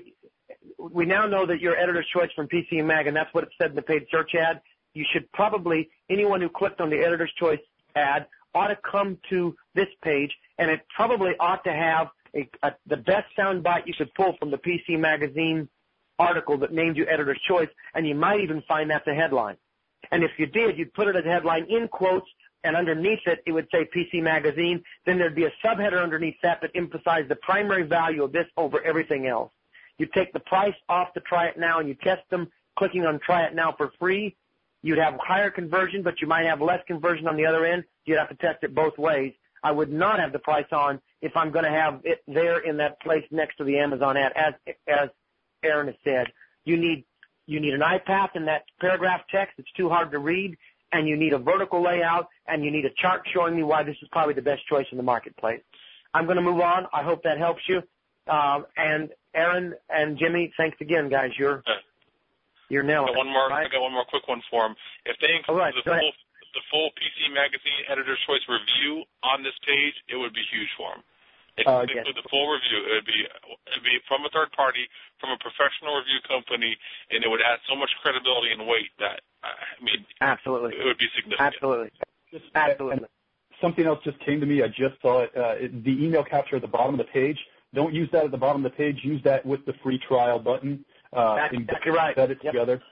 we 0.79 1.07
now 1.07 1.27
know 1.27 1.47
that 1.47 1.61
you're 1.61 1.77
editor's 1.77 2.07
choice 2.13 2.31
from 2.35 2.49
PC 2.49 2.85
Mag, 2.85 3.07
and 3.07 3.17
that's 3.17 3.33
what 3.33 3.45
it 3.45 3.51
said 3.61 3.71
in 3.71 3.77
the 3.77 3.83
paid 3.83 4.07
search 4.11 4.35
ad. 4.35 4.61
You 4.95 5.05
should 5.13 5.31
probably 5.33 5.91
anyone 6.09 6.41
who 6.41 6.49
clicked 6.49 6.81
on 6.81 6.91
the 6.91 6.99
editor's 6.99 7.33
choice 7.39 7.59
ad 7.95 8.27
ought 8.55 8.69
to 8.69 8.79
come 8.91 9.19
to 9.31 9.55
this 9.75 9.89
page, 10.03 10.31
and 10.59 10.71
it 10.71 10.81
probably 10.95 11.33
ought 11.39 11.63
to 11.65 11.73
have 11.73 12.09
a, 12.35 12.49
a, 12.63 12.73
the 12.87 12.97
best 12.97 13.27
soundbite 13.39 13.87
you 13.87 13.95
could 13.97 14.13
pull 14.15 14.35
from 14.39 14.51
the 14.51 14.59
PC 14.59 14.99
Magazine 14.99 15.69
article 16.19 16.57
that 16.59 16.73
named 16.73 16.97
you 16.97 17.07
editor's 17.07 17.41
choice, 17.47 17.69
and 17.95 18.07
you 18.07 18.15
might 18.15 18.41
even 18.41 18.63
find 18.67 18.91
that 18.91 19.05
the 19.05 19.15
headline. 19.15 19.57
And 20.11 20.23
if 20.23 20.31
you 20.39 20.47
did, 20.47 20.79
you'd 20.79 20.95
put 20.95 21.09
it 21.09 21.17
as 21.17 21.25
a 21.25 21.29
headline 21.29 21.67
in 21.69 21.89
quotes, 21.89 22.27
and 22.65 22.77
underneath 22.77 23.21
it, 23.27 23.43
it 23.47 23.53
would 23.53 23.69
say 23.71 23.89
PC 23.95 24.23
Magazine. 24.23 24.83
Then 25.05 25.19
there'd 25.19 25.35
be 25.35 25.45
a 25.45 25.53
subheader 25.65 26.03
underneath 26.03 26.37
that 26.43 26.61
that 26.63 26.71
emphasized 26.75 27.29
the 27.29 27.37
primary 27.37 27.83
value 27.83 28.25
of 28.25 28.33
this 28.33 28.47
over 28.57 28.83
everything 28.83 29.27
else. 29.27 29.51
You 29.99 30.07
take 30.15 30.33
the 30.33 30.41
price 30.41 30.75
off 30.89 31.15
the 31.15 31.21
try 31.21 31.47
it 31.47 31.59
now 31.59 31.79
and 31.81 31.89
you 31.89 31.95
test 31.95 32.23
them 32.31 32.49
clicking 32.79 33.07
on 33.07 33.19
try 33.19 33.45
it 33.45 33.55
now 33.55 33.75
for 33.77 33.93
free. 33.99 34.37
You'd 34.83 34.99
have 34.99 35.15
higher 35.21 35.51
conversion, 35.51 36.03
but 36.03 36.21
you 36.21 36.27
might 36.27 36.47
have 36.47 36.61
less 36.61 36.81
conversion 36.87 37.27
on 37.27 37.37
the 37.37 37.47
other 37.47 37.65
end. 37.65 37.85
You'd 38.05 38.19
have 38.19 38.29
to 38.29 38.37
test 38.37 38.63
it 38.63 38.75
both 38.75 38.97
ways. 38.99 39.33
I 39.63 39.73
would 39.73 39.91
not 39.91 40.21
have 40.21 40.33
the 40.33 40.39
price 40.39 40.71
on 40.71 41.01
if 41.23 41.33
I'm 41.37 41.51
going 41.51 41.65
to 41.65 41.71
have 41.71 42.01
it 42.05 42.23
there 42.29 42.61
in 42.61 42.77
that 42.77 43.01
place 43.01 43.25
next 43.31 43.57
to 43.57 43.65
the 43.65 43.79
Amazon 43.79 44.17
ad, 44.17 44.33
as 44.37 44.55
as 44.87 45.09
Aaron 45.65 45.89
has 45.89 45.97
said. 46.05 46.27
You 46.65 46.77
need 46.77 47.05
you 47.47 47.59
need 47.59 47.75
an 47.75 47.83
eye 47.83 47.99
path 47.99 48.31
in 48.35 48.45
that 48.47 48.65
paragraph 48.81 49.23
text. 49.31 49.55
It's 49.59 49.73
too 49.73 49.89
hard 49.89 50.13
to 50.13 50.19
read, 50.19 50.57
and 50.93 51.09
you 51.09 51.17
need 51.17 51.33
a 51.33 51.39
vertical 51.39 51.83
layout, 51.83 52.29
and 52.47 52.65
you 52.65 52.71
need 52.71 52.85
a 52.85 52.91
chart 52.91 53.27
showing 53.33 53.57
me 53.57 53.63
why 53.63 53.83
this 53.83 53.97
is 54.03 54.09
probably 54.13 54.35
the 54.35 54.43
best 54.43 54.67
choice 54.69 54.87
in 54.93 54.99
the 54.99 55.05
marketplace. 55.05 55.63
I'm 56.15 56.27
going 56.27 56.37
to 56.37 56.43
move 56.43 56.61
on. 56.61 56.87
I 56.93 57.03
hope 57.03 57.23
that 57.25 57.39
helps 57.39 57.63
you. 57.69 57.83
Um, 58.29 58.67
and 58.77 59.11
Aaron 59.35 59.75
and 59.91 60.19
Jimmy, 60.19 60.53
thanks 60.57 60.77
again, 60.81 61.09
guys. 61.09 61.31
You're 61.39 61.63
you're 62.69 62.83
nailing 62.83 63.15
one 63.17 63.29
more. 63.31 63.49
right? 63.49 63.67
I 63.67 63.71
got 63.71 63.81
one 63.83 63.93
more 63.93 64.05
quick 64.05 64.27
one 64.27 64.43
for 64.51 64.67
them. 64.67 64.75
If 65.05 65.17
they 65.21 65.35
include 65.37 65.59
right, 65.59 65.75
the 65.75 65.83
go 65.87 65.93
ahead. 65.93 66.03
full 66.03 66.13
the 66.55 66.63
full 66.71 66.89
PC 66.99 67.33
Magazine 67.35 67.85
Editor's 67.89 68.19
Choice 68.27 68.43
review 68.49 69.05
on 69.23 69.43
this 69.45 69.53
page, 69.67 69.95
it 70.09 70.17
would 70.17 70.33
be 70.33 70.43
huge 70.51 70.71
for 70.77 70.91
them. 70.97 71.03
If 71.59 71.67
Uh, 71.69 71.85
they 71.87 71.95
yes. 71.95 72.05
include 72.09 72.17
the 72.25 72.29
full 72.29 72.49
review, 72.51 72.79
it 72.91 72.95
would 72.99 73.07
be 73.07 73.21
it 73.23 73.73
would 73.77 73.85
be 73.85 73.99
from 74.09 74.25
a 74.27 74.31
third 74.31 74.51
party, 74.53 74.89
from 75.21 75.31
a 75.31 75.39
professional 75.39 75.95
review 75.97 76.19
company, 76.27 76.77
and 77.11 77.23
it 77.23 77.29
would 77.31 77.41
add 77.43 77.61
so 77.69 77.77
much 77.77 77.91
credibility 78.03 78.51
and 78.51 78.67
weight 78.67 78.91
that 78.99 79.21
I 79.45 79.55
mean 79.81 80.05
Absolutely, 80.21 80.75
it 80.75 80.85
would 80.85 80.99
be 80.99 81.07
significant. 81.15 81.41
absolutely, 81.55 81.91
Just- 82.33 82.51
absolutely. 82.55 83.07
Something 83.61 83.87
else 83.87 84.03
just 84.05 84.19
came 84.21 84.41
to 84.41 84.47
me. 84.47 84.63
I 84.63 84.69
just 84.69 85.01
saw 85.01 85.23
it. 85.23 85.33
Uh, 85.35 85.55
it. 85.57 85.83
The 85.85 86.05
email 86.05 86.23
capture 86.25 86.57
at 86.57 86.63
the 86.63 86.69
bottom 86.69 86.93
of 86.93 86.99
the 86.99 87.11
page. 87.11 87.39
Don't 87.77 87.95
use 87.95 88.09
that 88.13 88.25
at 88.25 88.31
the 88.33 88.37
bottom 88.39 88.65
of 88.65 88.73
the 88.73 88.77
page. 88.77 88.99
Use 89.05 89.23
that 89.23 89.45
with 89.47 89.65
the 89.67 89.75
free 89.83 90.01
trial 90.09 90.39
button. 90.41 90.85
Uh, 91.13 91.37
That's 91.37 91.53
and 91.55 91.63
exactly 91.63 91.93
right. 91.93 92.17
Set 92.17 92.31
it 92.33 92.39
Yep. 92.43 92.53
together. 92.53 92.83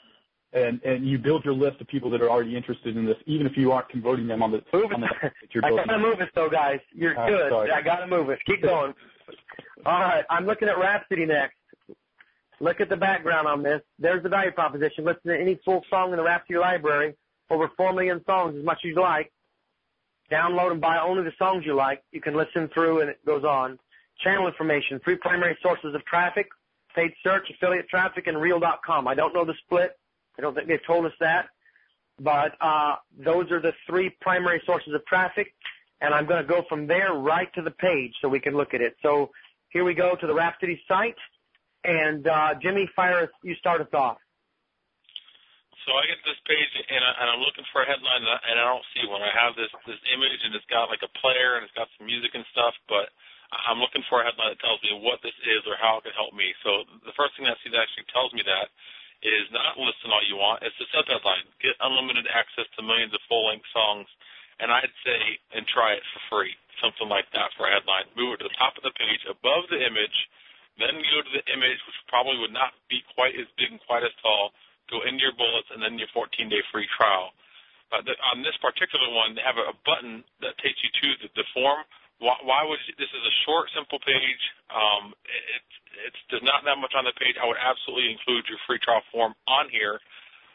And, 0.53 0.81
and 0.85 1.05
you 1.09 1.19
build 1.19 1.45
your 1.45 1.55
list 1.55 1.81
of 1.81 1.89
people 1.89 2.11
that 2.11 2.23
are 2.23 2.31
already 2.31 2.57
interested 2.57 2.97
in 2.97 3.05
this, 3.05 3.17
even 3.27 3.45
if 3.47 3.57
you 3.57 3.73
aren't 3.73 3.89
converting 3.89 4.29
them 4.29 4.41
on 4.41 4.53
the 4.53 4.63
Move 4.73 4.93
on 4.95 5.01
the 5.01 5.07
it. 5.07 5.13
that 5.23 5.33
you're 5.53 5.65
I 5.67 5.71
gotta 5.71 5.99
move 5.99 6.21
it 6.21 6.29
though, 6.37 6.49
guys. 6.49 6.79
You're 6.93 7.17
All 7.19 7.25
right, 7.25 7.31
good. 7.31 7.51
sorry. 7.51 7.71
I 7.73 7.83
gotta 7.83 8.07
move 8.07 8.29
it. 8.31 8.39
Keep 8.47 8.63
going. 8.63 8.95
All 9.85 10.01
right, 10.01 10.25
I'm 10.31 10.47
looking 10.47 10.69
at 10.69 10.79
Rhapsody 10.79 11.27
next. 11.27 11.57
Look 12.61 12.81
at 12.81 12.89
the 12.89 12.97
background 12.97 13.49
on 13.49 13.63
this. 13.65 13.81
There's 13.99 14.23
the 14.23 14.29
value 14.29 14.53
proposition. 14.53 15.05
Listen 15.05 15.23
to 15.33 15.37
any 15.41 15.59
full 15.65 15.83
song 15.91 16.13
in 16.13 16.19
the 16.19 16.23
Rhapsody 16.23 16.59
library, 16.59 17.15
over 17.51 17.69
four 17.77 17.93
million 17.93 18.23
songs, 18.25 18.55
as 18.57 18.65
much 18.65 18.79
as 18.85 18.91
you 18.91 19.01
like. 19.01 19.33
Download 20.31 20.71
and 20.73 20.81
buy 20.81 20.99
only 21.01 21.25
the 21.25 21.33
songs 21.37 21.65
you 21.67 21.75
like. 21.75 22.03
You 22.13 22.21
can 22.21 22.35
listen 22.37 22.69
through, 22.73 23.01
and 23.01 23.11
it 23.11 23.19
goes 23.27 23.45
on. 23.45 23.79
Channel 24.21 24.47
information, 24.47 25.01
three 25.05 25.17
primary 25.17 25.57
sources 25.63 25.95
of 25.95 26.05
traffic: 26.05 26.49
paid 26.95 27.13
search, 27.23 27.49
affiliate 27.51 27.89
traffic, 27.89 28.27
and 28.27 28.41
Real.com. 28.41 29.09
I 29.09 29.15
don't 29.15 29.35
know 29.35 29.45
the 29.45 29.55
split. 29.65 29.99
I 30.39 30.43
don't 30.43 30.55
think 30.55 30.69
they've 30.69 30.87
told 30.87 31.07
us 31.07 31.13
that 31.21 31.47
but 32.19 32.55
uh, 32.61 32.97
those 33.19 33.51
are 33.51 33.61
the 33.61 33.73
three 33.87 34.11
primary 34.21 34.63
sources 34.67 34.95
of 34.95 35.05
traffic, 35.07 35.53
and 36.01 36.15
I'm 36.15 36.27
going 36.27 36.43
to 36.43 36.49
go 36.49 36.63
from 36.69 36.87
there 36.87 37.15
right 37.15 37.53
to 37.55 37.63
the 37.63 37.73
page 37.73 38.13
so 38.23 38.29
we 38.29 38.41
can 38.41 38.55
look 38.55 38.75
at 38.75 38.81
it. 38.81 38.97
So 39.03 39.31
here 39.71 39.85
we 39.85 39.95
go 39.95 40.15
to 40.15 40.27
the 40.27 40.35
Rhapsody 40.35 40.81
site, 40.87 41.19
and 41.83 42.27
uh, 42.27 42.55
Jimmy, 42.63 42.89
fire 42.95 43.27
us, 43.27 43.31
you 43.43 43.55
start 43.57 43.81
us 43.81 43.93
off. 43.93 44.19
So 45.85 45.93
I 45.93 46.09
get 46.09 46.17
this 46.25 46.41
page 46.49 46.73
and, 46.89 47.05
I, 47.05 47.29
I'm 47.29 47.45
looking 47.45 47.67
for 47.69 47.85
a 47.85 47.87
headline 47.87 48.25
and 48.25 48.33
I, 48.33 48.41
and 48.49 48.57
I 48.57 48.65
don't 48.73 48.89
see 48.97 49.05
one. 49.05 49.21
I 49.21 49.29
have 49.37 49.53
this 49.53 49.69
this 49.85 50.01
image 50.17 50.41
and 50.41 50.57
it's 50.57 50.65
got 50.73 50.89
like 50.89 51.05
a 51.05 51.13
player 51.21 51.61
and 51.61 51.63
it's 51.67 51.77
got 51.77 51.93
some 52.01 52.09
music 52.09 52.33
and 52.33 52.41
stuff, 52.57 52.73
but 52.89 53.13
I'm 53.55 53.79
looking 53.79 54.03
for 54.11 54.21
a 54.21 54.27
headline 54.27 54.55
that 54.55 54.63
tells 54.63 54.83
me 54.83 54.95
what 54.99 55.23
this 55.23 55.37
is 55.47 55.63
or 55.71 55.79
how 55.79 55.99
it 55.99 56.09
can 56.09 56.17
help 56.19 56.35
me. 56.35 56.51
So 56.67 56.85
the 57.07 57.15
first 57.15 57.39
thing 57.39 57.47
that 57.47 57.57
actually 57.57 58.09
tells 58.11 58.35
me 58.35 58.43
that 58.43 58.69
is 59.25 59.49
not 59.55 59.79
listen 59.81 60.13
all 60.13 60.25
you 60.27 60.37
want. 60.37 60.61
It's 60.67 60.77
the 60.77 60.89
sub 60.93 61.07
headline: 61.09 61.47
get 61.63 61.79
unlimited 61.81 62.29
access 62.29 62.69
to 62.77 62.85
millions 62.85 63.15
of 63.15 63.23
full 63.31 63.49
length 63.49 63.67
songs. 63.73 64.11
And 64.63 64.71
I'd 64.71 64.95
say 65.03 65.19
and 65.51 65.67
try 65.67 65.99
it 65.99 66.05
for 66.15 66.23
free, 66.31 66.55
something 66.79 67.11
like 67.11 67.27
that 67.35 67.51
for 67.59 67.67
a 67.67 67.75
headline. 67.75 68.07
Move 68.15 68.39
it 68.39 68.47
to 68.47 68.47
the 68.47 68.55
top 68.55 68.79
of 68.79 68.87
the 68.87 68.95
page 68.95 69.27
above 69.27 69.67
the 69.67 69.83
image, 69.83 70.15
then 70.79 70.95
go 70.95 71.19
to 71.23 71.33
the 71.35 71.43
image, 71.51 71.79
which 71.87 71.99
probably 72.07 72.39
would 72.39 72.55
not 72.55 72.75
be 72.87 73.03
quite 73.19 73.35
as 73.35 73.51
big 73.59 73.75
and 73.75 73.83
quite 73.83 74.07
as 74.07 74.15
tall. 74.23 74.55
Go 74.91 75.03
into 75.03 75.27
your 75.27 75.35
bullets 75.35 75.71
and 75.75 75.83
then 75.83 75.99
your 75.99 76.11
14 76.15 76.31
day 76.47 76.63
free 76.71 76.87
trial. 76.95 77.35
Uh, 77.95 78.03
the, 78.03 78.15
on 78.35 78.43
this 78.43 78.57
particular 78.59 79.07
one, 79.11 79.35
they 79.35 79.45
have 79.45 79.59
a, 79.59 79.71
a 79.71 79.77
button 79.87 80.23
that 80.43 80.59
takes 80.59 80.79
you 80.83 80.91
to 80.91 81.07
the, 81.23 81.29
the 81.39 81.47
form. 81.55 81.83
Why, 82.25 82.41
why 82.41 82.61
would 82.65 82.81
you, 82.89 82.97
this 82.97 83.13
is 83.13 83.21
a 83.21 83.35
short, 83.45 83.69
simple 83.77 84.01
page? 84.01 84.43
Um, 84.73 85.13
it, 85.29 85.61
it's 86.09 86.21
there's 86.33 86.47
not 86.47 86.65
that 86.65 86.81
much 86.81 86.97
on 86.97 87.05
the 87.05 87.13
page. 87.21 87.37
I 87.37 87.45
would 87.45 87.61
absolutely 87.61 88.09
include 88.09 88.49
your 88.49 88.57
free 88.65 88.81
trial 88.81 89.05
form 89.13 89.37
on 89.45 89.69
here. 89.69 90.01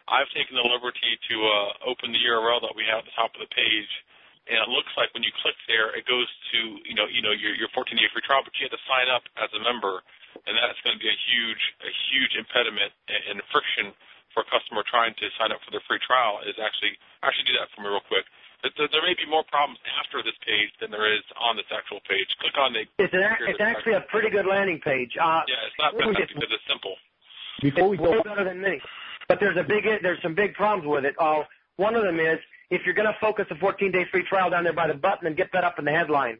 I've 0.09 0.29
taken 0.33 0.57
the 0.57 0.65
liberty 0.65 1.13
to 1.29 1.35
uh, 1.45 1.69
open 1.93 2.09
the 2.09 2.21
URL 2.25 2.65
that 2.65 2.73
we 2.73 2.81
have 2.89 3.05
at 3.05 3.07
the 3.07 3.13
top 3.13 3.37
of 3.37 3.45
the 3.45 3.51
page, 3.53 3.91
and 4.49 4.57
it 4.57 4.69
looks 4.73 4.89
like 4.97 5.13
when 5.13 5.21
you 5.21 5.29
click 5.45 5.53
there, 5.69 5.93
it 5.93 6.09
goes 6.09 6.25
to 6.49 6.81
you 6.89 6.97
know 6.97 7.05
you 7.05 7.21
know 7.21 7.37
your 7.37 7.53
your 7.53 7.69
14 7.77 7.93
day 7.93 8.09
free 8.09 8.25
trial, 8.25 8.41
but 8.41 8.49
you 8.57 8.65
have 8.65 8.73
to 8.73 8.83
sign 8.89 9.05
up 9.05 9.21
as 9.37 9.53
a 9.53 9.61
member, 9.61 10.01
and 10.49 10.57
that's 10.57 10.81
going 10.81 10.97
to 10.97 11.01
be 11.01 11.13
a 11.13 11.19
huge 11.29 11.63
a 11.85 11.91
huge 12.09 12.33
impediment 12.33 12.89
and, 13.05 13.37
and 13.37 13.45
friction 13.53 13.93
for 14.33 14.41
a 14.41 14.47
customer 14.49 14.81
trying 14.89 15.13
to 15.21 15.29
sign 15.37 15.53
up 15.53 15.61
for 15.61 15.69
their 15.69 15.85
free 15.85 16.01
trial. 16.01 16.41
Is 16.49 16.57
actually 16.57 16.97
actually 17.21 17.53
do 17.53 17.55
that 17.61 17.69
for 17.77 17.85
me 17.85 17.93
real 17.93 18.01
quick. 18.09 18.25
But 18.61 18.71
there, 18.77 18.89
there 18.91 19.01
may 19.01 19.15
be 19.15 19.29
more 19.29 19.43
problems 19.47 19.79
after 20.03 20.21
this 20.21 20.35
page 20.45 20.69
than 20.81 20.91
there 20.91 21.07
is 21.07 21.23
on 21.39 21.55
this 21.55 21.65
actual 21.71 21.99
page. 22.07 22.27
Click 22.39 22.57
on 22.59 22.73
the. 22.73 22.83
It's, 22.99 23.13
an, 23.13 23.23
it's 23.47 23.61
actually 23.61 23.93
a 23.93 24.01
pretty 24.01 24.29
good 24.29 24.45
landing 24.45 24.79
page. 24.79 25.15
Uh, 25.15 25.41
Yeah, 25.47 25.55
it's 25.63 25.79
not 25.79 25.97
bad 25.97 26.11
because 26.15 26.51
it's 26.51 26.67
simple. 26.67 26.95
Before 27.61 27.87
we 27.87 27.97
it's 27.97 28.05
go, 28.05 28.23
better 28.23 28.43
than 28.43 28.61
many. 28.61 28.81
But 29.27 29.39
there's 29.39 29.57
a 29.57 29.63
big 29.63 29.85
there's 30.01 30.21
some 30.21 30.35
big 30.35 30.53
problems 30.55 30.87
with 30.87 31.05
it. 31.05 31.15
Uh, 31.19 31.43
one 31.77 31.95
of 31.95 32.03
them 32.03 32.19
is 32.19 32.39
if 32.69 32.81
you're 32.85 32.95
going 32.95 33.07
to 33.07 33.17
focus 33.21 33.45
a 33.49 33.55
14 33.55 33.91
day 33.91 34.05
free 34.11 34.23
trial 34.23 34.49
down 34.49 34.63
there 34.63 34.73
by 34.73 34.87
the 34.87 34.93
button 34.93 35.27
and 35.27 35.37
get 35.37 35.49
that 35.53 35.63
up 35.63 35.79
in 35.79 35.85
the 35.85 35.91
headline. 35.91 36.37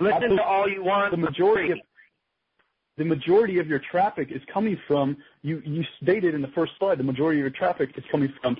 Listen 0.00 0.36
to 0.36 0.42
all 0.42 0.68
you 0.68 0.82
want. 0.84 1.10
the 1.12 1.16
majority 1.16 1.72
of 1.72 1.78
the 2.96 3.04
majority 3.04 3.58
of 3.58 3.66
your 3.66 3.80
traffic 3.90 4.30
is 4.30 4.42
coming 4.52 4.78
from 4.86 5.16
you. 5.42 5.60
You 5.64 5.84
stated 6.02 6.34
in 6.34 6.42
the 6.42 6.48
first 6.54 6.72
slide 6.78 6.98
the 6.98 7.04
majority 7.04 7.40
of 7.40 7.42
your 7.42 7.50
traffic 7.50 7.90
is 7.96 8.04
coming 8.10 8.32
from 8.40 8.56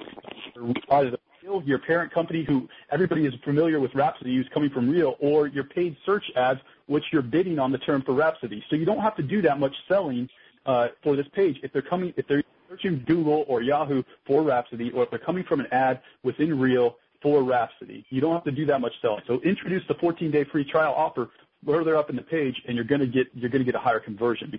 Real, 1.44 1.62
your 1.64 1.78
parent 1.78 2.12
company, 2.12 2.42
who 2.42 2.68
everybody 2.90 3.26
is 3.26 3.35
familiar 3.44 3.78
with 3.78 3.94
Rhapsody, 3.94 4.35
who's 4.35 4.48
coming 4.54 4.70
from 4.70 4.88
Real, 4.88 5.16
or 5.18 5.46
your 5.46 5.64
paid 5.64 5.96
search 6.07 6.24
ads, 6.37 6.61
which 6.87 7.04
you're 7.12 7.22
bidding 7.22 7.59
on 7.59 7.70
the 7.70 7.78
term 7.78 8.02
for 8.02 8.14
Rhapsody. 8.14 8.64
So 8.70 8.76
you 8.76 8.87
don't 8.87 9.00
have 9.00 9.16
to 9.16 9.22
do 9.22 9.42
that 9.42 9.59
much 9.59 9.74
selling 9.87 10.28
uh, 10.64 10.88
for 11.02 11.16
this 11.16 11.26
page 11.35 11.59
if 11.62 11.72
they're 11.72 11.83
coming 11.83 12.14
if 12.16 12.26
they're 12.26 12.42
searching 12.70 13.04
Google 13.07 13.44
or 13.46 13.61
Yahoo 13.61 14.02
for 14.26 14.42
Rhapsody, 14.42 14.90
or 14.92 15.02
if 15.02 15.11
they're 15.11 15.19
coming 15.19 15.44
from 15.44 15.60
an 15.60 15.66
ad 15.71 16.00
within 16.23 16.58
Real 16.58 16.96
for 17.21 17.42
Rhapsody. 17.42 18.06
You 18.08 18.23
don't 18.23 18.33
have 18.33 18.44
to 18.44 18.52
do 18.52 18.64
that 18.66 18.81
much 18.81 18.94
selling. 19.02 19.23
So 19.27 19.40
introduce 19.42 19.83
the 19.87 19.94
14-day 19.94 20.44
free 20.44 20.64
trial 20.64 20.94
offer 20.96 21.31
further 21.66 21.96
up 21.96 22.08
in 22.08 22.16
the 22.16 22.23
page, 22.23 22.62
and 22.66 22.75
you're 22.75 22.85
going 22.85 23.02
to 23.02 23.06
get 23.06 23.27
you're 23.35 23.50
going 23.50 23.60
to 23.60 23.71
get 23.71 23.75
a 23.75 23.83
higher 23.83 24.00
conversion. 24.00 24.58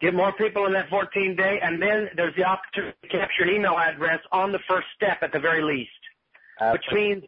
Get 0.00 0.14
more 0.14 0.32
people 0.32 0.66
in 0.66 0.72
that 0.72 0.88
14 0.88 1.36
day, 1.36 1.58
and 1.62 1.80
then 1.80 2.08
there's 2.16 2.34
the 2.36 2.44
opportunity 2.44 2.96
to 3.02 3.08
capture 3.08 3.44
an 3.44 3.50
email 3.50 3.76
address 3.78 4.20
on 4.32 4.52
the 4.52 4.60
first 4.68 4.86
step 4.94 5.18
at 5.22 5.32
the 5.32 5.38
very 5.38 5.62
least. 5.62 5.90
Which 6.60 6.88
means, 6.92 7.24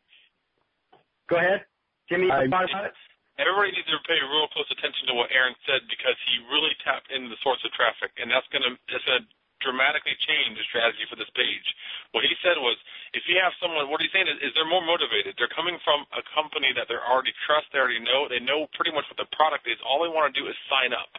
go 1.28 1.36
ahead, 1.36 1.64
Jimmy. 2.08 2.26
You 2.26 2.32
I- 2.32 2.48
thought 2.48 2.70
about 2.70 2.86
it? 2.86 2.96
Everybody 3.38 3.70
needs 3.70 3.86
to 3.86 4.02
pay 4.02 4.18
real 4.18 4.50
close 4.50 4.66
attention 4.66 5.06
to 5.06 5.14
what 5.14 5.30
Aaron 5.30 5.54
said 5.62 5.86
because 5.86 6.18
he 6.26 6.42
really 6.50 6.74
tapped 6.82 7.06
into 7.14 7.30
the 7.30 7.38
source 7.38 7.62
of 7.62 7.70
traffic, 7.70 8.10
and 8.18 8.26
that's 8.26 8.48
gonna 8.50 8.74
that's 8.90 9.04
gonna 9.06 9.22
dramatically 9.62 10.14
change 10.26 10.58
the 10.58 10.66
strategy 10.66 11.06
for 11.06 11.14
this 11.14 11.30
page. 11.34 11.66
What 12.10 12.26
he 12.26 12.34
said 12.42 12.58
was, 12.58 12.78
if 13.14 13.26
you 13.30 13.38
have 13.38 13.54
someone, 13.58 13.90
what 13.90 14.02
he's 14.02 14.10
saying 14.14 14.26
is, 14.30 14.38
is 14.42 14.50
they're 14.54 14.66
more 14.66 14.82
motivated. 14.82 15.34
They're 15.38 15.50
coming 15.54 15.78
from 15.82 16.06
a 16.14 16.22
company 16.34 16.70
that 16.74 16.86
they 16.90 16.98
already 16.98 17.34
trust, 17.46 17.70
they 17.70 17.78
already 17.78 18.02
know, 18.02 18.26
they 18.30 18.42
know 18.42 18.66
pretty 18.74 18.94
much 18.94 19.06
what 19.10 19.18
the 19.18 19.30
product 19.34 19.66
is. 19.66 19.78
All 19.82 20.02
they 20.02 20.10
want 20.10 20.30
to 20.30 20.34
do 20.34 20.46
is 20.46 20.54
sign 20.70 20.94
up. 20.94 21.10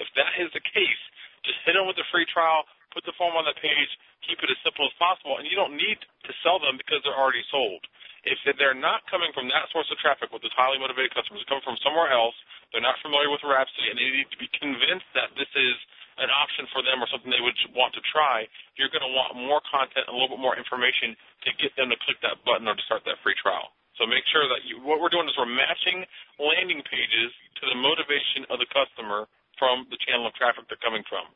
If 0.00 0.08
that 0.16 0.32
is 0.36 0.52
the 0.52 0.60
case, 0.60 1.02
just 1.44 1.56
hit 1.64 1.72
them 1.76 1.88
with 1.88 1.96
a 1.96 2.06
free 2.12 2.28
trial, 2.28 2.68
put 2.96 3.04
the 3.04 3.12
form 3.20 3.36
on 3.36 3.44
the 3.44 3.52
page, 3.60 3.92
keep 4.24 4.40
it 4.40 4.48
as 4.48 4.56
simple 4.64 4.88
as 4.88 4.96
possible, 4.96 5.36
and 5.36 5.44
you 5.44 5.52
don't 5.52 5.76
need 5.76 6.00
to 6.24 6.32
sell 6.40 6.56
them 6.56 6.80
because 6.80 7.04
they're 7.04 7.12
already 7.12 7.44
sold. 7.52 7.84
If 8.24 8.40
they're 8.56 8.74
not 8.74 9.04
coming 9.12 9.30
from 9.36 9.52
that 9.52 9.68
source 9.70 9.86
of 9.92 10.00
traffic 10.00 10.32
with 10.32 10.40
those 10.40 10.56
highly 10.56 10.80
motivated 10.80 11.12
customers, 11.12 11.44
they're 11.44 11.60
coming 11.60 11.68
from 11.68 11.78
somewhere 11.84 12.08
else, 12.08 12.34
they're 12.72 12.82
not 12.82 12.96
familiar 13.04 13.28
with 13.28 13.44
Rhapsody, 13.44 13.92
and 13.92 14.00
they 14.00 14.08
need 14.08 14.32
to 14.32 14.40
be 14.40 14.48
convinced 14.56 15.06
that 15.12 15.30
this 15.36 15.52
is 15.52 15.76
an 16.16 16.32
option 16.32 16.64
for 16.72 16.80
them 16.80 17.04
or 17.04 17.06
something 17.12 17.28
they 17.28 17.44
would 17.44 17.54
want 17.76 17.92
to 17.92 18.02
try, 18.08 18.48
you're 18.80 18.90
going 18.90 19.04
to 19.04 19.12
want 19.12 19.36
more 19.36 19.60
content, 19.68 20.08
and 20.08 20.12
a 20.12 20.16
little 20.16 20.32
bit 20.32 20.42
more 20.42 20.56
information 20.56 21.12
to 21.44 21.52
get 21.60 21.76
them 21.76 21.92
to 21.92 21.98
click 22.08 22.16
that 22.24 22.40
button 22.48 22.64
or 22.64 22.74
to 22.74 22.84
start 22.88 23.04
that 23.04 23.20
free 23.20 23.36
trial. 23.36 23.76
So 24.00 24.08
make 24.08 24.24
sure 24.28 24.44
that 24.48 24.64
you, 24.64 24.80
what 24.80 25.00
we're 25.00 25.12
doing 25.12 25.28
is 25.28 25.36
we're 25.36 25.48
matching 25.48 26.04
landing 26.40 26.80
pages 26.84 27.32
to 27.60 27.68
the 27.68 27.76
motivation 27.76 28.48
of 28.48 28.60
the 28.60 28.68
customer 28.72 29.28
from 29.60 29.88
the 29.88 29.96
channel 30.04 30.28
of 30.28 30.36
traffic 30.36 30.68
they're 30.68 30.80
coming 30.80 31.04
from. 31.08 31.28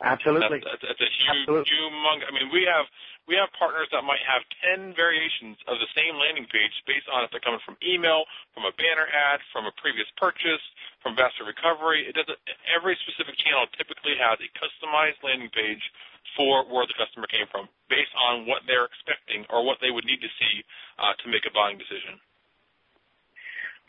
Absolutely. 0.00 0.64
That's, 0.64 0.80
that's, 0.80 0.96
that's 0.96 1.04
a 1.04 1.12
huge, 1.28 1.68
humongous. 1.68 2.24
I 2.24 2.32
mean, 2.32 2.48
we 2.48 2.64
have 2.64 2.88
we 3.28 3.36
have 3.36 3.52
partners 3.52 3.84
that 3.92 4.00
might 4.00 4.24
have 4.24 4.40
ten 4.64 4.96
variations 4.96 5.60
of 5.68 5.76
the 5.76 5.90
same 5.92 6.16
landing 6.16 6.48
page 6.48 6.72
based 6.88 7.04
on 7.12 7.20
if 7.20 7.28
they're 7.28 7.44
coming 7.44 7.60
from 7.68 7.76
email, 7.84 8.24
from 8.56 8.64
a 8.64 8.72
banner 8.80 9.04
ad, 9.12 9.44
from 9.52 9.68
a 9.68 9.74
previous 9.76 10.08
purchase, 10.16 10.64
from 11.04 11.12
basket 11.20 11.44
recovery. 11.44 12.08
It 12.08 12.16
doesn't. 12.16 12.40
Every 12.64 12.96
specific 13.04 13.36
channel 13.44 13.68
typically 13.76 14.16
has 14.16 14.40
a 14.40 14.48
customized 14.56 15.20
landing 15.20 15.52
page 15.52 15.84
for 16.32 16.64
where 16.64 16.88
the 16.88 16.96
customer 16.96 17.28
came 17.28 17.44
from, 17.52 17.68
based 17.92 18.16
on 18.16 18.48
what 18.48 18.64
they're 18.64 18.88
expecting 18.88 19.44
or 19.52 19.68
what 19.68 19.84
they 19.84 19.92
would 19.92 20.08
need 20.08 20.24
to 20.24 20.32
see 20.40 20.64
uh, 20.96 21.12
to 21.20 21.28
make 21.28 21.44
a 21.44 21.52
buying 21.52 21.76
decision. 21.76 22.16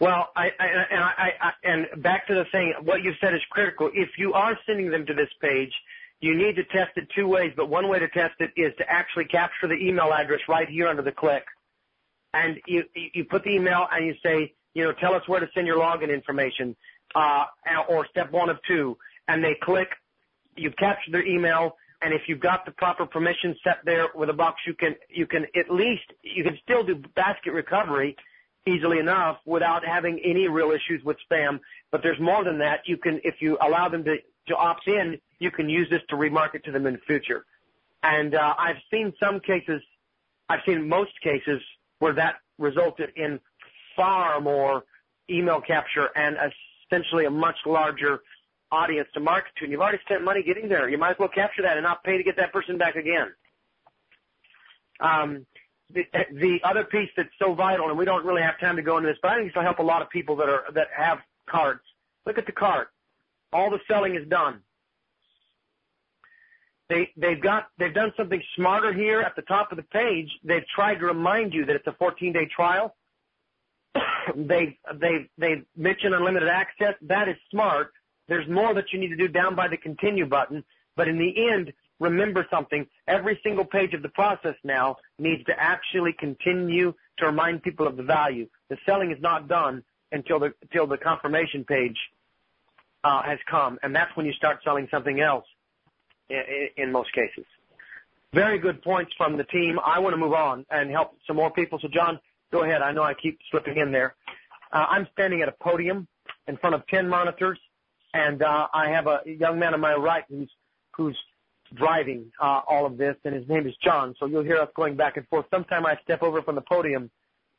Well, 0.02 0.34
I, 0.36 0.50
I, 0.60 0.66
and 0.90 1.04
I, 1.04 1.30
I, 1.40 1.52
and 1.64 2.04
back 2.04 2.26
to 2.28 2.34
the 2.34 2.46
thing, 2.52 2.74
what 2.82 3.04
you 3.04 3.14
said 3.22 3.36
is 3.36 3.42
critical. 3.52 3.92
If 3.94 4.18
you 4.18 4.34
are 4.34 4.58
sending 4.66 4.90
them 4.90 5.06
to 5.06 5.14
this 5.14 5.30
page, 5.40 5.72
you 6.22 6.36
need 6.36 6.56
to 6.56 6.64
test 6.66 6.92
it 6.96 7.08
two 7.16 7.28
ways, 7.28 7.52
but 7.58 7.68
one 7.70 7.88
way 7.90 8.00
to 8.00 8.08
test 8.08 8.36
it 8.40 8.52
is 8.56 8.74
to 8.78 8.90
actually 8.90 9.26
capture 9.26 9.68
the 9.68 9.76
email 9.76 10.14
address 10.14 10.40
right 10.48 10.70
here 10.70 10.88
under 10.88 11.02
the 11.02 11.12
click. 11.12 11.44
And 12.34 12.60
you, 12.68 12.84
you 12.96 13.26
put 13.26 13.44
the 13.44 13.50
email 13.50 13.88
and 13.92 14.06
you 14.06 14.14
say, 14.24 14.54
you 14.74 14.84
know, 14.84 14.94
tell 14.94 15.14
us 15.14 15.28
where 15.28 15.40
to 15.40 15.50
send 15.54 15.68
your 15.68 15.78
login 15.78 16.14
information 16.14 16.76
uh, 17.16 17.46
or 17.90 18.08
step 18.08 18.32
one 18.32 18.50
of 18.50 18.58
two, 18.68 18.98
and 19.28 19.44
they 19.44 19.58
click, 19.62 19.90
you've 20.56 20.76
captured 20.78 21.14
their 21.14 21.26
email, 21.26 21.76
and 22.02 22.14
if 22.14 22.22
you've 22.28 22.40
got 22.40 22.66
the 22.66 22.72
proper 22.72 23.06
permission 23.06 23.56
set 23.64 23.80
there 23.84 24.08
with 24.16 24.30
a 24.30 24.34
box, 24.34 24.62
you 24.66 24.74
can 24.74 24.96
you 25.10 25.28
can 25.28 25.46
at 25.56 25.70
least 25.70 26.04
you 26.24 26.44
can 26.44 26.58
still 26.64 26.84
do 26.84 26.96
basket 27.16 27.52
recovery 27.54 28.16
easily 28.66 29.00
enough 29.00 29.38
without 29.46 29.86
having 29.86 30.20
any 30.24 30.48
real 30.48 30.72
issues 30.72 31.04
with 31.04 31.18
spam. 31.30 31.60
But 31.92 32.02
there's 32.02 32.20
more 32.20 32.44
than 32.44 32.58
that. 32.60 32.82
You 32.86 32.98
can 32.98 33.22
if 33.24 33.36
you 33.40 33.58
allow 33.62 33.88
them 33.88 34.04
to 34.06 34.16
to 34.48 34.56
opt 34.56 34.88
in, 34.88 35.20
you 35.42 35.50
can 35.50 35.68
use 35.68 35.90
this 35.90 36.02
to 36.10 36.16
remarket 36.16 36.64
to 36.64 36.72
them 36.72 36.86
in 36.86 36.94
the 36.94 37.00
future. 37.00 37.46
And 38.04 38.36
uh, 38.36 38.54
I've 38.60 38.78
seen 38.92 39.12
some 39.20 39.40
cases, 39.40 39.82
I've 40.50 40.60
seen 40.68 40.88
most 40.88 41.12
cases 41.22 41.62
where 41.98 42.14
that 42.14 42.36
resulted 42.60 43.10
in 43.16 43.40
far 43.96 44.40
more 44.40 44.84
email 45.30 45.60
capture 45.60 46.10
and 46.16 46.38
essentially 46.86 47.26
a 47.26 47.30
much 47.32 47.58
larger 47.66 48.22
audience 48.72 49.08
to 49.16 49.20
market 49.20 49.52
to. 49.58 49.64
And 49.66 49.72
you've 49.72 49.82
already 49.82 49.98
spent 50.06 50.24
money 50.24 50.44
getting 50.44 50.70
there. 50.70 50.88
You 50.88 51.00
might 51.00 51.12
as 51.12 51.20
well 51.20 51.30
capture 51.30 51.64
that 51.64 51.76
and 51.76 51.84
not 51.84 52.04
pay 52.04 52.18
to 52.18 52.24
get 52.24 52.38
that 52.38 52.54
person 52.54 52.78
back 52.78 52.96
again. 52.96 53.34
Um, 55.00 55.48
the, 55.92 56.04
the 56.34 56.60
other 56.64 56.84
piece 56.84 57.10
that's 57.18 57.30
so 57.40 57.56
vital, 57.56 57.90
and 57.90 57.98
we 57.98 58.06
don't 58.06 58.24
really 58.24 58.44
have 58.44 58.60
time 58.60 58.76
to 58.76 58.84
go 58.84 58.98
into 58.98 59.10
this, 59.10 59.18
but 59.24 59.32
I 59.32 59.36
think 59.38 59.48
this 59.50 59.56
will 59.56 59.64
help 59.64 59.80
a 59.80 59.84
lot 59.84 60.04
of 60.04 60.10
people 60.12 60.36
that 60.38 60.48
are 60.48 60.66
that 60.74 60.88
have 60.96 61.18
cards. 61.50 61.82
Look 62.28 62.38
at 62.38 62.46
the 62.46 62.52
card. 62.52 62.88
All 63.52 63.72
the 63.72 63.80
selling 63.88 64.16
is 64.16 64.26
done. 64.30 64.62
They 66.92 67.10
they've 67.16 67.42
got 67.42 67.68
they've 67.80 67.94
done 67.94 68.12
something 68.18 68.44
smarter 68.58 68.92
here 68.92 69.22
at 69.22 69.34
the 69.38 69.44
top 69.44 69.72
of 69.72 69.78
the 69.78 69.84
page. 69.84 70.30
They've 70.44 70.68
tried 70.76 70.96
to 70.96 71.06
remind 71.06 71.54
you 71.54 71.64
that 71.66 71.76
it's 71.78 71.88
a 71.88 71.94
14 71.94 72.34
day 72.34 72.50
trial 72.54 72.94
they 74.36 74.78
they 75.00 75.30
they 75.38 75.64
mention 75.78 76.14
unlimited 76.14 76.50
access. 76.50 76.96
That 77.04 77.30
is 77.30 77.38
smart. 77.50 77.94
There's 78.28 78.48
more 78.50 78.74
that 78.74 78.92
you 78.92 79.00
need 79.00 79.10
to 79.10 79.16
do 79.16 79.30
down 79.30 79.56
by 79.56 79.70
the 79.70 79.78
continue 79.78 80.26
button. 80.26 80.66
But 80.98 81.08
in 81.08 81.18
the 81.18 81.50
end, 81.50 81.72
remember 82.00 82.46
something. 82.52 82.86
Every 83.08 83.40
single 83.42 83.66
page 83.66 83.94
of 83.94 84.02
the 84.02 84.10
process 84.10 84.56
now 84.66 84.98
needs 85.18 85.46
to 85.46 85.54
actually 85.58 86.14
continue 86.20 86.94
to 87.20 87.26
remind 87.26 87.64
people 87.64 87.88
of 87.88 87.96
the 87.96 88.04
value. 88.04 88.48
The 88.70 88.78
selling 88.86 89.12
is 89.12 89.22
not 89.22 89.48
done 89.48 89.82
until 90.12 90.40
the 90.40 90.54
until 90.62 90.88
the 90.88 90.98
confirmation 90.98 91.64
page 91.64 91.98
uh, 93.06 93.24
has 93.24 93.40
come, 93.50 93.80
and 93.82 93.96
that's 93.96 94.16
when 94.16 94.26
you 94.26 94.34
start 94.34 94.60
selling 94.66 94.90
something 94.92 95.22
else. 95.22 95.46
In, 96.78 96.92
most 96.92 97.12
cases, 97.14 97.46
very 98.34 98.60
good 98.60 98.82
points 98.82 99.12
from 99.18 99.38
the 99.38 99.44
team. 99.46 99.80
I 99.86 100.00
want 100.00 100.14
to 100.14 100.18
move 100.18 100.34
on 100.34 100.66
and 100.72 100.90
help 100.90 101.18
some 101.28 101.36
more 101.36 101.52
people. 101.52 101.80
So, 101.82 101.88
John, 101.88 102.20
Go 102.52 102.64
ahead. 102.64 102.82
I 102.82 102.92
know 102.92 103.04
I 103.04 103.14
keep 103.14 103.40
slipping 103.50 103.78
in 103.78 103.92
there. 103.92 104.16
Uh, 104.74 104.86
I'm 104.90 105.08
standing 105.14 105.42
at 105.42 105.48
a 105.48 105.54
podium 105.54 106.08
in 106.48 106.58
front 106.58 106.76
of 106.76 106.86
10 106.88 107.08
monitors, 107.08 107.60
and 108.14 108.44
uh, 108.44 108.68
I 108.74 108.90
have 108.90 109.08
a 109.08 109.22
young 109.26 109.58
man 109.58 109.74
on 109.74 109.80
my 109.80 109.94
right 109.94 110.24
who's 110.30 110.52
who's 110.96 111.18
driving 111.74 112.26
uh, 112.42 112.62
all 112.68 112.86
of 112.86 112.98
this, 112.98 113.16
and 113.24 113.34
his 113.34 113.48
name 113.48 113.66
is 113.66 113.74
John. 113.82 114.14
So 114.20 114.26
you'll 114.26 114.44
hear 114.44 114.58
us 114.58 114.68
going 114.76 114.98
back 114.98 115.16
and 115.16 115.26
forth. 115.30 115.46
Sometime 115.50 115.86
I 115.86 115.96
step 116.04 116.22
over 116.22 116.42
from 116.42 116.56
the 116.56 116.62
podium 116.62 117.10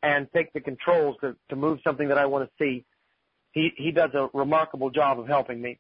and 0.03 0.29
take 0.35 0.53
the 0.53 0.61
controls 0.61 1.17
to, 1.23 1.35
to 1.49 1.57
move 1.57 1.79
something 1.83 2.09
that 2.09 2.19
I 2.19 2.27
want 2.27 2.47
to 2.47 2.51
see. 2.63 2.85
He 3.53 3.71
he 3.77 3.91
does 3.91 4.11
a 4.15 4.29
remarkable 4.35 4.91
job 4.91 5.19
of 5.19 5.27
helping 5.27 5.61
me. 5.63 5.79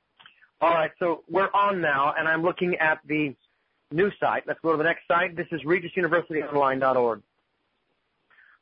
All 0.62 0.70
right, 0.70 0.92
so 1.00 1.24
we're 1.28 1.50
on 1.52 1.80
now, 1.80 2.14
and 2.16 2.28
I'm 2.28 2.42
looking 2.42 2.76
at 2.76 3.00
the 3.04 3.34
new 3.90 4.12
site. 4.20 4.44
Let's 4.46 4.60
go 4.60 4.70
to 4.70 4.78
the 4.78 4.84
next 4.84 5.08
site. 5.08 5.34
This 5.34 5.48
is 5.50 5.60
regisuniversityonline.org. 5.62 7.20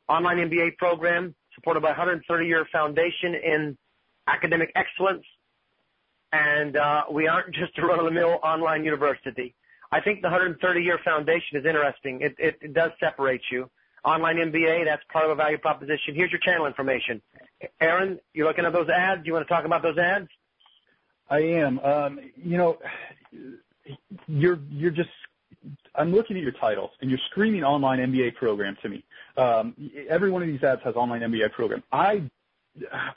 online 0.09 0.37
MBA 0.37 0.77
program 0.77 1.35
supported 1.53 1.81
by 1.81 1.93
130-year 1.93 2.65
foundation 2.71 3.35
in 3.35 3.77
academic 4.25 4.71
excellence. 4.73 5.23
And 6.33 6.75
uh, 6.75 7.03
we 7.11 7.27
aren't 7.27 7.53
just 7.61 7.77
a 7.77 7.85
run-of-the-mill 7.85 8.39
online 8.43 8.83
university. 8.83 9.53
I 9.91 10.01
think 10.01 10.23
the 10.23 10.29
130-year 10.29 11.01
foundation 11.05 11.59
is 11.59 11.67
interesting. 11.67 12.21
It, 12.21 12.35
it, 12.39 12.57
it 12.63 12.73
does 12.73 12.89
separate 12.99 13.43
you. 13.51 13.69
Online 14.03 14.37
MBA, 14.37 14.85
that's 14.85 15.03
part 15.13 15.25
of 15.25 15.31
a 15.31 15.35
value 15.35 15.59
proposition. 15.59 16.15
Here's 16.15 16.31
your 16.31 16.39
channel 16.39 16.65
information. 16.65 17.21
Aaron, 17.79 18.19
you're 18.33 18.47
looking 18.47 18.65
at 18.65 18.73
those 18.73 18.89
ads. 18.89 19.27
You 19.27 19.33
want 19.33 19.47
to 19.47 19.53
talk 19.53 19.65
about 19.65 19.83
those 19.83 19.99
ads? 19.99 20.29
I 21.31 21.39
am. 21.39 21.79
Um, 21.79 22.19
you 22.35 22.57
know, 22.57 22.77
you're 24.27 24.59
you're 24.69 24.91
just 24.91 25.09
I'm 25.95 26.13
looking 26.13 26.37
at 26.37 26.43
your 26.43 26.51
titles, 26.51 26.91
and 27.01 27.09
you're 27.09 27.19
screaming 27.31 27.63
online 27.63 27.99
MBA 27.99 28.35
program 28.35 28.77
to 28.83 28.89
me. 28.89 29.03
Um, 29.37 29.73
every 30.09 30.29
one 30.29 30.41
of 30.41 30.49
these 30.49 30.61
ads 30.63 30.81
has 30.83 30.95
online 30.95 31.21
MBA 31.21 31.53
program. 31.53 31.83
I, 31.91 32.29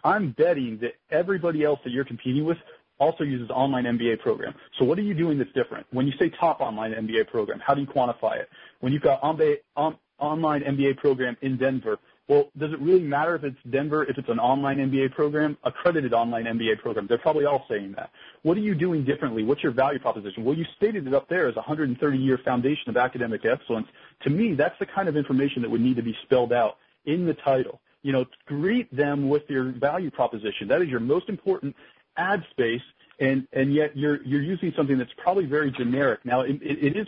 I'm 0.05 0.31
betting 0.33 0.79
that 0.81 0.93
everybody 1.11 1.65
else 1.65 1.81
that 1.85 1.91
you're 1.91 2.05
competing 2.05 2.45
with 2.45 2.59
also 2.99 3.25
uses 3.25 3.51
online 3.51 3.85
MBA 3.85 4.21
program. 4.21 4.55
So 4.79 4.85
what 4.85 4.99
are 4.99 5.03
you 5.03 5.15
doing 5.15 5.37
that's 5.37 5.53
different? 5.53 5.87
When 5.91 6.07
you 6.07 6.13
say 6.19 6.31
top 6.31 6.61
online 6.61 6.93
MBA 6.93 7.29
program, 7.29 7.61
how 7.61 7.75
do 7.75 7.81
you 7.81 7.87
quantify 7.87 8.39
it? 8.39 8.49
When 8.81 8.93
you've 8.93 9.03
got 9.03 9.21
on, 9.23 9.41
on, 9.77 9.97
online 10.19 10.63
MBA 10.63 10.99
program 10.99 11.37
in 11.43 11.57
Denver, 11.57 11.99
well, 12.27 12.51
does 12.57 12.73
it 12.73 12.81
really 12.81 13.03
matter 13.03 13.35
if 13.35 13.45
it's 13.45 13.59
Denver, 13.69 14.05
if 14.05 14.17
it's 14.17 14.29
an 14.31 14.39
online 14.39 14.79
MBA 14.79 15.13
program, 15.13 15.59
accredited 15.63 16.15
online 16.15 16.45
MBA 16.45 16.79
program? 16.79 17.07
They're 17.07 17.19
probably 17.19 17.45
all 17.45 17.67
saying 17.69 17.93
that. 17.97 18.11
What 18.43 18.57
are 18.57 18.63
you 18.63 18.75
doing 18.75 19.05
differently? 19.05 19.43
What's 19.43 19.63
your 19.63 19.73
value 19.73 19.99
proposition? 19.99 20.43
Well, 20.43 20.57
you 20.57 20.65
stated 20.77 21.07
it 21.07 21.13
up 21.13 21.29
there 21.29 21.49
as 21.49 21.57
a 21.57 21.61
130-year 21.61 22.39
foundation 22.43 22.89
of 22.89 22.97
academic 22.97 23.45
excellence. 23.45 23.89
To 24.23 24.31
me, 24.31 24.55
that's 24.55 24.79
the 24.79 24.87
kind 24.87 25.09
of 25.09 25.17
information 25.19 25.61
that 25.63 25.71
would 25.71 25.83
need 25.83 25.97
to 25.97 26.03
be 26.03 26.17
spelled 26.23 26.53
out 26.53 26.79
in 27.05 27.27
the 27.27 27.35
title. 27.35 27.81
You 28.03 28.13
know, 28.13 28.25
greet 28.47 28.95
them 28.95 29.29
with 29.29 29.43
your 29.49 29.73
value 29.73 30.11
proposition. 30.11 30.69
That 30.69 30.81
is 30.81 30.89
your 30.89 31.01
most 31.01 31.29
important 31.29 31.77
ad 32.17 32.43
space, 32.51 32.83
and 33.21 33.47
and 33.53 33.75
yet 33.75 33.97
you're 33.97 34.23
you're 34.25 34.43
using 34.43 34.73
something 34.77 34.99
that's 34.99 35.13
probably 35.17 35.47
very 35.47 35.71
generic. 35.71 36.21
Now, 36.25 36.41
it, 36.43 36.61
it, 36.63 36.85
it 36.85 36.97
is 36.97 37.07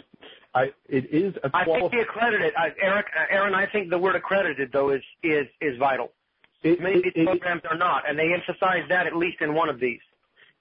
I, 0.56 0.72
it 0.88 1.12
is 1.12 1.34
a 1.44 1.50
I 1.52 1.64
think 1.66 1.92
the 1.92 2.00
accredited, 2.00 2.54
uh, 2.56 2.70
Eric, 2.80 3.06
uh, 3.14 3.24
Aaron. 3.28 3.54
I 3.54 3.66
think 3.66 3.90
the 3.90 3.98
word 3.98 4.16
accredited 4.16 4.72
though 4.72 4.88
is 4.88 5.02
is 5.22 5.46
is 5.60 5.76
vital. 5.78 6.12
It, 6.62 6.80
Many 6.80 6.96
of 6.96 7.02
these 7.04 7.12
it, 7.14 7.26
programs 7.26 7.60
are 7.70 7.76
not, 7.76 8.08
and 8.08 8.18
they 8.18 8.32
emphasize 8.32 8.84
that 8.88 9.06
at 9.06 9.14
least 9.14 9.42
in 9.42 9.54
one 9.54 9.68
of 9.68 9.78
these. 9.78 10.00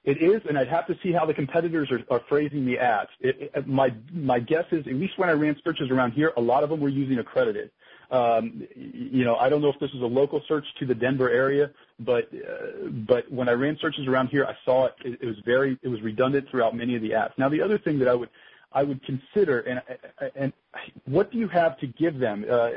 It 0.04 0.22
is, 0.22 0.42
and 0.50 0.60
I'd 0.60 0.68
have 0.68 0.86
to 0.88 0.98
see 1.02 1.14
how 1.14 1.26
the 1.26 1.34
competitors 1.34 1.90
are, 1.92 2.04
are 2.14 2.22
phrasing 2.28 2.66
the 2.66 2.78
ads. 2.78 3.10
It, 3.22 3.52
it, 3.56 3.68
my 3.68 3.94
my 4.12 4.40
guess 4.40 4.66
is, 4.74 4.86
at 4.86 4.94
least 4.94 5.18
when 5.18 5.30
I 5.30 5.32
ran 5.32 5.56
searches 5.64 5.90
around 5.90 6.12
here, 6.12 6.34
a 6.36 6.42
lot 6.42 6.64
of 6.64 6.70
them 6.70 6.82
were 6.82 6.90
using 6.90 7.18
accredited. 7.18 7.72
Um, 8.12 8.68
you 8.76 9.24
know, 9.24 9.38
I 9.38 9.48
don't 9.48 9.62
know 9.62 9.70
if 9.70 9.80
this 9.80 9.92
is 9.92 10.02
a 10.02 10.06
local 10.06 10.42
search 10.48 10.66
to 10.80 10.86
the 10.86 10.94
Denver 10.94 11.30
area, 11.30 11.72
but 12.00 12.30
uh, 12.34 12.90
but 13.08 13.32
when 13.32 13.48
I 13.48 13.54
ran 13.54 13.78
searches 13.80 14.08
around 14.08 14.28
here, 14.28 14.46
I 14.46 14.56
saw 14.66 14.88
it, 14.88 14.94
it. 15.06 15.20
It 15.22 15.26
was 15.26 15.38
very 15.46 15.80
it 15.82 15.88
was 15.88 16.02
redundant 16.02 16.50
throughout 16.52 16.76
many 16.76 16.98
of 16.98 17.02
the 17.02 17.14
ads. 17.14 17.34
Now, 17.38 17.48
the 17.48 17.62
other 17.62 17.80
thing 17.80 17.98
that 18.00 18.10
I 18.10 18.14
would 18.14 18.30
I 18.76 18.84
would 18.84 19.02
consider, 19.04 19.62
and 19.62 19.82
and 20.36 20.54
what 21.06 21.32
do 21.32 21.40
you 21.40 21.48
have 21.48 21.80
to 21.80 21.88
give 21.88 22.20
them 22.20 22.46
uh, 22.50 22.70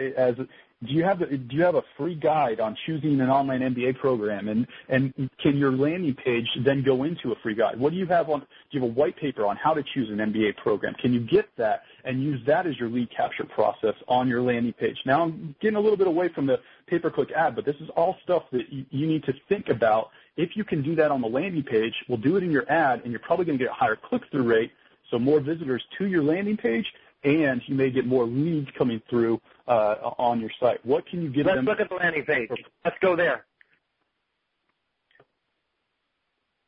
do 0.84 0.92
you 0.92 1.02
have 1.02 1.18
do 1.18 1.56
you 1.56 1.64
have 1.64 1.74
a 1.74 1.82
free 1.96 2.14
guide 2.14 2.60
on 2.60 2.76
choosing 2.86 3.20
an 3.20 3.28
online 3.28 3.60
MBA 3.60 3.98
program 3.98 4.48
and 4.48 5.12
can 5.42 5.56
your 5.56 5.72
landing 5.72 6.14
page 6.14 6.46
then 6.64 6.84
go 6.84 7.02
into 7.02 7.32
a 7.32 7.34
free 7.42 7.56
guide? 7.56 7.80
What 7.80 7.90
do 7.90 7.98
you 7.98 8.06
have 8.06 8.30
on 8.30 8.40
do 8.40 8.46
you 8.70 8.80
have 8.82 8.90
a 8.90 8.92
white 8.92 9.16
paper 9.16 9.44
on 9.44 9.56
how 9.56 9.74
to 9.74 9.82
choose 9.82 10.08
an 10.08 10.18
MBA 10.18 10.56
program? 10.58 10.94
Can 10.94 11.12
you 11.12 11.20
get 11.20 11.48
that 11.56 11.82
and 12.04 12.22
use 12.22 12.40
that 12.46 12.68
as 12.68 12.78
your 12.78 12.88
lead 12.90 13.08
capture 13.10 13.44
process 13.44 13.94
on 14.06 14.28
your 14.28 14.40
landing 14.40 14.72
page? 14.72 14.96
Now 15.04 15.24
I'm 15.24 15.56
getting 15.60 15.76
a 15.76 15.80
little 15.80 15.98
bit 15.98 16.06
away 16.06 16.28
from 16.28 16.46
the 16.46 16.60
pay 16.86 17.00
per 17.00 17.10
click 17.10 17.32
ad, 17.32 17.56
but 17.56 17.64
this 17.64 17.76
is 17.80 17.88
all 17.96 18.16
stuff 18.22 18.44
that 18.52 18.72
you, 18.72 19.06
need 19.08 19.24
to 19.24 19.32
think 19.48 19.70
about. 19.70 20.10
If 20.36 20.50
you 20.54 20.62
can 20.62 20.82
do 20.82 20.94
that 20.94 21.10
on 21.10 21.20
the 21.20 21.28
landing 21.28 21.64
page, 21.64 21.94
we'll 22.08 22.18
do 22.18 22.36
it 22.36 22.44
in 22.44 22.52
your 22.52 22.70
ad 22.70 23.00
and 23.02 23.10
you're 23.10 23.20
probably 23.20 23.46
going 23.46 23.58
to 23.58 23.64
get 23.64 23.72
a 23.72 23.74
higher 23.74 23.96
click 23.96 24.22
through 24.30 24.44
rate, 24.44 24.70
so 25.10 25.18
more 25.18 25.40
visitors 25.40 25.82
to 25.98 26.06
your 26.06 26.22
landing 26.22 26.56
page 26.56 26.86
and 27.24 27.60
you 27.66 27.74
may 27.74 27.90
get 27.90 28.06
more 28.06 28.24
leads 28.24 28.68
coming 28.76 29.02
through 29.10 29.40
uh, 29.66 29.96
on 30.18 30.40
your 30.40 30.50
site. 30.60 30.84
What 30.84 31.06
can 31.06 31.22
you 31.22 31.30
give 31.30 31.46
Let's 31.46 31.56
them? 31.56 31.66
Let's 31.66 31.80
look 31.80 31.86
at 31.86 31.90
the 31.90 31.96
landing 31.96 32.24
page. 32.24 32.48
Let's 32.84 32.96
go 33.00 33.16
there. 33.16 33.44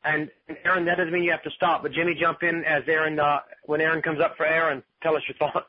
And, 0.03 0.29
and 0.47 0.57
Aaron, 0.65 0.85
that 0.85 0.97
doesn't 0.97 1.13
mean 1.13 1.23
you 1.23 1.31
have 1.31 1.43
to 1.43 1.51
stop, 1.51 1.83
but 1.83 1.91
Jimmy, 1.91 2.15
jump 2.15 2.41
in 2.43 2.63
as 2.65 2.83
Aaron 2.87 3.19
uh, 3.19 3.41
when 3.65 3.81
Aaron 3.81 4.01
comes 4.01 4.19
up 4.19 4.35
for 4.35 4.45
Aaron. 4.45 4.81
tell 5.03 5.15
us 5.15 5.21
your 5.27 5.37
thoughts. 5.37 5.67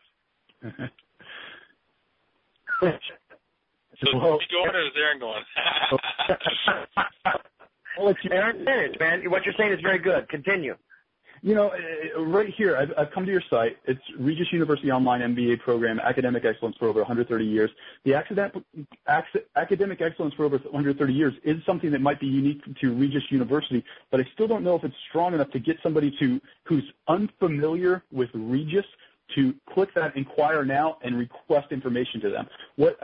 so 2.81 4.17
well, 4.17 4.37
is 4.37 4.47
he 4.49 4.55
going 4.55 4.75
or 4.75 4.81
is 4.81 4.93
Aaron 4.97 5.21
going? 5.21 5.45
Aaron, 8.33 8.65
finish, 8.65 8.99
man. 8.99 9.31
What 9.31 9.45
you're 9.45 9.55
saying 9.59 9.73
is 9.73 9.81
very 9.83 9.99
good. 9.99 10.29
Continue. 10.31 10.77
You 11.45 11.57
know, 11.57 11.73
uh, 12.17 12.21
right 12.23 12.55
here, 12.57 12.77
I've, 12.77 12.93
I've 12.97 13.11
come 13.13 13.27
to 13.27 13.33
your 13.33 13.43
site. 13.51 13.77
It's 13.85 14.01
Regis 14.17 14.53
University 14.53 14.93
Online 14.93 15.35
MBA 15.35 15.59
program, 15.59 15.99
academic 15.99 16.45
excellence 16.45 16.77
for 16.79 16.87
over 16.87 17.01
130 17.01 17.45
years. 17.45 17.69
The 18.05 18.15
academic, 18.15 18.63
academic 19.57 20.01
excellence 20.01 20.35
for 20.35 20.45
over 20.45 20.59
130 20.59 21.13
years 21.13 21.35
is 21.43 21.57
something 21.67 21.91
that 21.91 22.01
might 22.01 22.21
be 22.21 22.29
unique 22.29 22.63
to 22.81 22.95
Regis 22.95 23.25
University, 23.31 23.85
but 24.13 24.21
I 24.21 24.29
still 24.35 24.47
don't 24.47 24.63
know 24.63 24.77
if 24.77 24.85
it's 24.85 24.95
strong 25.09 25.35
enough 25.35 25.51
to 25.51 25.59
get 25.59 25.79
somebody 25.83 26.17
to 26.21 26.41
who's 26.63 26.85
unfamiliar 27.09 28.05
with 28.13 28.31
Regis 28.35 28.87
to 29.35 29.55
click 29.73 29.93
that 29.95 30.17
inquire 30.17 30.65
now 30.65 30.99
and 31.03 31.19
request 31.19 31.73
information 31.73 32.21
to 32.21 32.31
them. 32.31 32.47
What 32.77 32.99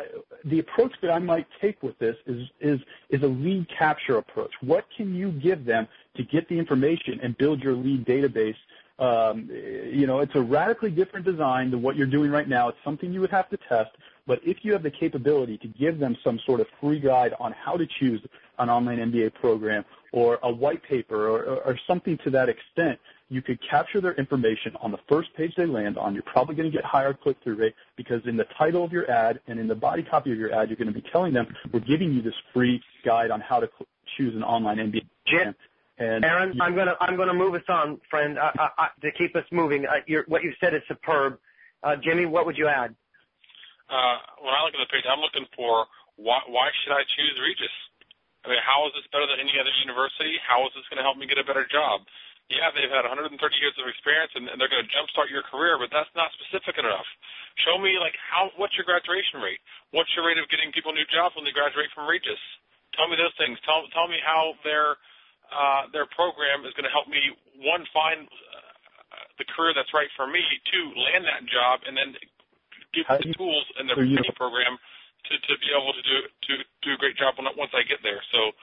the 0.45 0.59
approach 0.59 0.93
that 1.03 1.11
I 1.11 1.19
might 1.19 1.47
take 1.61 1.83
with 1.83 1.99
this 1.99 2.17
is 2.27 2.49
is 2.61 2.81
is 3.11 3.23
a 3.23 3.27
lead 3.27 3.67
capture 3.77 4.19
approach. 4.19 4.53
What 4.61 4.85
can 4.97 5.15
you 5.15 5.33
give 5.33 5.65
them 5.65 5.89
to 6.19 6.25
get 6.25 6.49
the 6.49 6.59
information 6.59 7.21
and 7.23 7.37
build 7.39 7.63
your 7.63 7.75
lead 7.75 8.05
database? 8.05 8.57
Um, 8.99 9.49
you 9.49 10.07
know, 10.07 10.21
it's 10.21 10.35
a 10.35 10.41
radically 10.41 10.91
different 10.91 11.25
design 11.25 11.71
than 11.71 11.83
what 11.83 11.97
you're 11.97 12.07
doing 12.07 12.31
right 12.31 12.49
now. 12.49 12.69
It's 12.69 12.79
something 12.85 13.13
you 13.13 13.21
would 13.21 13.31
have 13.31 13.49
to 13.51 13.57
test, 13.69 13.91
but 14.27 14.41
if 14.45 14.59
you 14.63 14.73
have 14.73 14.83
the 14.83 14.91
capability 14.91 15.57
to 15.59 15.69
give 15.69 15.99
them 15.99 16.17
some 16.23 16.39
sort 16.45 16.61
of 16.61 16.67
free 16.81 17.01
guide 17.01 17.33
on 17.41 17.53
how 17.53 17.77
to 17.77 17.87
choose 17.87 18.21
an 18.59 18.69
online 18.69 18.99
MBA 18.99 19.35
program 19.35 19.85
or 20.13 20.39
a 20.43 20.51
white 20.51 20.83
paper 20.83 21.29
or, 21.29 21.61
or 21.61 21.79
something 21.87 22.19
to 22.25 22.31
that 22.31 22.49
extent, 22.49 22.99
you 23.31 23.43
could 23.43 23.59
capture 23.69 24.01
their 24.01 24.15
information 24.15 24.75
on 24.81 24.91
the 24.91 24.99
first 25.09 25.33
page 25.35 25.55
they 25.57 25.67
land 25.67 25.99
on. 25.99 26.15
You're 26.15 26.23
probably 26.25 26.55
going 26.55 26.71
to 26.71 26.75
get 26.77 26.85
higher 26.85 27.13
click-through 27.13 27.57
rate 27.57 27.75
because 27.97 28.23
in 28.27 28.37
the 28.37 28.47
title 28.57 28.85
of 28.85 28.93
your 28.93 29.11
ad 29.11 29.41
and 29.47 29.61
in 29.61 29.69
the 29.69 29.75
body 29.75 30.03
copy 30.03 30.33
of 30.33 30.39
your 30.39 30.53
ad, 30.53 30.71
you're 30.71 30.77
going 30.77 30.93
to 30.93 30.95
be 30.95 31.07
telling 31.13 31.35
them, 31.35 31.47
we're 31.73 31.81
giving 31.81 32.13
you 32.13 32.23
this 32.23 32.35
free 32.53 32.83
guide 33.05 33.31
on 33.31 33.41
how 33.41 33.61
to 33.61 33.69
choose 34.17 34.35
an 34.35 34.43
online 34.43 34.79
MBA 34.79 35.07
program. 35.27 35.55
And 35.99 36.25
Aaron, 36.25 36.55
you, 36.55 36.63
I'm 36.63 36.75
going 36.75 36.87
to 36.87 36.97
I'm 37.01 37.17
going 37.17 37.29
to 37.29 37.35
move 37.35 37.55
us 37.55 37.67
on, 37.69 38.01
friend, 38.11 38.39
I, 38.39 38.51
I, 38.59 38.69
I, 38.79 38.87
to 39.03 39.11
keep 39.13 39.35
us 39.35 39.45
moving. 39.51 39.87
Uh, 39.87 40.03
what 40.27 40.43
you 40.43 40.53
said 40.61 40.75
is 40.75 40.83
superb. 40.87 41.39
Uh, 41.83 41.95
Jimmy, 42.03 42.27
what 42.27 42.47
would 42.47 42.59
you 42.59 42.67
add? 42.67 42.95
Uh, 43.91 44.17
when 44.43 44.53
I 44.55 44.63
look 44.63 44.75
at 44.75 44.83
the 44.83 44.91
page, 44.91 45.07
I'm 45.07 45.23
looking 45.23 45.47
for 45.55 45.87
why, 46.17 46.43
why 46.47 46.71
should 46.83 46.95
I 46.95 47.03
choose 47.15 47.35
Regis? 47.39 47.75
I 48.47 48.51
mean, 48.51 48.63
how 48.63 48.87
is 48.87 48.95
this 48.95 49.07
better 49.11 49.27
than 49.27 49.43
any 49.43 49.55
other 49.59 49.75
university? 49.83 50.39
How 50.43 50.63
is 50.67 50.73
this 50.75 50.87
going 50.91 50.99
to 50.99 51.07
help 51.07 51.19
me 51.19 51.27
get 51.27 51.39
a 51.39 51.47
better 51.47 51.67
job? 51.67 52.07
yeah, 52.49 52.73
they've 52.73 52.89
had 52.89 53.05
130 53.05 53.37
years 53.37 53.77
of 53.77 53.85
experience 53.85 54.33
and, 54.33 54.49
and 54.49 54.57
they're 54.57 54.73
going 54.73 54.81
to 54.81 54.89
jumpstart 54.89 55.29
your 55.29 55.45
career, 55.45 55.77
but 55.77 55.93
that's 55.93 56.09
not 56.17 56.33
specific 56.41 56.81
enough. 56.81 57.05
Show 57.61 57.77
me 57.77 58.01
like 58.01 58.17
how 58.17 58.49
what's 58.57 58.73
your 58.81 58.89
graduation 58.89 59.45
rate? 59.45 59.61
What's 59.93 60.09
your 60.17 60.25
rate 60.25 60.41
of 60.41 60.49
getting 60.49 60.73
people 60.73 60.97
new 60.97 61.05
jobs 61.13 61.37
when 61.37 61.45
they 61.45 61.53
graduate 61.53 61.93
from 61.93 62.09
Regis? 62.09 62.41
Tell 62.97 63.05
me 63.05 63.21
those 63.21 63.37
things. 63.37 63.61
Tell 63.69 63.85
tell 63.93 64.09
me 64.09 64.17
how 64.25 64.57
their 64.65 64.97
uh, 65.49 65.89
their 65.93 66.07
program 66.13 66.65
is 66.65 66.73
going 66.77 66.87
to 66.87 66.95
help 66.95 67.09
me 67.09 67.21
one 67.65 67.83
find 67.91 68.25
uh, 68.29 69.27
the 69.41 69.47
career 69.53 69.73
that's 69.75 69.91
right 69.97 70.11
for 70.15 70.29
me, 70.29 70.43
two 70.69 70.85
land 70.95 71.25
that 71.25 71.45
job, 71.49 71.83
and 71.89 71.97
then 71.97 72.15
give 72.95 73.05
me 73.09 73.33
the 73.33 73.35
tools 73.35 73.67
in 73.81 73.89
their 73.89 73.99
program 74.37 74.79
to 75.29 75.33
to 75.35 75.53
be 75.61 75.69
able 75.75 75.93
to 75.93 76.05
do 76.05 76.17
to 76.49 76.53
do 76.85 76.91
a 76.95 76.99
great 77.01 77.17
job 77.19 77.35
once 77.57 77.73
I 77.75 77.83
get 77.85 78.01
there. 78.05 78.23
So 78.33 78.55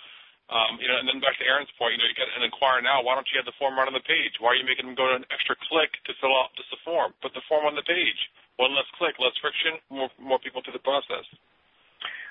um, 0.45 0.77
you 0.77 0.85
know, 0.85 1.01
and 1.01 1.09
then 1.09 1.17
back 1.17 1.41
to 1.41 1.45
Aaron's 1.45 1.73
point, 1.73 1.97
you 1.97 1.99
know, 1.99 2.05
you 2.05 2.13
got 2.13 2.29
an 2.37 2.45
inquire 2.45 2.77
now. 2.77 3.01
Why 3.01 3.17
don't 3.17 3.25
you 3.33 3.41
have 3.41 3.49
the 3.49 3.57
form 3.57 3.81
right 3.81 3.89
on 3.89 3.97
the 3.97 4.05
page? 4.05 4.37
Why 4.37 4.53
are 4.53 4.59
you 4.59 4.65
making 4.65 4.85
them 4.85 4.93
go 4.93 5.09
to 5.09 5.17
an 5.17 5.25
extra 5.33 5.57
click 5.65 5.89
to 6.05 6.13
fill 6.21 6.37
out 6.37 6.53
just 6.53 6.69
the 6.69 6.77
form? 6.85 7.17
Put 7.25 7.33
the 7.33 7.41
form 7.49 7.65
on 7.65 7.73
the 7.73 7.81
page. 7.81 8.19
One 8.61 8.77
less 8.77 8.85
click, 9.01 9.17
less 9.17 9.33
friction, 9.41 9.81
more 9.89 10.09
more 10.21 10.37
people 10.37 10.61
through 10.61 10.77
the 10.77 10.85
process. 10.85 11.25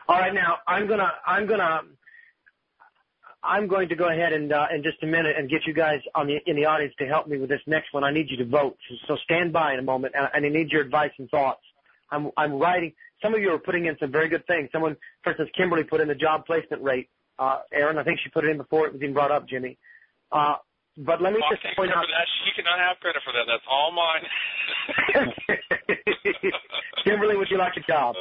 All 0.07 0.23
right, 0.23 0.33
now 0.33 0.63
I'm 0.71 0.87
gonna 0.87 1.11
I'm 1.27 1.45
gonna 1.51 1.91
I'm 3.45 3.68
going 3.68 3.88
to 3.90 3.97
go 3.97 4.09
ahead 4.09 4.32
and 4.32 4.53
uh, 4.53 4.66
in 4.74 4.82
just 4.82 5.03
a 5.03 5.07
minute 5.07 5.36
and 5.38 5.51
get 5.51 5.61
you 5.66 5.74
guys 5.74 6.01
on 6.14 6.26
the 6.26 6.38
in 6.47 6.57
the 6.57 6.64
audience 6.64 6.95
to 6.99 7.07
help 7.07 7.28
me 7.28 7.38
with 7.38 7.51
this 7.51 7.61
next 7.66 7.92
one. 7.92 8.05
I 8.05 8.12
need 8.12 8.30
you 8.30 8.36
to 8.38 8.47
vote, 8.47 8.76
so 9.07 9.16
stand 9.24 9.53
by 9.53 9.74
in 9.74 9.78
a 9.78 9.82
moment, 9.82 10.14
and, 10.16 10.28
and 10.32 10.47
I 10.47 10.49
need 10.49 10.70
your 10.70 10.82
advice 10.82 11.12
and 11.18 11.28
thoughts. 11.30 11.62
I'm 12.11 12.30
I'm 12.36 12.55
writing. 12.55 12.92
Some 13.22 13.34
of 13.34 13.40
you 13.40 13.51
are 13.53 13.59
putting 13.59 13.86
in 13.86 13.97
some 14.01 14.11
very 14.11 14.28
good 14.28 14.47
things. 14.47 14.68
Someone, 14.72 14.97
for 15.22 15.30
instance, 15.30 15.51
Kimberly 15.57 15.84
put 15.84 16.01
in 16.01 16.09
the 16.09 16.14
job 16.14 16.45
placement 16.47 16.82
rate 16.82 17.09
uh, 17.38 17.59
Aaron, 17.72 17.99
I 17.99 18.05
think 18.05 18.20
she 18.22 18.30
put 18.30 18.45
it 18.45 18.51
in 18.51 18.59
before 18.59 18.86
it 18.86 18.92
was 18.92 19.03
even 19.03 19.14
brought 19.14 19.32
up, 19.32 19.49
Jimmy. 19.49 19.78
Uh, 20.30 20.57
but 20.99 21.20
let 21.20 21.32
me 21.32 21.40
oh, 21.42 21.55
just 21.55 21.76
point 21.76 21.90
out. 21.90 22.07
That. 22.07 22.26
She 22.45 22.53
cannot 22.55 22.78
have 22.78 22.99
credit 23.01 23.22
for 23.24 23.32
that. 23.32 23.47
That's 23.51 23.64
all 23.68 23.90
mine. 23.90 24.22
Kimberly, 27.05 27.36
would 27.36 27.49
you 27.51 27.59
like 27.59 27.72
a 27.76 27.80
job? 27.80 28.14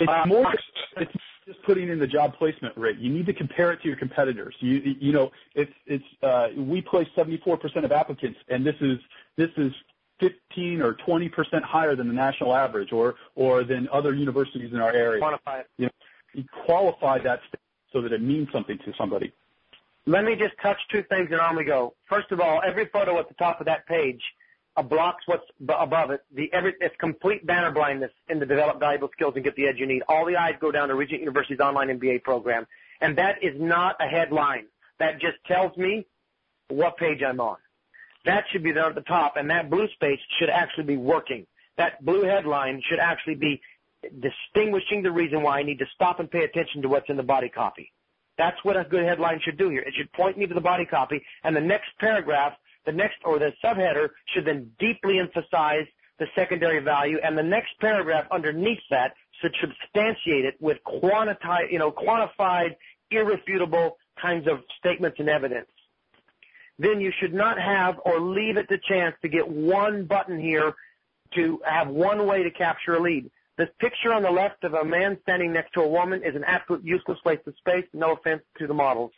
It's 0.00 0.08
uh, 0.08 0.26
more. 0.26 0.54
It's 0.94 1.10
just 1.46 1.62
putting 1.64 1.88
in 1.88 1.98
the 1.98 2.06
job 2.06 2.34
placement 2.38 2.76
rate. 2.76 2.98
You 2.98 3.12
need 3.12 3.26
to 3.26 3.32
compare 3.32 3.72
it 3.72 3.82
to 3.82 3.88
your 3.88 3.96
competitors. 3.96 4.54
You 4.60 4.96
you 5.00 5.12
know, 5.12 5.30
it's 5.54 5.72
it's 5.86 6.04
uh, 6.22 6.48
we 6.56 6.80
place 6.80 7.08
74% 7.16 7.84
of 7.84 7.92
applicants, 7.92 8.38
and 8.48 8.64
this 8.64 8.76
is 8.80 8.98
this 9.36 9.50
is 9.56 9.72
15 10.20 10.82
or 10.82 10.94
20% 10.94 11.62
higher 11.62 11.96
than 11.96 12.06
the 12.06 12.14
national 12.14 12.54
average, 12.54 12.92
or 12.92 13.16
or 13.34 13.64
than 13.64 13.88
other 13.92 14.14
universities 14.14 14.72
in 14.72 14.80
our 14.80 14.92
area. 14.92 15.22
Quantify 15.22 15.60
it. 15.60 15.66
You 15.78 15.86
know, 15.86 15.92
you 16.34 16.44
qualify 16.64 17.18
that 17.20 17.40
so 17.92 18.00
that 18.02 18.12
it 18.12 18.22
means 18.22 18.48
something 18.52 18.78
to 18.78 18.92
somebody. 18.96 19.32
Let 20.06 20.24
me 20.24 20.34
just 20.34 20.54
touch 20.60 20.78
two 20.90 21.04
things 21.08 21.28
and 21.30 21.40
on 21.40 21.56
we 21.56 21.64
go. 21.64 21.94
First 22.08 22.32
of 22.32 22.40
all, 22.40 22.60
every 22.66 22.86
photo 22.86 23.20
at 23.20 23.28
the 23.28 23.34
top 23.34 23.60
of 23.60 23.66
that 23.66 23.86
page 23.86 24.20
blocks 24.80 25.24
what's 25.26 25.44
above 25.68 26.10
it. 26.10 26.22
The 26.34 26.50
every 26.52 26.74
it's 26.80 26.94
complete 26.98 27.46
banner 27.46 27.70
blindness 27.70 28.10
in 28.28 28.38
the 28.38 28.46
develop 28.46 28.80
valuable 28.80 29.10
skills 29.12 29.34
and 29.34 29.44
get 29.44 29.54
the 29.56 29.66
edge 29.66 29.76
you 29.78 29.86
need. 29.86 30.02
All 30.08 30.24
the 30.24 30.36
eyes 30.36 30.54
go 30.60 30.70
down 30.70 30.88
to 30.88 30.94
Regent 30.94 31.20
University's 31.20 31.60
online 31.60 31.88
MBA 31.88 32.22
program, 32.22 32.66
and 33.00 33.16
that 33.18 33.42
is 33.42 33.54
not 33.58 33.96
a 34.00 34.06
headline. 34.06 34.66
That 34.98 35.20
just 35.20 35.36
tells 35.46 35.76
me 35.76 36.06
what 36.68 36.96
page 36.96 37.22
I'm 37.26 37.40
on. 37.40 37.56
That 38.24 38.44
should 38.50 38.62
be 38.62 38.72
there 38.72 38.86
at 38.86 38.94
the 38.94 39.02
top, 39.02 39.34
and 39.36 39.50
that 39.50 39.68
blue 39.68 39.88
space 39.94 40.20
should 40.38 40.48
actually 40.48 40.84
be 40.84 40.96
working. 40.96 41.46
That 41.76 42.04
blue 42.04 42.22
headline 42.22 42.80
should 42.88 43.00
actually 43.00 43.34
be 43.34 43.60
distinguishing 44.20 45.02
the 45.02 45.10
reason 45.10 45.42
why 45.42 45.58
I 45.58 45.62
need 45.62 45.78
to 45.80 45.86
stop 45.94 46.20
and 46.20 46.30
pay 46.30 46.44
attention 46.44 46.82
to 46.82 46.88
what's 46.88 47.08
in 47.08 47.16
the 47.16 47.22
body 47.22 47.48
copy. 47.48 47.92
That's 48.38 48.56
what 48.62 48.76
a 48.76 48.84
good 48.84 49.04
headline 49.04 49.40
should 49.44 49.58
do 49.58 49.68
here. 49.68 49.82
It 49.82 49.94
should 49.96 50.10
point 50.12 50.38
me 50.38 50.46
to 50.46 50.54
the 50.54 50.60
body 50.60 50.86
copy, 50.86 51.22
and 51.44 51.54
the 51.54 51.60
next 51.60 51.90
paragraph, 51.98 52.54
the 52.86 52.92
next 52.92 53.16
or 53.24 53.38
the 53.38 53.52
subheader 53.64 54.10
should 54.34 54.44
then 54.44 54.70
deeply 54.78 55.18
emphasize 55.18 55.86
the 56.18 56.26
secondary 56.34 56.80
value, 56.80 57.18
and 57.24 57.36
the 57.36 57.42
next 57.42 57.70
paragraph 57.80 58.26
underneath 58.30 58.82
that 58.90 59.14
should 59.40 59.54
substantiate 59.60 60.44
it 60.44 60.54
with 60.60 60.78
quantified, 60.86 61.70
you 61.70 61.78
know, 61.78 61.90
quantified, 61.90 62.76
irrefutable 63.10 63.96
kinds 64.20 64.46
of 64.46 64.60
statements 64.78 65.18
and 65.18 65.28
evidence. 65.28 65.68
Then 66.78 67.00
you 67.00 67.12
should 67.20 67.34
not 67.34 67.60
have 67.60 68.00
or 68.04 68.20
leave 68.20 68.56
it 68.56 68.68
to 68.68 68.78
chance 68.78 69.16
to 69.22 69.28
get 69.28 69.48
one 69.48 70.04
button 70.04 70.38
here 70.38 70.74
to 71.34 71.60
have 71.64 71.88
one 71.88 72.26
way 72.26 72.42
to 72.42 72.50
capture 72.50 72.94
a 72.94 73.00
lead. 73.00 73.30
This 73.58 73.68
picture 73.78 74.12
on 74.12 74.22
the 74.22 74.30
left 74.30 74.64
of 74.64 74.74
a 74.74 74.84
man 74.84 75.18
standing 75.22 75.52
next 75.52 75.72
to 75.74 75.80
a 75.80 75.88
woman 75.88 76.22
is 76.24 76.34
an 76.34 76.44
absolute 76.44 76.84
useless 76.84 77.18
waste 77.24 77.46
of 77.46 77.54
space. 77.58 77.84
No 77.92 78.12
offense 78.12 78.42
to 78.58 78.66
the 78.66 78.74
models. 78.74 79.12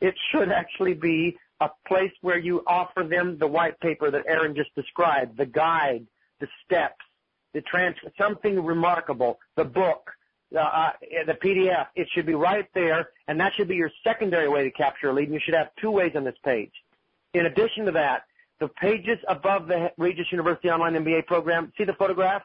It 0.00 0.14
should 0.30 0.50
actually 0.52 0.94
be 0.94 1.38
a 1.60 1.70
place 1.86 2.12
where 2.22 2.38
you 2.38 2.62
offer 2.66 3.02
them 3.02 3.36
the 3.38 3.46
white 3.46 3.78
paper 3.80 4.10
that 4.10 4.24
Aaron 4.26 4.54
just 4.54 4.74
described, 4.74 5.36
the 5.36 5.46
guide, 5.46 6.06
the 6.40 6.48
steps, 6.64 7.04
the 7.52 7.60
trans, 7.62 7.96
something 8.16 8.64
remarkable, 8.64 9.38
the 9.56 9.64
book, 9.64 10.10
uh, 10.58 10.90
the 11.26 11.34
PDF. 11.34 11.86
It 11.96 12.08
should 12.14 12.26
be 12.26 12.34
right 12.34 12.68
there, 12.74 13.10
and 13.26 13.38
that 13.40 13.52
should 13.56 13.68
be 13.68 13.76
your 13.76 13.90
secondary 14.04 14.48
way 14.48 14.62
to 14.64 14.70
capture 14.70 15.10
a 15.10 15.12
lead. 15.12 15.24
And 15.24 15.34
you 15.34 15.40
should 15.44 15.54
have 15.54 15.68
two 15.80 15.90
ways 15.90 16.12
on 16.14 16.24
this 16.24 16.36
page. 16.44 16.72
In 17.34 17.46
addition 17.46 17.84
to 17.86 17.92
that, 17.92 18.22
the 18.60 18.68
pages 18.68 19.18
above 19.28 19.68
the 19.68 19.92
Regis 19.98 20.26
University 20.32 20.68
Online 20.68 21.04
MBA 21.04 21.26
program, 21.26 21.72
see 21.76 21.84
the 21.84 21.92
photograph? 21.94 22.42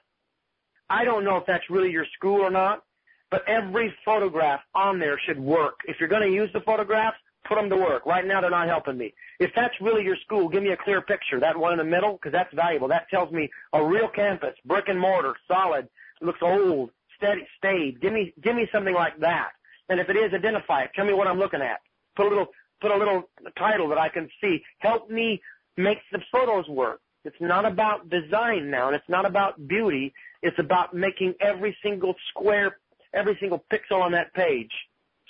I 0.89 1.05
don't 1.05 1.23
know 1.23 1.37
if 1.37 1.45
that's 1.45 1.69
really 1.69 1.91
your 1.91 2.05
school 2.15 2.41
or 2.41 2.51
not, 2.51 2.83
but 3.31 3.47
every 3.47 3.93
photograph 4.05 4.61
on 4.75 4.99
there 4.99 5.19
should 5.25 5.39
work. 5.39 5.79
If 5.87 5.97
you're 5.99 6.09
going 6.09 6.21
to 6.21 6.33
use 6.33 6.51
the 6.53 6.61
photographs, 6.61 7.17
put 7.47 7.55
them 7.55 7.69
to 7.69 7.77
work. 7.77 8.05
Right 8.05 8.25
now, 8.25 8.41
they're 8.41 8.49
not 8.49 8.67
helping 8.67 8.97
me. 8.97 9.13
If 9.39 9.51
that's 9.55 9.73
really 9.81 10.03
your 10.03 10.17
school, 10.25 10.49
give 10.49 10.63
me 10.63 10.71
a 10.71 10.77
clear 10.77 11.01
picture. 11.01 11.39
That 11.39 11.57
one 11.57 11.73
in 11.73 11.77
the 11.77 11.83
middle, 11.83 12.13
because 12.13 12.31
that's 12.31 12.53
valuable. 12.53 12.87
That 12.87 13.09
tells 13.09 13.31
me 13.31 13.49
a 13.73 13.83
real 13.83 14.07
campus, 14.07 14.55
brick 14.65 14.85
and 14.87 14.99
mortar, 14.99 15.35
solid, 15.47 15.87
looks 16.21 16.39
old, 16.41 16.91
steady, 17.17 17.47
staid. 17.57 18.01
Give 18.01 18.13
me, 18.13 18.33
give 18.41 18.55
me 18.55 18.67
something 18.71 18.93
like 18.93 19.19
that. 19.19 19.49
And 19.89 19.99
if 19.99 20.09
it 20.09 20.15
is, 20.15 20.33
identify 20.33 20.83
it. 20.83 20.91
Tell 20.95 21.05
me 21.05 21.13
what 21.13 21.27
I'm 21.27 21.39
looking 21.39 21.61
at. 21.61 21.79
Put 22.15 22.27
a 22.27 22.29
little, 22.29 22.47
put 22.81 22.91
a 22.91 22.97
little 22.97 23.29
title 23.57 23.89
that 23.89 23.97
I 23.97 24.09
can 24.09 24.29
see. 24.41 24.63
Help 24.79 25.09
me 25.09 25.41
make 25.77 25.99
the 26.11 26.19
photos 26.31 26.67
work. 26.67 27.01
It's 27.25 27.35
not 27.39 27.65
about 27.65 28.09
design 28.09 28.69
now, 28.69 28.87
and 28.87 28.95
it's 28.95 29.09
not 29.09 29.25
about 29.25 29.67
beauty. 29.67 30.13
It's 30.41 30.59
about 30.59 30.93
making 30.93 31.35
every 31.39 31.75
single 31.81 32.15
square, 32.29 32.77
every 33.13 33.37
single 33.39 33.63
pixel 33.71 34.01
on 34.01 34.11
that 34.11 34.33
page 34.33 34.71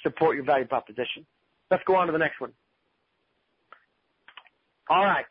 support 0.02 0.36
your 0.36 0.46
value 0.46 0.66
proposition. 0.66 1.26
Let's 1.72 1.84
go 1.86 1.96
on 1.96 2.08
to 2.08 2.14
the 2.14 2.20
next 2.20 2.40
one. 2.40 2.52
All 4.90 5.04
right. 5.04 5.26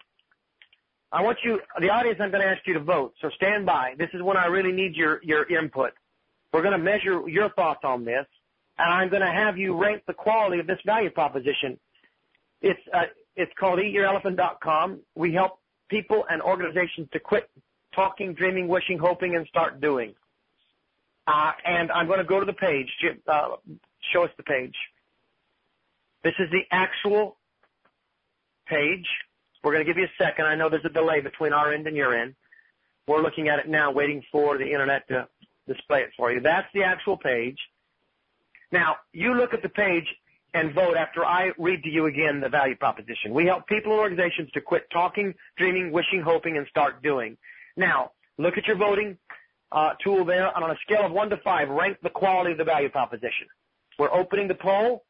I 1.13 1.23
want 1.23 1.39
you, 1.45 1.61
the 1.79 1.91
audience, 1.91 2.19
I'm 2.21 2.31
going 2.31 2.43
to 2.43 2.49
ask 2.49 2.67
you 2.67 2.75
to 2.75 2.81
vote. 2.81 3.15
So 3.21 3.29
stand 3.37 3.67
by. 3.67 3.95
This 3.99 4.09
is 4.15 4.23
when 4.23 4.37
I 4.37 4.47
really 4.47 4.73
need 4.73 4.97
your, 4.97 5.21
your 5.23 5.45
input. 5.45 5.93
We're 6.53 6.63
going 6.63 6.73
to 6.73 6.83
measure 6.83 7.29
your 7.29 7.51
thoughts 7.51 7.81
on 7.85 8.05
this, 8.05 8.27
and 8.79 8.93
I'm 8.93 9.11
going 9.11 9.23
to 9.23 9.31
have 9.31 9.59
you 9.59 9.77
rank 9.77 10.03
the 10.07 10.15
quality 10.15 10.59
of 10.59 10.67
this 10.67 10.79
value 10.87 11.11
proposition. 11.11 11.79
It's, 12.63 12.81
uh, 12.95 13.03
it's 13.37 13.53
called 13.59 13.79
eatyourelephant.com. 13.79 15.01
We 15.15 15.35
help 15.35 15.59
people 15.89 16.25
and 16.31 16.41
organizations 16.41 17.09
to 17.13 17.21
quit 17.21 17.51
talking, 17.95 18.33
dreaming, 18.33 18.69
wishing, 18.69 18.99
hoping, 18.99 19.37
and 19.37 19.47
start 19.49 19.81
doing. 19.81 20.15
Uh, 21.27 21.53
and 21.65 21.93
I'm 21.93 22.07
going 22.07 22.19
to 22.19 22.25
go 22.25 22.41
to 22.41 22.47
the 22.47 22.55
page. 22.55 22.89
Uh, 23.29 23.57
show 24.13 24.25
us 24.25 24.31
the 24.37 24.43
page. 24.43 24.75
This 26.25 26.35
is 26.39 26.51
the 26.51 26.63
actual 26.71 27.37
page. 28.67 29.07
We're 29.63 29.73
going 29.73 29.85
to 29.85 29.91
give 29.91 29.99
you 29.99 30.05
a 30.07 30.25
second. 30.25 30.47
I 30.47 30.55
know 30.55 30.69
there's 30.69 30.85
a 30.85 30.89
delay 30.89 31.21
between 31.21 31.53
our 31.53 31.73
end 31.73 31.87
and 31.87 31.97
your 31.97 32.15
end. 32.15 32.35
We're 33.07 33.23
looking 33.23 33.49
at 33.49 33.59
it 33.59 33.69
now, 33.69 33.91
waiting 33.91 34.23
for 34.31 34.59
the 34.59 34.65
internet 34.65 35.07
to 35.09 35.29
display 35.67 36.01
it 36.01 36.11
for 36.17 36.33
you. 36.33 36.41
That's 36.41 36.69
the 36.75 36.85
actual 36.85 37.17
page. 37.17 37.59
Now, 38.71 38.97
you 39.13 39.35
look 39.35 39.53
at 39.53 39.63
the 39.63 39.69
page 39.69 40.07
and 40.55 40.75
vote 40.75 40.97
after 40.97 41.25
I 41.25 41.53
read 41.59 41.83
to 41.85 41.91
you 41.91 42.07
again 42.07 42.41
the 42.41 42.49
value 42.49 42.77
proposition. 42.77 43.33
We 43.33 43.47
help 43.47 43.67
people 43.67 43.93
and 43.93 44.01
organizations 44.01 44.51
to 44.53 44.61
quit 44.61 44.89
talking, 44.91 45.35
dreaming, 45.57 45.93
wishing, 45.93 46.23
hoping, 46.23 46.57
and 46.57 46.67
start 46.69 47.03
doing. 47.03 47.37
Now, 47.77 48.13
look 48.39 48.59
at 48.59 48.67
your 48.67 48.77
voting 48.77 49.17
uh, 49.73 49.93
tool 50.03 50.25
there, 50.25 50.53
and 50.55 50.63
on 50.63 50.71
a 50.71 50.77
scale 50.83 51.05
of 51.05 51.13
1 51.13 51.31
to 51.31 51.37
5, 51.39 51.69
rank 51.71 51.99
the 52.03 52.11
quality 52.11 52.53
of 52.53 52.59
the 52.59 52.65
value 52.65 52.91
proposition. 52.91 53.47
We're 53.99 54.13
opening 54.13 54.49
the 54.49 54.55
poll. 54.55 55.05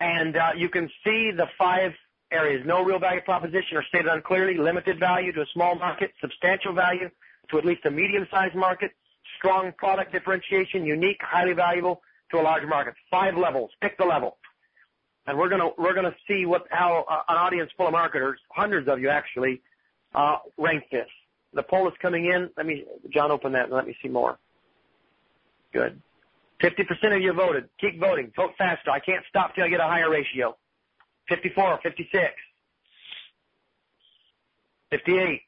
And 0.00 0.36
uh, 0.36 0.50
you 0.56 0.68
can 0.68 0.88
see 1.04 1.30
the 1.36 1.46
five 1.58 1.92
areas. 2.30 2.62
No 2.66 2.84
real 2.84 2.98
value 2.98 3.20
proposition 3.22 3.76
or 3.76 3.84
stated 3.88 4.06
unclearly, 4.06 4.58
limited 4.58 4.98
value 4.98 5.32
to 5.32 5.42
a 5.42 5.46
small 5.52 5.74
market, 5.74 6.12
substantial 6.20 6.72
value 6.72 7.10
to 7.50 7.58
at 7.58 7.64
least 7.64 7.84
a 7.86 7.90
medium-sized 7.90 8.54
market, 8.54 8.92
strong 9.38 9.72
product 9.76 10.12
differentiation, 10.12 10.84
unique, 10.84 11.18
highly 11.20 11.52
valuable 11.52 12.02
to 12.30 12.38
a 12.38 12.42
large 12.42 12.66
market. 12.66 12.94
Five 13.10 13.36
levels. 13.36 13.70
Pick 13.80 13.96
the 13.98 14.04
level. 14.04 14.36
And 15.26 15.36
we're 15.36 15.50
gonna 15.50 15.70
we're 15.76 15.94
gonna 15.94 16.14
see 16.26 16.46
what 16.46 16.66
how 16.70 17.04
uh, 17.08 17.22
an 17.28 17.36
audience 17.36 17.70
full 17.76 17.86
of 17.86 17.92
marketers, 17.92 18.40
hundreds 18.50 18.88
of 18.88 18.98
you 18.98 19.10
actually, 19.10 19.60
uh, 20.14 20.38
rank 20.56 20.84
this. 20.90 21.08
The 21.52 21.62
poll 21.62 21.86
is 21.88 21.94
coming 22.00 22.26
in. 22.26 22.48
Let 22.56 22.66
me 22.66 22.84
John 23.12 23.30
open 23.30 23.52
that 23.52 23.64
and 23.64 23.72
let 23.72 23.86
me 23.86 23.94
see 24.02 24.08
more. 24.08 24.38
Good. 25.72 26.00
50% 26.62 27.16
of 27.16 27.22
you 27.22 27.32
voted. 27.32 27.68
Keep 27.80 28.00
voting. 28.00 28.32
Vote 28.34 28.52
faster. 28.58 28.90
I 28.90 28.98
can't 28.98 29.24
stop 29.28 29.54
till 29.54 29.64
I 29.64 29.68
get 29.68 29.80
a 29.80 29.84
higher 29.84 30.10
ratio. 30.10 30.56
54, 31.28 31.80
56, 31.82 32.34
58. 34.90 35.42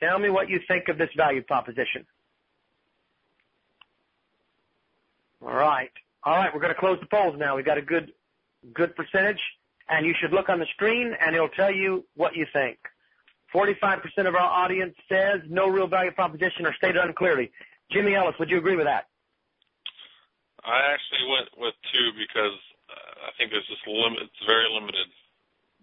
Tell 0.00 0.18
me 0.18 0.28
what 0.28 0.48
you 0.48 0.60
think 0.68 0.88
of 0.88 0.98
this 0.98 1.08
value 1.16 1.42
proposition. 1.42 2.06
All 5.42 5.54
right. 5.54 5.90
All 6.24 6.36
right, 6.36 6.52
we're 6.54 6.60
going 6.60 6.74
to 6.74 6.78
close 6.78 6.98
the 7.00 7.06
polls 7.06 7.34
now. 7.38 7.56
We've 7.56 7.64
got 7.64 7.78
a 7.78 7.82
good, 7.82 8.12
good 8.72 8.96
percentage, 8.96 9.40
and 9.88 10.06
you 10.06 10.14
should 10.18 10.32
look 10.32 10.48
on 10.48 10.58
the 10.58 10.66
screen, 10.72 11.14
and 11.20 11.34
it'll 11.34 11.48
tell 11.48 11.72
you 11.72 12.04
what 12.16 12.34
you 12.34 12.46
think. 12.52 12.78
45% 13.54 14.00
of 14.26 14.34
our 14.34 14.40
audience 14.40 14.94
says 15.08 15.40
no 15.48 15.68
real 15.68 15.86
value 15.86 16.10
proposition 16.10 16.66
or 16.66 16.74
stated 16.74 16.96
unclearly. 16.96 17.52
Jimmy 17.90 18.14
Ellis, 18.14 18.34
would 18.38 18.50
you 18.50 18.58
agree 18.58 18.76
with 18.76 18.86
that? 18.86 19.06
I 20.64 20.92
actually 20.92 21.28
went 21.28 21.48
with 21.60 21.74
two 21.92 22.06
because 22.16 22.56
uh, 22.88 23.28
I 23.28 23.30
think 23.36 23.52
there's 23.52 23.66
just 23.68 23.84
limit. 23.86 24.24
It's 24.24 24.46
very 24.46 24.68
limited. 24.72 25.06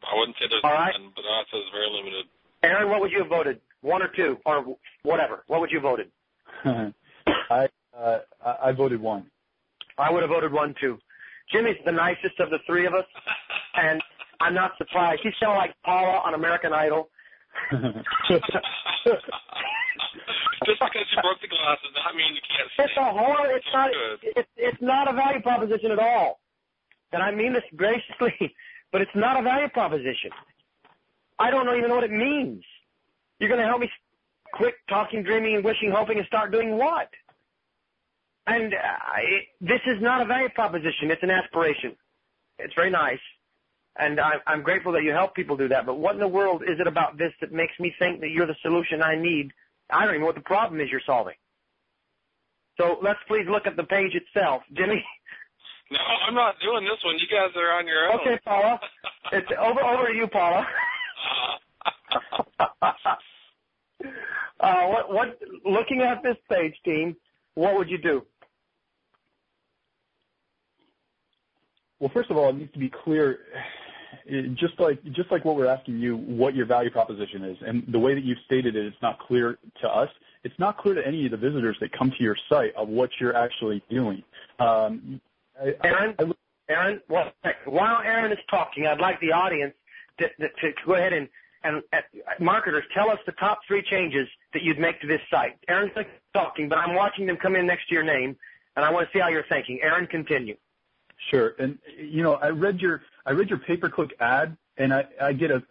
I 0.01 0.17
wouldn't 0.17 0.37
say 0.37 0.49
there's 0.49 0.65
All 0.65 0.73
right. 0.73 0.93
none, 0.97 1.13
but 1.15 1.21
I'd 1.21 1.45
say 1.53 1.61
it's 1.61 1.69
very 1.69 1.89
limited. 1.89 2.25
Aaron, 2.63 2.89
what 2.89 3.01
would 3.01 3.11
you 3.11 3.19
have 3.19 3.29
voted? 3.29 3.61
One 3.81 4.01
or 4.01 4.09
two, 4.15 4.37
or 4.45 4.77
whatever. 5.03 5.43
What 5.47 5.61
would 5.61 5.71
you 5.71 5.79
have 5.79 5.83
voted? 5.83 6.11
I 7.49 7.67
uh, 7.97 8.19
I 8.61 8.71
voted 8.71 9.01
one. 9.01 9.25
I 9.97 10.11
would 10.11 10.21
have 10.21 10.29
voted 10.29 10.51
one 10.51 10.75
too. 10.79 10.97
Jimmy's 11.51 11.77
the 11.85 11.91
nicest 11.91 12.39
of 12.39 12.49
the 12.49 12.59
three 12.65 12.85
of 12.85 12.93
us, 12.93 13.05
and 13.75 14.01
I'm 14.39 14.53
not 14.53 14.71
surprised. 14.77 15.21
He's 15.23 15.33
kind 15.39 15.51
of 15.51 15.57
like 15.57 15.75
Paula 15.83 16.21
on 16.25 16.33
American 16.33 16.73
Idol. 16.73 17.09
Just 20.65 20.79
because 20.79 21.07
you 21.09 21.21
broke 21.21 21.41
the 21.41 21.47
glass 21.47 21.77
does 21.83 21.95
not 21.95 22.15
mean 22.15 22.35
you 22.35 22.41
can't 22.45 22.69
see. 22.77 22.83
It's 22.83 22.97
a 22.97 23.11
horror. 23.11 23.55
It's 23.55 23.65
not. 23.73 23.89
It's 24.21 24.49
it's 24.57 24.81
not 24.81 25.09
a 25.09 25.13
value 25.13 25.41
proposition 25.41 25.91
at 25.91 25.99
all. 25.99 26.39
And 27.11 27.23
I 27.23 27.31
mean 27.31 27.53
this 27.53 27.63
graciously, 27.75 28.53
but 28.91 29.01
it's 29.01 29.15
not 29.15 29.39
a 29.39 29.43
value 29.43 29.69
proposition. 29.69 30.31
I 31.39 31.49
don't 31.49 31.67
even 31.75 31.89
know 31.89 31.95
what 31.95 32.03
it 32.03 32.11
means. 32.11 32.63
You're 33.39 33.49
going 33.49 33.61
to 33.61 33.65
help 33.65 33.81
me 33.81 33.89
quit 34.53 34.75
talking, 34.87 35.23
dreaming, 35.23 35.55
and 35.55 35.63
wishing, 35.63 35.91
hoping, 35.91 36.19
and 36.19 36.27
start 36.27 36.51
doing 36.51 36.77
what? 36.77 37.09
And 38.45 38.73
uh, 38.73 38.77
it, 39.17 39.45
this 39.59 39.81
is 39.87 40.01
not 40.01 40.21
a 40.21 40.25
value 40.25 40.49
proposition. 40.49 41.09
It's 41.09 41.23
an 41.23 41.31
aspiration. 41.31 41.95
It's 42.59 42.73
very 42.75 42.91
nice. 42.91 43.19
And 43.97 44.19
I, 44.19 44.33
I'm 44.45 44.61
grateful 44.61 44.91
that 44.93 45.03
you 45.03 45.11
help 45.11 45.35
people 45.35 45.57
do 45.57 45.67
that. 45.69 45.85
But 45.85 45.97
what 45.97 46.13
in 46.13 46.19
the 46.19 46.27
world 46.27 46.63
is 46.63 46.79
it 46.79 46.87
about 46.87 47.17
this 47.17 47.33
that 47.41 47.51
makes 47.51 47.73
me 47.79 47.93
think 47.97 48.21
that 48.21 48.29
you're 48.29 48.47
the 48.47 48.55
solution 48.61 49.01
I 49.01 49.15
need 49.15 49.51
I 49.91 50.05
don't 50.05 50.15
even 50.15 50.21
know 50.21 50.27
what 50.27 50.35
the 50.35 50.41
problem 50.41 50.79
is 50.81 50.89
you're 50.91 51.01
solving. 51.05 51.35
So 52.77 52.97
let's 53.03 53.19
please 53.27 53.45
look 53.49 53.67
at 53.67 53.75
the 53.75 53.83
page 53.83 54.13
itself. 54.15 54.63
Jimmy? 54.75 55.03
No, 55.91 55.99
I'm 56.27 56.33
not 56.33 56.55
doing 56.63 56.85
this 56.85 57.03
one. 57.03 57.15
You 57.19 57.27
guys 57.27 57.51
are 57.55 57.77
on 57.77 57.85
your 57.85 58.11
own. 58.11 58.19
Okay, 58.21 58.39
Paula. 58.45 58.79
it's 59.33 59.47
over 59.59 59.81
over 59.81 60.07
to 60.07 60.15
you, 60.15 60.27
Paula. 60.27 60.65
uh, 64.59 64.87
what 64.87 65.13
what 65.13 65.39
looking 65.65 66.01
at 66.01 66.23
this 66.23 66.37
page, 66.49 66.73
team, 66.85 67.15
what 67.55 67.75
would 67.77 67.89
you 67.89 67.97
do? 67.97 68.25
Well, 71.99 72.09
first 72.13 72.31
of 72.31 72.37
all, 72.37 72.49
it 72.49 72.55
needs 72.55 72.71
to 72.73 72.79
be 72.79 72.89
clear 73.03 73.39
just 74.55 74.79
like 74.79 75.03
just 75.11 75.31
like 75.31 75.45
what 75.45 75.55
we're 75.55 75.67
asking 75.67 75.99
you, 75.99 76.17
what 76.17 76.55
your 76.55 76.65
value 76.65 76.89
proposition 76.89 77.43
is, 77.43 77.57
and 77.65 77.83
the 77.87 77.99
way 77.99 78.13
that 78.13 78.23
you've 78.23 78.39
stated 78.45 78.75
it, 78.75 78.85
it's 78.85 79.01
not 79.01 79.19
clear 79.19 79.57
to 79.81 79.87
us. 79.87 80.09
It's 80.43 80.57
not 80.57 80.77
clear 80.77 80.95
to 80.95 81.05
any 81.05 81.25
of 81.25 81.31
the 81.31 81.37
visitors 81.37 81.77
that 81.81 81.91
come 81.91 82.11
to 82.11 82.23
your 82.23 82.35
site 82.49 82.73
of 82.75 82.87
what 82.87 83.11
you're 83.19 83.35
actually 83.35 83.83
doing. 83.89 84.23
Um, 84.59 85.21
Aaron, 85.83 86.15
I, 86.17 86.23
I, 86.23 86.31
Aaron, 86.69 87.01
well, 87.09 87.31
while 87.65 88.01
Aaron 88.01 88.31
is 88.31 88.39
talking, 88.49 88.87
I'd 88.87 88.99
like 88.99 89.19
the 89.19 89.31
audience 89.31 89.73
to, 90.19 90.27
to, 90.27 90.47
to 90.49 90.73
go 90.85 90.95
ahead 90.95 91.13
and 91.13 91.27
and 91.63 91.83
uh, 91.93 91.97
marketers 92.39 92.83
tell 92.93 93.11
us 93.11 93.19
the 93.25 93.33
top 93.33 93.59
three 93.67 93.83
changes 93.83 94.27
that 94.53 94.63
you'd 94.63 94.79
make 94.79 94.99
to 95.01 95.07
this 95.07 95.21
site. 95.29 95.57
Aaron's 95.67 95.91
talking, 96.33 96.67
but 96.67 96.79
I'm 96.79 96.95
watching 96.95 97.27
them 97.27 97.37
come 97.37 97.55
in 97.55 97.67
next 97.67 97.87
to 97.89 97.93
your 97.93 98.03
name, 98.03 98.35
and 98.75 98.83
I 98.83 98.91
want 98.91 99.07
to 99.07 99.15
see 99.15 99.21
how 99.21 99.27
you're 99.29 99.45
thinking. 99.47 99.79
Aaron, 99.83 100.07
continue. 100.07 100.57
Sure. 101.29 101.55
And 101.59 101.77
you 101.97 102.23
know, 102.23 102.33
I 102.35 102.49
read 102.49 102.81
your 102.81 103.01
I 103.25 103.31
read 103.31 103.49
your 103.49 103.59
pay 103.59 103.77
per 103.77 103.89
click 103.89 104.15
ad, 104.19 104.57
and 104.77 104.93
I, 104.93 105.05
I 105.21 105.33
get 105.33 105.51
a 105.51 105.63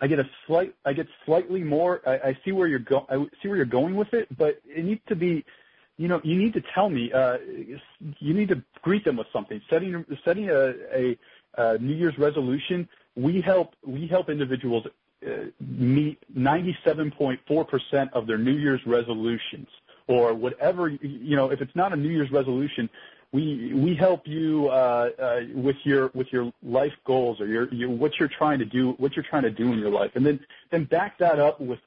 I 0.00 0.06
get 0.06 0.18
a 0.18 0.28
slight 0.46 0.74
I 0.84 0.92
get 0.92 1.06
slightly 1.24 1.62
more. 1.62 2.02
I, 2.06 2.36
see 2.44 2.52
where 2.52 2.66
you're 2.66 2.80
go 2.80 3.06
I 3.08 3.24
see 3.42 3.48
where 3.48 3.56
you're 3.56 3.66
going 3.66 3.94
with 3.94 4.12
it, 4.12 4.36
but 4.36 4.60
it 4.64 4.84
needs 4.84 5.02
to 5.08 5.16
be. 5.16 5.44
You 5.96 6.08
know, 6.08 6.20
you 6.24 6.36
need 6.36 6.52
to 6.54 6.62
tell 6.74 6.90
me. 6.90 7.12
Uh, 7.12 7.38
you 8.18 8.34
need 8.34 8.48
to 8.48 8.60
greet 8.82 9.04
them 9.04 9.16
with 9.16 9.28
something. 9.32 9.60
Setting 9.70 10.04
setting 10.24 10.50
a, 10.50 11.16
a, 11.56 11.78
New 11.78 11.94
Year's 11.94 12.18
resolution. 12.18 12.88
We 13.14 13.40
help 13.40 13.76
we 13.86 14.08
help 14.08 14.28
individuals 14.28 14.88
uh, 15.24 15.30
meet 15.60 16.18
97.4% 16.36 18.12
of 18.12 18.26
their 18.26 18.38
New 18.38 18.56
Year's 18.56 18.84
resolutions 18.86 19.68
or 20.06 20.34
whatever, 20.34 20.88
you 20.88 21.36
know, 21.36 21.50
if 21.50 21.60
it's 21.60 21.74
not 21.74 21.92
a 21.92 21.96
New 21.96 22.10
Year's 22.10 22.30
resolution, 22.30 22.90
we 23.34 23.72
we 23.74 23.96
help 23.96 24.28
you 24.28 24.68
uh, 24.68 25.10
uh, 25.20 25.40
with 25.54 25.76
your 25.82 26.12
with 26.14 26.28
your 26.32 26.52
life 26.62 26.92
goals 27.04 27.40
or 27.40 27.66
what 27.88 28.12
you're 28.18 28.28
trying 28.28 28.60
to 28.60 28.64
do 28.64 28.92
what 28.98 29.16
you're 29.16 29.24
trying 29.28 29.42
to 29.42 29.50
do 29.50 29.72
in 29.72 29.78
your 29.80 29.90
life, 29.90 30.12
and 30.14 30.24
then 30.24 30.84
back 30.84 31.18
that 31.18 31.40
up 31.40 31.60
with 31.60 31.80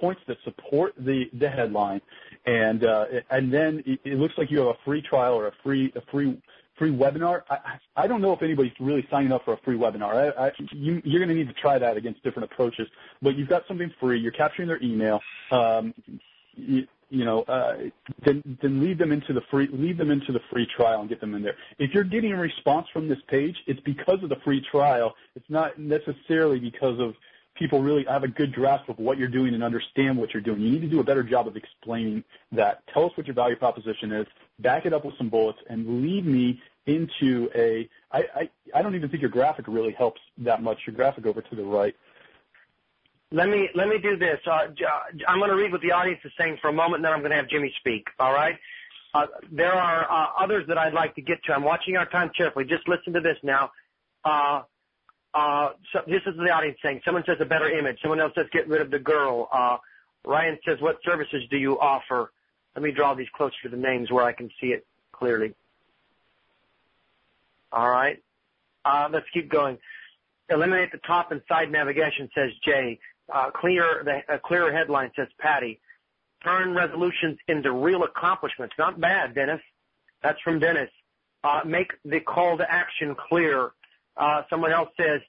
points 0.00 0.22
that 0.26 0.38
support 0.44 0.94
the 0.96 1.28
headline, 1.42 2.00
and 2.46 2.84
uh, 2.84 3.04
and 3.30 3.52
then 3.52 3.82
it, 3.86 4.18
looks 4.18 4.32
like 4.38 4.50
you 4.50 4.58
have 4.58 4.68
a 4.68 4.78
free 4.82 5.02
trial 5.02 5.34
or 5.34 5.48
a 5.48 5.52
free 5.62 5.92
a 5.94 6.00
free 6.10 6.40
free 6.78 6.90
webinar. 6.90 7.42
I, 7.50 7.58
I 7.94 8.06
don't 8.06 8.22
know 8.22 8.32
if 8.32 8.42
anybody's 8.42 8.72
really 8.80 9.06
signing 9.10 9.30
up 9.30 9.44
for 9.44 9.52
a 9.52 9.58
free 9.58 9.76
webinar. 9.76 10.32
You're 10.72 11.20
going 11.20 11.28
to 11.28 11.34
need 11.34 11.48
to 11.48 11.54
try 11.54 11.78
that 11.78 11.98
against 11.98 12.22
different 12.24 12.50
approaches. 12.50 12.88
But 13.20 13.36
you've 13.36 13.50
got 13.50 13.64
something 13.68 13.92
free. 14.00 14.18
You're 14.18 14.32
capturing 14.32 14.68
their 14.68 14.82
email. 14.82 15.20
You 17.14 17.24
know, 17.24 17.42
uh, 17.42 17.76
then 18.24 18.58
then 18.60 18.82
lead 18.82 18.98
them 18.98 19.12
into 19.12 19.32
the 19.32 19.42
free 19.48 19.68
lead 19.72 19.98
them 19.98 20.10
into 20.10 20.32
the 20.32 20.40
free 20.50 20.66
trial 20.76 21.00
and 21.00 21.08
get 21.08 21.20
them 21.20 21.34
in 21.34 21.42
there. 21.42 21.54
If 21.78 21.94
you're 21.94 22.02
getting 22.02 22.32
a 22.32 22.36
response 22.36 22.88
from 22.92 23.08
this 23.08 23.18
page, 23.28 23.56
it's 23.68 23.78
because 23.80 24.20
of 24.24 24.30
the 24.30 24.38
free 24.44 24.60
trial. 24.68 25.14
It's 25.36 25.48
not 25.48 25.78
necessarily 25.78 26.58
because 26.58 26.98
of 26.98 27.14
people 27.54 27.82
really 27.82 28.04
have 28.08 28.24
a 28.24 28.28
good 28.28 28.52
grasp 28.52 28.88
of 28.88 28.98
what 28.98 29.16
you're 29.16 29.28
doing 29.28 29.54
and 29.54 29.62
understand 29.62 30.18
what 30.18 30.34
you're 30.34 30.42
doing. 30.42 30.60
You 30.60 30.72
need 30.72 30.80
to 30.80 30.88
do 30.88 30.98
a 30.98 31.04
better 31.04 31.22
job 31.22 31.46
of 31.46 31.56
explaining 31.56 32.24
that. 32.50 32.82
Tell 32.92 33.04
us 33.04 33.12
what 33.16 33.28
your 33.28 33.34
value 33.34 33.54
proposition 33.54 34.10
is, 34.10 34.26
back 34.58 34.84
it 34.84 34.92
up 34.92 35.04
with 35.04 35.16
some 35.16 35.28
bullets, 35.28 35.60
and 35.70 36.02
lead 36.02 36.26
me 36.26 36.60
into 36.86 37.48
a. 37.54 37.88
I, 38.10 38.24
I, 38.34 38.50
I 38.74 38.82
don't 38.82 38.96
even 38.96 39.08
think 39.08 39.22
your 39.22 39.30
graphic 39.30 39.66
really 39.68 39.92
helps 39.92 40.20
that 40.38 40.62
much. 40.64 40.78
Your 40.84 40.96
graphic 40.96 41.26
over 41.26 41.42
to 41.42 41.54
the 41.54 41.62
right. 41.62 41.94
Let 43.34 43.48
me 43.48 43.68
let 43.74 43.88
me 43.88 43.98
do 43.98 44.16
this. 44.16 44.38
Uh, 44.46 44.68
I'm 45.26 45.40
going 45.40 45.50
to 45.50 45.56
read 45.56 45.72
what 45.72 45.80
the 45.80 45.90
audience 45.90 46.20
is 46.24 46.30
saying 46.38 46.58
for 46.62 46.68
a 46.68 46.72
moment, 46.72 46.96
and 47.00 47.04
then 47.04 47.12
I'm 47.12 47.18
going 47.18 47.32
to 47.32 47.36
have 47.36 47.48
Jimmy 47.48 47.74
speak. 47.80 48.06
All 48.20 48.32
right. 48.32 48.54
Uh, 49.12 49.26
there 49.50 49.72
are 49.72 50.08
uh, 50.08 50.40
others 50.40 50.64
that 50.68 50.78
I'd 50.78 50.94
like 50.94 51.16
to 51.16 51.20
get 51.20 51.42
to. 51.44 51.52
I'm 51.52 51.64
watching 51.64 51.96
our 51.96 52.06
time 52.06 52.30
carefully. 52.36 52.64
Just 52.64 52.86
listen 52.86 53.12
to 53.12 53.20
this 53.20 53.36
now. 53.42 53.72
Uh, 54.24 54.62
uh, 55.34 55.70
so 55.92 56.02
this 56.06 56.22
is 56.26 56.36
the 56.36 56.48
audience 56.48 56.78
saying. 56.80 57.00
Someone 57.04 57.24
says 57.26 57.38
a 57.40 57.44
better 57.44 57.68
image. 57.68 57.98
Someone 58.02 58.20
else 58.20 58.32
says 58.36 58.46
get 58.52 58.68
rid 58.68 58.80
of 58.80 58.92
the 58.92 59.00
girl. 59.00 59.48
Uh, 59.52 59.78
Ryan 60.24 60.56
says, 60.64 60.78
what 60.80 60.98
services 61.04 61.42
do 61.50 61.56
you 61.56 61.78
offer? 61.80 62.30
Let 62.76 62.84
me 62.84 62.92
draw 62.92 63.14
these 63.14 63.28
closer 63.36 63.56
to 63.64 63.68
the 63.68 63.76
names 63.76 64.12
where 64.12 64.24
I 64.24 64.32
can 64.32 64.48
see 64.60 64.68
it 64.68 64.86
clearly. 65.10 65.54
All 67.72 67.90
right. 67.90 68.22
Uh, 68.84 69.08
let's 69.12 69.26
keep 69.34 69.50
going. 69.50 69.76
Eliminate 70.50 70.92
the 70.92 70.98
top 70.98 71.32
and 71.32 71.42
side 71.48 71.72
navigation, 71.72 72.28
says 72.32 72.50
Jay. 72.64 73.00
Uh, 73.32 73.50
clear 73.50 74.02
the, 74.04 74.34
a 74.34 74.38
clearer 74.38 74.72
headline, 74.72 75.10
says 75.16 75.28
Patty. 75.38 75.80
Turn 76.42 76.74
resolutions 76.74 77.38
into 77.48 77.72
real 77.72 78.02
accomplishments. 78.02 78.74
Not 78.78 79.00
bad, 79.00 79.34
Dennis. 79.34 79.60
That's 80.22 80.40
from 80.42 80.58
Dennis. 80.58 80.90
Uh, 81.42 81.60
make 81.64 81.92
the 82.04 82.20
call 82.20 82.58
to 82.58 82.70
action 82.70 83.14
clear. 83.28 83.70
Uh, 84.16 84.42
someone 84.50 84.72
else 84.72 84.90
says, 84.98 85.20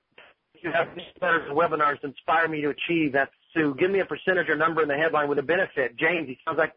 you 0.61 0.71
have 0.71 0.87
newsletters 0.89 1.47
and 1.47 1.57
webinars 1.57 2.03
inspire 2.03 2.47
me 2.47 2.61
to 2.61 2.69
achieve. 2.69 3.13
That's 3.13 3.31
Sue. 3.53 3.75
Give 3.77 3.91
me 3.91 3.99
a 3.99 4.05
percentage 4.05 4.49
or 4.49 4.55
number 4.55 4.81
in 4.81 4.87
the 4.87 4.95
headline 4.95 5.29
with 5.29 5.39
a 5.39 5.43
benefit. 5.43 5.95
James, 5.97 6.27
he 6.27 6.37
sounds 6.45 6.57
like 6.57 6.73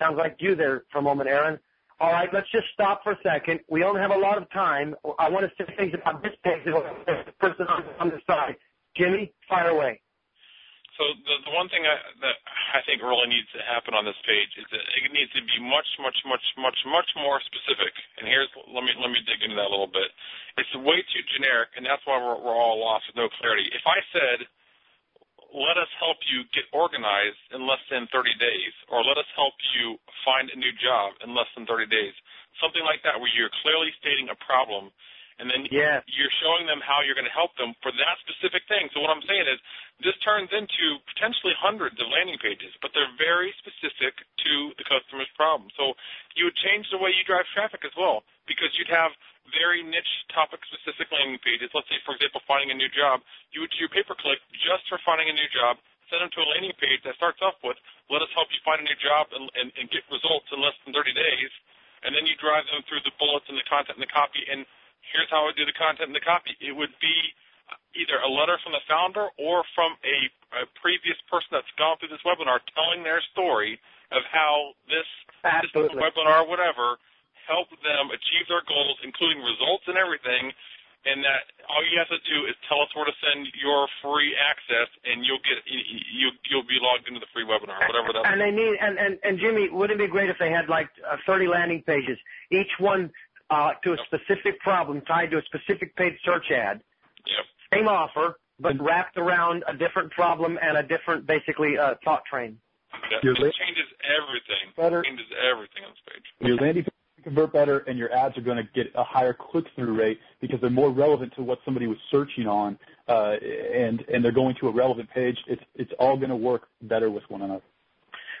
sounds 0.00 0.16
like 0.18 0.36
you 0.38 0.54
there 0.54 0.84
for 0.92 0.98
a 0.98 1.02
moment, 1.02 1.28
Aaron. 1.28 1.58
All 1.98 2.12
right, 2.12 2.28
let's 2.32 2.50
just 2.52 2.66
stop 2.74 3.02
for 3.02 3.12
a 3.12 3.18
second. 3.22 3.60
We 3.68 3.80
don't 3.80 3.96
have 3.96 4.10
a 4.10 4.18
lot 4.18 4.36
of 4.36 4.50
time. 4.50 4.94
I 5.18 5.30
want 5.30 5.46
to 5.46 5.52
say 5.56 5.74
things 5.76 5.94
about 5.94 6.22
this 6.22 6.32
page. 6.44 6.62
Person 7.40 7.66
on, 7.68 7.84
on 7.98 8.08
the 8.10 8.20
side. 8.26 8.56
Jimmy, 8.94 9.32
fire 9.48 9.68
away. 9.68 10.00
So 10.96 11.04
the, 11.28 11.36
the 11.44 11.52
one 11.52 11.68
thing 11.68 11.84
I, 11.84 11.96
that 12.24 12.36
I 12.72 12.80
think 12.88 13.04
really 13.04 13.28
needs 13.28 13.48
to 13.52 13.60
happen 13.64 13.92
on 13.92 14.08
this 14.08 14.16
page 14.24 14.52
is 14.56 14.64
that 14.72 14.80
it 14.80 15.12
needs 15.12 15.32
to 15.36 15.44
be 15.44 15.60
much, 15.60 15.88
much, 16.00 16.16
much, 16.24 16.44
much, 16.56 16.76
much 16.88 17.10
more 17.20 17.38
specific. 17.44 17.92
And 18.20 18.24
here's 18.24 18.48
let 18.72 18.82
me 18.84 18.96
let 18.96 19.12
me 19.12 19.20
dig 19.28 19.44
into 19.44 19.56
that 19.60 19.68
a 19.68 19.72
little 19.72 19.92
bit. 19.92 20.08
It's 20.56 20.72
way 20.80 21.04
too 21.12 21.24
generic, 21.36 21.76
and 21.76 21.84
that's 21.84 22.02
why 22.08 22.16
we're, 22.16 22.40
we're 22.40 22.56
all 22.56 22.80
lost 22.80 23.08
with 23.12 23.20
no 23.20 23.28
clarity. 23.36 23.68
If 23.76 23.84
I 23.84 24.00
said, 24.12 24.38
"Let 25.52 25.76
us 25.76 25.92
help 26.00 26.16
you 26.32 26.48
get 26.56 26.64
organized 26.72 27.40
in 27.52 27.68
less 27.68 27.82
than 27.92 28.08
30 28.08 28.32
days," 28.40 28.72
or 28.88 29.04
"Let 29.04 29.20
us 29.20 29.28
help 29.36 29.54
you 29.76 30.00
find 30.24 30.48
a 30.48 30.56
new 30.56 30.72
job 30.80 31.12
in 31.20 31.36
less 31.36 31.48
than 31.56 31.68
30 31.68 31.92
days," 31.92 32.16
something 32.56 32.82
like 32.88 33.04
that, 33.04 33.20
where 33.20 33.30
you're 33.36 33.52
clearly 33.60 33.92
stating 34.00 34.32
a 34.32 34.38
problem 34.40 34.88
and 35.36 35.52
then 35.52 35.68
yes. 35.68 36.00
you're 36.08 36.32
showing 36.40 36.64
them 36.64 36.80
how 36.80 37.04
you're 37.04 37.16
going 37.16 37.28
to 37.28 37.36
help 37.36 37.52
them 37.60 37.76
for 37.84 37.92
that 37.92 38.16
specific 38.24 38.64
thing. 38.72 38.88
So 38.96 39.04
what 39.04 39.12
I'm 39.12 39.24
saying 39.28 39.44
is 39.44 39.60
this 40.00 40.16
turns 40.24 40.48
into 40.48 41.00
potentially 41.12 41.52
hundreds 41.56 42.00
of 42.00 42.08
landing 42.08 42.40
pages, 42.40 42.72
but 42.80 42.96
they're 42.96 43.12
very 43.20 43.52
specific 43.60 44.16
to 44.16 44.52
the 44.80 44.84
customer's 44.88 45.28
problem. 45.36 45.68
So 45.76 45.92
you 46.36 46.48
would 46.48 46.56
change 46.64 46.88
the 46.88 47.00
way 47.00 47.12
you 47.12 47.24
drive 47.28 47.44
traffic 47.52 47.84
as 47.84 47.92
well 47.96 48.24
because 48.48 48.72
you'd 48.80 48.92
have 48.92 49.12
very 49.54 49.84
niche 49.84 50.14
topic 50.32 50.58
specific 50.66 51.12
landing 51.12 51.38
pages. 51.44 51.70
Let's 51.70 51.86
say, 51.92 52.00
for 52.02 52.16
example, 52.16 52.42
finding 52.48 52.72
a 52.72 52.78
new 52.78 52.90
job. 52.90 53.22
You 53.52 53.62
would 53.62 53.72
do 53.76 53.86
pay 53.92 54.02
per 54.02 54.16
click 54.16 54.40
just 54.66 54.88
for 54.90 54.98
finding 55.06 55.30
a 55.30 55.36
new 55.36 55.46
job, 55.52 55.78
send 56.10 56.24
them 56.24 56.32
to 56.34 56.40
a 56.42 56.48
landing 56.56 56.74
page 56.80 57.04
that 57.04 57.14
starts 57.20 57.38
off 57.44 57.58
with, 57.62 57.78
let 58.10 58.22
us 58.22 58.30
help 58.34 58.50
you 58.50 58.60
find 58.62 58.82
a 58.82 58.86
new 58.86 58.98
job 58.98 59.30
and, 59.34 59.46
and, 59.58 59.68
and 59.78 59.86
get 59.90 60.06
results 60.10 60.48
in 60.50 60.58
less 60.62 60.74
than 60.86 60.94
30 60.94 61.12
days. 61.14 61.52
And 62.04 62.14
then 62.14 62.26
you 62.28 62.38
drive 62.38 62.66
them 62.70 62.86
through 62.86 63.02
the 63.02 63.14
bullets 63.18 63.48
and 63.50 63.58
the 63.58 63.66
content 63.66 63.98
and 63.98 64.04
the 64.04 64.12
copy 64.12 64.42
and 64.46 64.62
here's 65.16 65.32
how 65.32 65.48
I 65.48 65.56
do 65.56 65.64
the 65.64 65.72
content 65.72 66.12
and 66.12 66.16
the 66.16 66.20
copy. 66.20 66.52
It 66.60 66.76
would 66.76 66.92
be 67.00 67.16
either 67.96 68.20
a 68.20 68.28
letter 68.28 68.60
from 68.60 68.76
the 68.76 68.84
founder 68.84 69.32
or 69.40 69.64
from 69.72 69.96
a, 70.04 70.16
a 70.60 70.68
previous 70.76 71.16
person 71.32 71.56
that's 71.56 71.72
gone 71.80 71.96
through 71.96 72.12
this 72.12 72.22
webinar 72.28 72.60
telling 72.76 73.00
their 73.00 73.24
story 73.32 73.80
of 74.12 74.22
how 74.28 74.76
this, 74.86 75.08
this 75.72 75.96
webinar 75.96 76.44
or 76.44 76.46
whatever 76.46 77.00
helped 77.48 77.74
them 77.80 78.12
achieve 78.12 78.44
their 78.52 78.62
goals, 78.68 79.00
including 79.00 79.40
results 79.40 79.88
and 79.88 79.96
everything, 79.96 80.52
and 81.06 81.22
that 81.22 81.46
all 81.70 81.82
you 81.86 81.94
have 81.94 82.10
to 82.10 82.18
do 82.26 82.50
is 82.50 82.54
tell 82.66 82.82
us 82.82 82.90
where 82.98 83.06
to 83.06 83.14
send 83.22 83.46
your 83.54 83.86
free 84.02 84.34
access, 84.34 84.90
and 85.06 85.22
you'll 85.22 85.42
get 85.46 85.62
you 85.66 86.34
you'll 86.50 86.66
be 86.66 86.82
logged 86.82 87.06
into 87.06 87.22
the 87.22 87.30
free 87.30 87.46
webinar, 87.46 87.78
whatever 87.86 88.10
that. 88.10 88.26
And 88.26 88.42
they 88.42 88.50
need 88.50 88.74
and 88.82 88.98
and 88.98 89.14
and 89.22 89.38
Jimmy, 89.38 89.70
wouldn't 89.70 90.02
it 90.02 90.06
be 90.06 90.10
great 90.10 90.28
if 90.28 90.38
they 90.38 90.50
had 90.50 90.68
like 90.68 90.90
uh, 91.06 91.16
30 91.24 91.46
landing 91.46 91.82
pages, 91.86 92.18
each 92.50 92.74
one 92.78 93.14
uh, 93.50 93.72
to 93.84 93.92
a 93.92 93.96
specific 94.06 94.58
problem 94.60 95.00
tied 95.02 95.30
to 95.30 95.38
a 95.38 95.42
specific 95.42 95.94
paid 95.96 96.16
search 96.24 96.50
ad. 96.50 96.82
Yep. 97.26 97.44
Same 97.72 97.88
offer, 97.88 98.38
but 98.60 98.80
wrapped 98.80 99.16
around 99.16 99.64
a 99.68 99.76
different 99.76 100.10
problem 100.12 100.58
and 100.62 100.78
a 100.78 100.82
different, 100.82 101.26
basically, 101.26 101.78
uh, 101.78 101.94
thought 102.04 102.24
train. 102.24 102.58
Yeah, 103.10 103.18
it 103.22 103.36
changes 103.36 103.88
everything. 104.04 104.72
Better. 104.76 105.00
It 105.00 105.06
changes 105.06 105.26
everything 105.50 105.84
on 105.84 105.90
this 105.90 106.14
page. 106.14 106.48
Your 106.48 106.56
landing 106.56 106.84
page 106.84 107.24
convert 107.24 107.52
better, 107.52 107.78
and 107.80 107.98
your 107.98 108.12
ads 108.12 108.38
are 108.38 108.42
going 108.42 108.56
to 108.56 108.68
get 108.74 108.86
a 108.94 109.04
higher 109.04 109.34
click-through 109.34 109.92
rate 109.92 110.18
because 110.40 110.60
they're 110.60 110.70
more 110.70 110.90
relevant 110.90 111.34
to 111.34 111.42
what 111.42 111.58
somebody 111.64 111.86
was 111.86 111.98
searching 112.10 112.46
on, 112.46 112.78
uh, 113.08 113.34
and 113.74 114.04
and 114.12 114.24
they're 114.24 114.32
going 114.32 114.54
to 114.60 114.68
a 114.68 114.72
relevant 114.72 115.10
page. 115.10 115.36
It's 115.46 115.62
it's 115.74 115.92
all 115.98 116.16
going 116.16 116.30
to 116.30 116.36
work 116.36 116.68
better 116.82 117.10
with 117.10 117.24
one 117.28 117.42
another. 117.42 117.64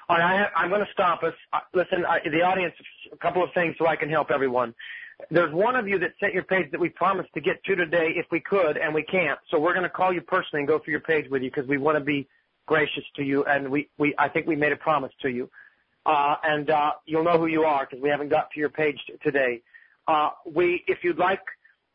All 0.08 0.16
right, 0.18 0.48
I, 0.54 0.62
am 0.62 0.70
going 0.70 0.84
to 0.84 0.92
stop 0.92 1.24
us. 1.24 1.34
Uh, 1.52 1.58
listen, 1.74 2.04
I, 2.06 2.20
the 2.24 2.42
audience, 2.42 2.74
a 3.12 3.16
couple 3.16 3.42
of 3.42 3.52
things 3.54 3.74
so 3.76 3.88
I 3.88 3.96
can 3.96 4.08
help 4.08 4.30
everyone. 4.30 4.72
There's 5.32 5.52
one 5.52 5.74
of 5.74 5.88
you 5.88 5.98
that 5.98 6.12
sent 6.20 6.32
your 6.32 6.44
page 6.44 6.70
that 6.70 6.80
we 6.80 6.90
promised 6.90 7.32
to 7.34 7.40
get 7.40 7.64
to 7.64 7.74
today 7.74 8.12
if 8.14 8.26
we 8.30 8.38
could, 8.38 8.76
and 8.76 8.94
we 8.94 9.02
can't. 9.02 9.38
So 9.50 9.58
we're 9.58 9.72
going 9.72 9.82
to 9.82 9.90
call 9.90 10.12
you 10.12 10.20
personally 10.20 10.60
and 10.60 10.68
go 10.68 10.78
through 10.78 10.92
your 10.92 11.00
page 11.00 11.28
with 11.28 11.42
you 11.42 11.50
because 11.50 11.68
we 11.68 11.78
want 11.78 11.98
to 11.98 12.04
be 12.04 12.28
gracious 12.66 13.02
to 13.16 13.24
you, 13.24 13.44
and 13.46 13.68
we, 13.68 13.88
we 13.98 14.14
I 14.16 14.28
think 14.28 14.46
we 14.46 14.54
made 14.54 14.70
a 14.70 14.76
promise 14.76 15.12
to 15.22 15.28
you. 15.28 15.50
Uh, 16.04 16.36
and 16.44 16.70
uh, 16.70 16.92
you'll 17.06 17.24
know 17.24 17.36
who 17.36 17.46
you 17.46 17.64
are 17.64 17.84
because 17.84 18.00
we 18.00 18.08
haven't 18.08 18.28
got 18.28 18.52
to 18.52 18.60
your 18.60 18.68
page 18.68 19.00
t- 19.08 19.14
today. 19.24 19.60
Uh, 20.06 20.30
we, 20.54 20.84
if 20.86 21.02
you'd 21.02 21.18
like, 21.18 21.40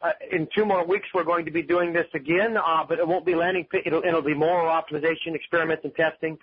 uh, 0.02 0.12
in 0.34 0.50
two 0.54 0.66
more 0.66 0.86
weeks 0.86 1.08
we're 1.14 1.24
going 1.24 1.46
to 1.46 1.52
be 1.52 1.62
doing 1.62 1.94
this 1.94 2.08
again, 2.14 2.58
uh, 2.58 2.84
but 2.84 3.00
it 3.00 3.08
won't 3.08 3.26
be 3.26 3.36
landing. 3.36 3.66
It'll, 3.86 4.04
it'll 4.04 4.22
be 4.22 4.34
more 4.34 4.64
optimization 4.64 5.34
experiments 5.34 5.86
and 5.86 5.96
testing. 5.96 6.38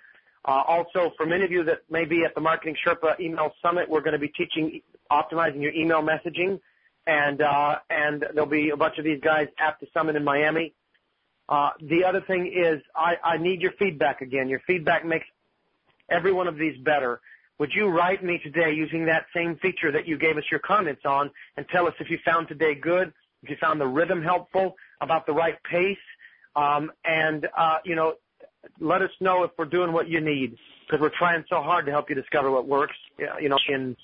Uh, 0.45 0.63
also, 0.67 1.11
for 1.17 1.25
many 1.25 1.43
of 1.43 1.51
you 1.51 1.63
that 1.63 1.79
may 1.89 2.05
be 2.05 2.23
at 2.23 2.33
the 2.33 2.41
Marketing 2.41 2.75
Sherpa 2.85 3.19
Email 3.19 3.51
Summit, 3.61 3.89
we're 3.89 4.01
going 4.01 4.13
to 4.13 4.19
be 4.19 4.29
teaching 4.29 4.81
optimizing 5.11 5.61
your 5.61 5.73
email 5.73 6.01
messaging, 6.01 6.59
and 7.07 7.41
uh, 7.41 7.75
and 7.89 8.25
there'll 8.33 8.49
be 8.49 8.69
a 8.69 8.77
bunch 8.77 8.97
of 8.97 9.03
these 9.03 9.19
guys 9.21 9.47
at 9.59 9.79
the 9.81 9.87
summit 9.93 10.15
in 10.15 10.23
Miami. 10.23 10.73
Uh, 11.49 11.71
the 11.81 12.03
other 12.05 12.21
thing 12.21 12.53
is, 12.55 12.81
I, 12.95 13.15
I 13.23 13.37
need 13.37 13.61
your 13.61 13.71
feedback 13.73 14.21
again. 14.21 14.47
Your 14.47 14.61
feedback 14.67 15.03
makes 15.05 15.25
every 16.09 16.31
one 16.31 16.47
of 16.47 16.57
these 16.57 16.77
better. 16.77 17.19
Would 17.57 17.71
you 17.73 17.87
write 17.87 18.23
me 18.23 18.39
today 18.41 18.71
using 18.71 19.05
that 19.07 19.25
same 19.35 19.57
feature 19.57 19.91
that 19.91 20.07
you 20.07 20.17
gave 20.17 20.37
us 20.37 20.43
your 20.49 20.61
comments 20.61 21.01
on, 21.05 21.31
and 21.57 21.67
tell 21.69 21.87
us 21.87 21.93
if 21.99 22.09
you 22.09 22.17
found 22.23 22.47
today 22.47 22.75
good, 22.75 23.11
if 23.43 23.49
you 23.49 23.57
found 23.59 23.81
the 23.81 23.87
rhythm 23.87 24.23
helpful, 24.23 24.75
about 25.01 25.25
the 25.25 25.33
right 25.33 25.61
pace, 25.69 25.97
um, 26.55 26.91
and 27.03 27.47
uh, 27.57 27.79
you 27.83 27.95
know 27.95 28.13
let 28.79 29.01
us 29.01 29.11
know 29.19 29.43
if 29.43 29.51
we're 29.57 29.65
doing 29.65 29.91
what 29.91 30.07
you 30.07 30.21
need 30.21 30.57
because 30.85 31.01
we're 31.01 31.17
trying 31.17 31.43
so 31.49 31.61
hard 31.61 31.85
to 31.85 31.91
help 31.91 32.09
you 32.09 32.15
discover 32.15 32.51
what 32.51 32.67
works. 32.67 32.95
You 33.17 33.49
know, 33.49 33.57
in 33.67 33.95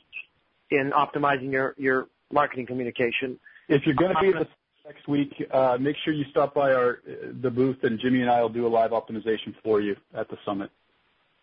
in 0.72 0.92
optimizing 0.92 1.52
your 1.52 1.76
your 1.78 2.08
marketing 2.32 2.66
communication. 2.66 3.40
If 3.68 3.84
you're 3.86 3.96
going 3.96 4.14
to 4.14 4.22
be 4.22 4.28
at 4.30 4.48
the 4.48 4.48
next 4.86 5.08
week, 5.08 5.34
uh, 5.52 5.78
make 5.80 5.96
sure 6.04 6.14
you 6.14 6.26
stop 6.32 6.54
by 6.54 6.74
our 6.74 7.00
the 7.42 7.50
booth, 7.50 7.78
and 7.84 8.00
Jimmy 8.00 8.22
and 8.22 8.30
I 8.30 8.42
will 8.42 8.50
do 8.50 8.68
a 8.68 8.70
live 8.70 8.92
optimization 8.92 9.56
for 9.64 9.82
you 9.82 9.96
at 10.14 10.30
the 10.30 10.38
summit. 10.46 10.70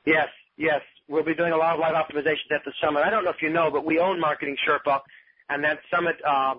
Yes, 0.05 0.29
yes, 0.57 0.81
we'll 1.09 1.25
be 1.25 1.35
doing 1.35 1.53
a 1.53 1.57
lot 1.57 1.75
of 1.75 1.81
live 1.81 1.95
optimizations 1.95 2.51
at 2.55 2.65
the 2.65 2.73
summit. 2.83 3.03
I 3.05 3.11
don't 3.11 3.25
know 3.25 3.31
if 3.31 3.43
you 3.43 3.51
know, 3.51 3.71
but 3.71 3.85
we 3.85 3.99
own 3.99 4.21
Marketing 4.21 4.57
Sherpa, 4.67 5.01
and 5.49 5.63
that 5.65 5.79
summit 5.95 6.17
uh, 6.27 6.55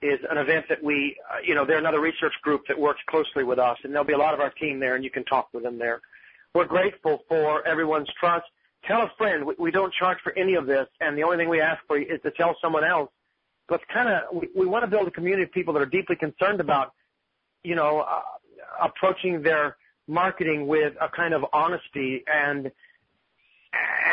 is 0.00 0.20
an 0.30 0.38
event 0.38 0.66
that 0.68 0.82
we, 0.82 1.16
uh, 1.30 1.38
you 1.44 1.54
know, 1.54 1.64
they're 1.64 1.78
another 1.78 2.00
research 2.00 2.34
group 2.42 2.62
that 2.68 2.78
works 2.78 3.00
closely 3.08 3.44
with 3.44 3.58
us, 3.58 3.76
and 3.82 3.92
there'll 3.92 4.06
be 4.06 4.12
a 4.12 4.18
lot 4.18 4.34
of 4.34 4.40
our 4.40 4.50
team 4.50 4.78
there, 4.78 4.94
and 4.94 5.02
you 5.02 5.10
can 5.10 5.24
talk 5.24 5.48
with 5.52 5.64
them 5.64 5.78
there. 5.78 6.00
We're 6.54 6.66
grateful 6.66 7.24
for 7.28 7.66
everyone's 7.66 8.08
trust. 8.18 8.46
Tell 8.86 9.02
a 9.02 9.10
friend. 9.18 9.44
We, 9.44 9.54
we 9.58 9.70
don't 9.70 9.92
charge 9.92 10.18
for 10.22 10.36
any 10.38 10.54
of 10.54 10.66
this, 10.66 10.86
and 11.00 11.18
the 11.18 11.24
only 11.24 11.36
thing 11.36 11.48
we 11.48 11.60
ask 11.60 11.84
for 11.86 11.98
is 11.98 12.20
to 12.22 12.30
tell 12.30 12.56
someone 12.62 12.84
else. 12.84 13.10
But 13.68 13.80
kind 13.92 14.08
of, 14.08 14.40
we, 14.40 14.48
we 14.56 14.66
want 14.66 14.84
to 14.84 14.90
build 14.90 15.08
a 15.08 15.10
community 15.10 15.42
of 15.42 15.52
people 15.52 15.74
that 15.74 15.80
are 15.80 15.86
deeply 15.86 16.16
concerned 16.16 16.60
about, 16.60 16.94
you 17.64 17.74
know, 17.74 18.00
uh, 18.00 18.20
approaching 18.80 19.42
their 19.42 19.76
marketing 20.06 20.66
with 20.66 20.94
a 21.00 21.08
kind 21.08 21.34
of 21.34 21.44
honesty 21.52 22.24
and 22.26 22.70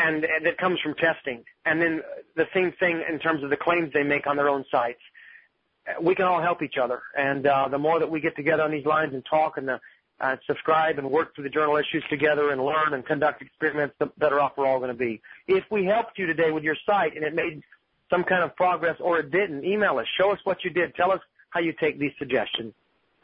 and, 0.06 0.26
and 0.26 0.46
that 0.46 0.58
comes 0.58 0.80
from 0.82 0.96
testing. 0.96 1.44
And 1.66 1.82
then 1.82 2.02
the 2.36 2.46
same 2.54 2.74
thing 2.80 3.02
in 3.10 3.20
terms 3.20 3.44
of 3.44 3.50
the 3.50 3.58
claims 3.58 3.92
they 3.94 4.04
make 4.04 4.28
on 4.28 4.36
their 4.36 4.50
own 4.50 4.66
sites. 4.70 5.00
We 6.02 6.16
can 6.16 6.26
all 6.26 6.42
help 6.42 6.62
each 6.62 6.78
other, 6.82 7.02
and 7.18 7.46
uh, 7.46 7.68
the 7.70 7.78
more 7.78 8.00
that 8.00 8.10
we 8.10 8.20
get 8.20 8.36
together 8.36 8.64
on 8.64 8.72
these 8.72 8.86
lines 8.86 9.14
and 9.14 9.24
talk 9.26 9.58
and 9.58 9.68
the, 9.68 9.80
uh, 10.20 10.36
subscribe 10.48 10.98
and 10.98 11.10
work 11.10 11.36
through 11.36 11.44
the 11.44 11.50
journal 11.50 11.78
issues 11.78 12.04
together 12.10 12.52
and 12.52 12.64
learn 12.64 12.94
and 12.94 13.06
conduct 13.06 13.42
experiments, 13.42 13.96
the 14.00 14.08
better 14.18 14.40
off 14.40 14.54
we're 14.58 14.66
all 14.66 14.80
going 14.80 14.90
to 14.90 14.98
be. 14.98 15.22
If 15.48 15.64
we 15.70 15.86
helped 15.86 16.18
you 16.18 16.26
today 16.26 16.52
with 16.52 16.64
your 16.64 16.78
site 16.86 17.16
and 17.16 17.24
it 17.24 17.36
made 17.36 17.62
some 18.10 18.24
kind 18.24 18.44
of 18.44 18.56
progress 18.56 18.98
or 19.00 19.20
it 19.20 19.32
didn't, 19.32 19.66
email 19.66 19.98
us. 19.98 20.06
Show 20.18 20.32
us 20.32 20.40
what 20.44 20.64
you 20.64 20.70
did. 20.70 20.96
Tell 20.96 21.12
us 21.12 21.20
how 21.50 21.60
you 21.60 21.74
take 21.74 22.00
these 22.00 22.14
suggestions. 22.18 22.74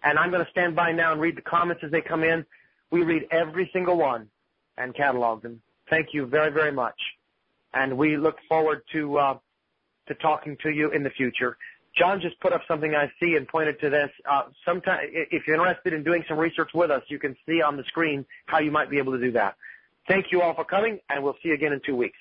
And 0.04 0.18
I'm 0.18 0.32
going 0.32 0.44
to 0.44 0.52
stand 0.52 0.76
by 0.76 0.92
now 0.92 1.12
and 1.12 1.22
read 1.22 1.38
the 1.38 1.42
comments 1.42 1.84
as 1.84 1.92
they 1.92 2.02
come 2.02 2.24
in. 2.24 2.46
We 2.90 3.04
read 3.04 3.28
every 3.32 3.70
single 3.72 3.98
one 3.98 4.28
and 4.78 4.96
catalog 4.96 5.44
them. 5.44 5.62
Thank 5.90 6.08
you 6.14 6.26
very, 6.26 6.52
very 6.52 6.72
much. 6.72 7.00
And 7.74 7.98
we 7.98 8.18
look 8.18 8.38
forward 8.50 8.82
to, 8.94 9.18
uh, 9.18 9.38
to 10.08 10.14
talking 10.16 10.58
to 10.64 10.70
you 10.70 10.92
in 10.92 11.04
the 11.04 11.10
future. 11.12 11.58
John 11.98 12.22
just 12.22 12.40
put 12.40 12.54
up 12.54 12.62
something 12.68 12.96
I 12.96 13.12
see 13.20 13.36
and 13.36 13.48
pointed 13.48 13.80
to 13.82 13.90
this. 13.90 14.10
Uh, 14.30 14.44
sometime, 14.66 15.00
if 15.12 15.46
you're 15.46 15.58
interested 15.58 15.94
in 15.94 16.04
doing 16.04 16.24
some 16.28 16.38
research 16.38 16.70
with 16.74 16.90
us, 16.90 17.04
you 17.10 17.20
can 17.20 17.36
see 17.46 17.62
on 17.62 17.76
the 17.76 17.84
screen 17.84 18.26
how 18.46 18.60
you 18.60 18.72
might 18.72 18.90
be 18.90 18.98
able 18.98 19.12
to 19.12 19.20
do 19.20 19.32
that. 19.34 19.56
Thank 20.08 20.28
you 20.32 20.42
all 20.42 20.54
for 20.54 20.66
coming, 20.66 21.00
and 21.10 21.24
we'll 21.24 21.36
see 21.44 21.50
you 21.50 21.54
again 21.54 21.74
in 21.74 21.82
two 21.86 21.96
weeks. 21.96 22.18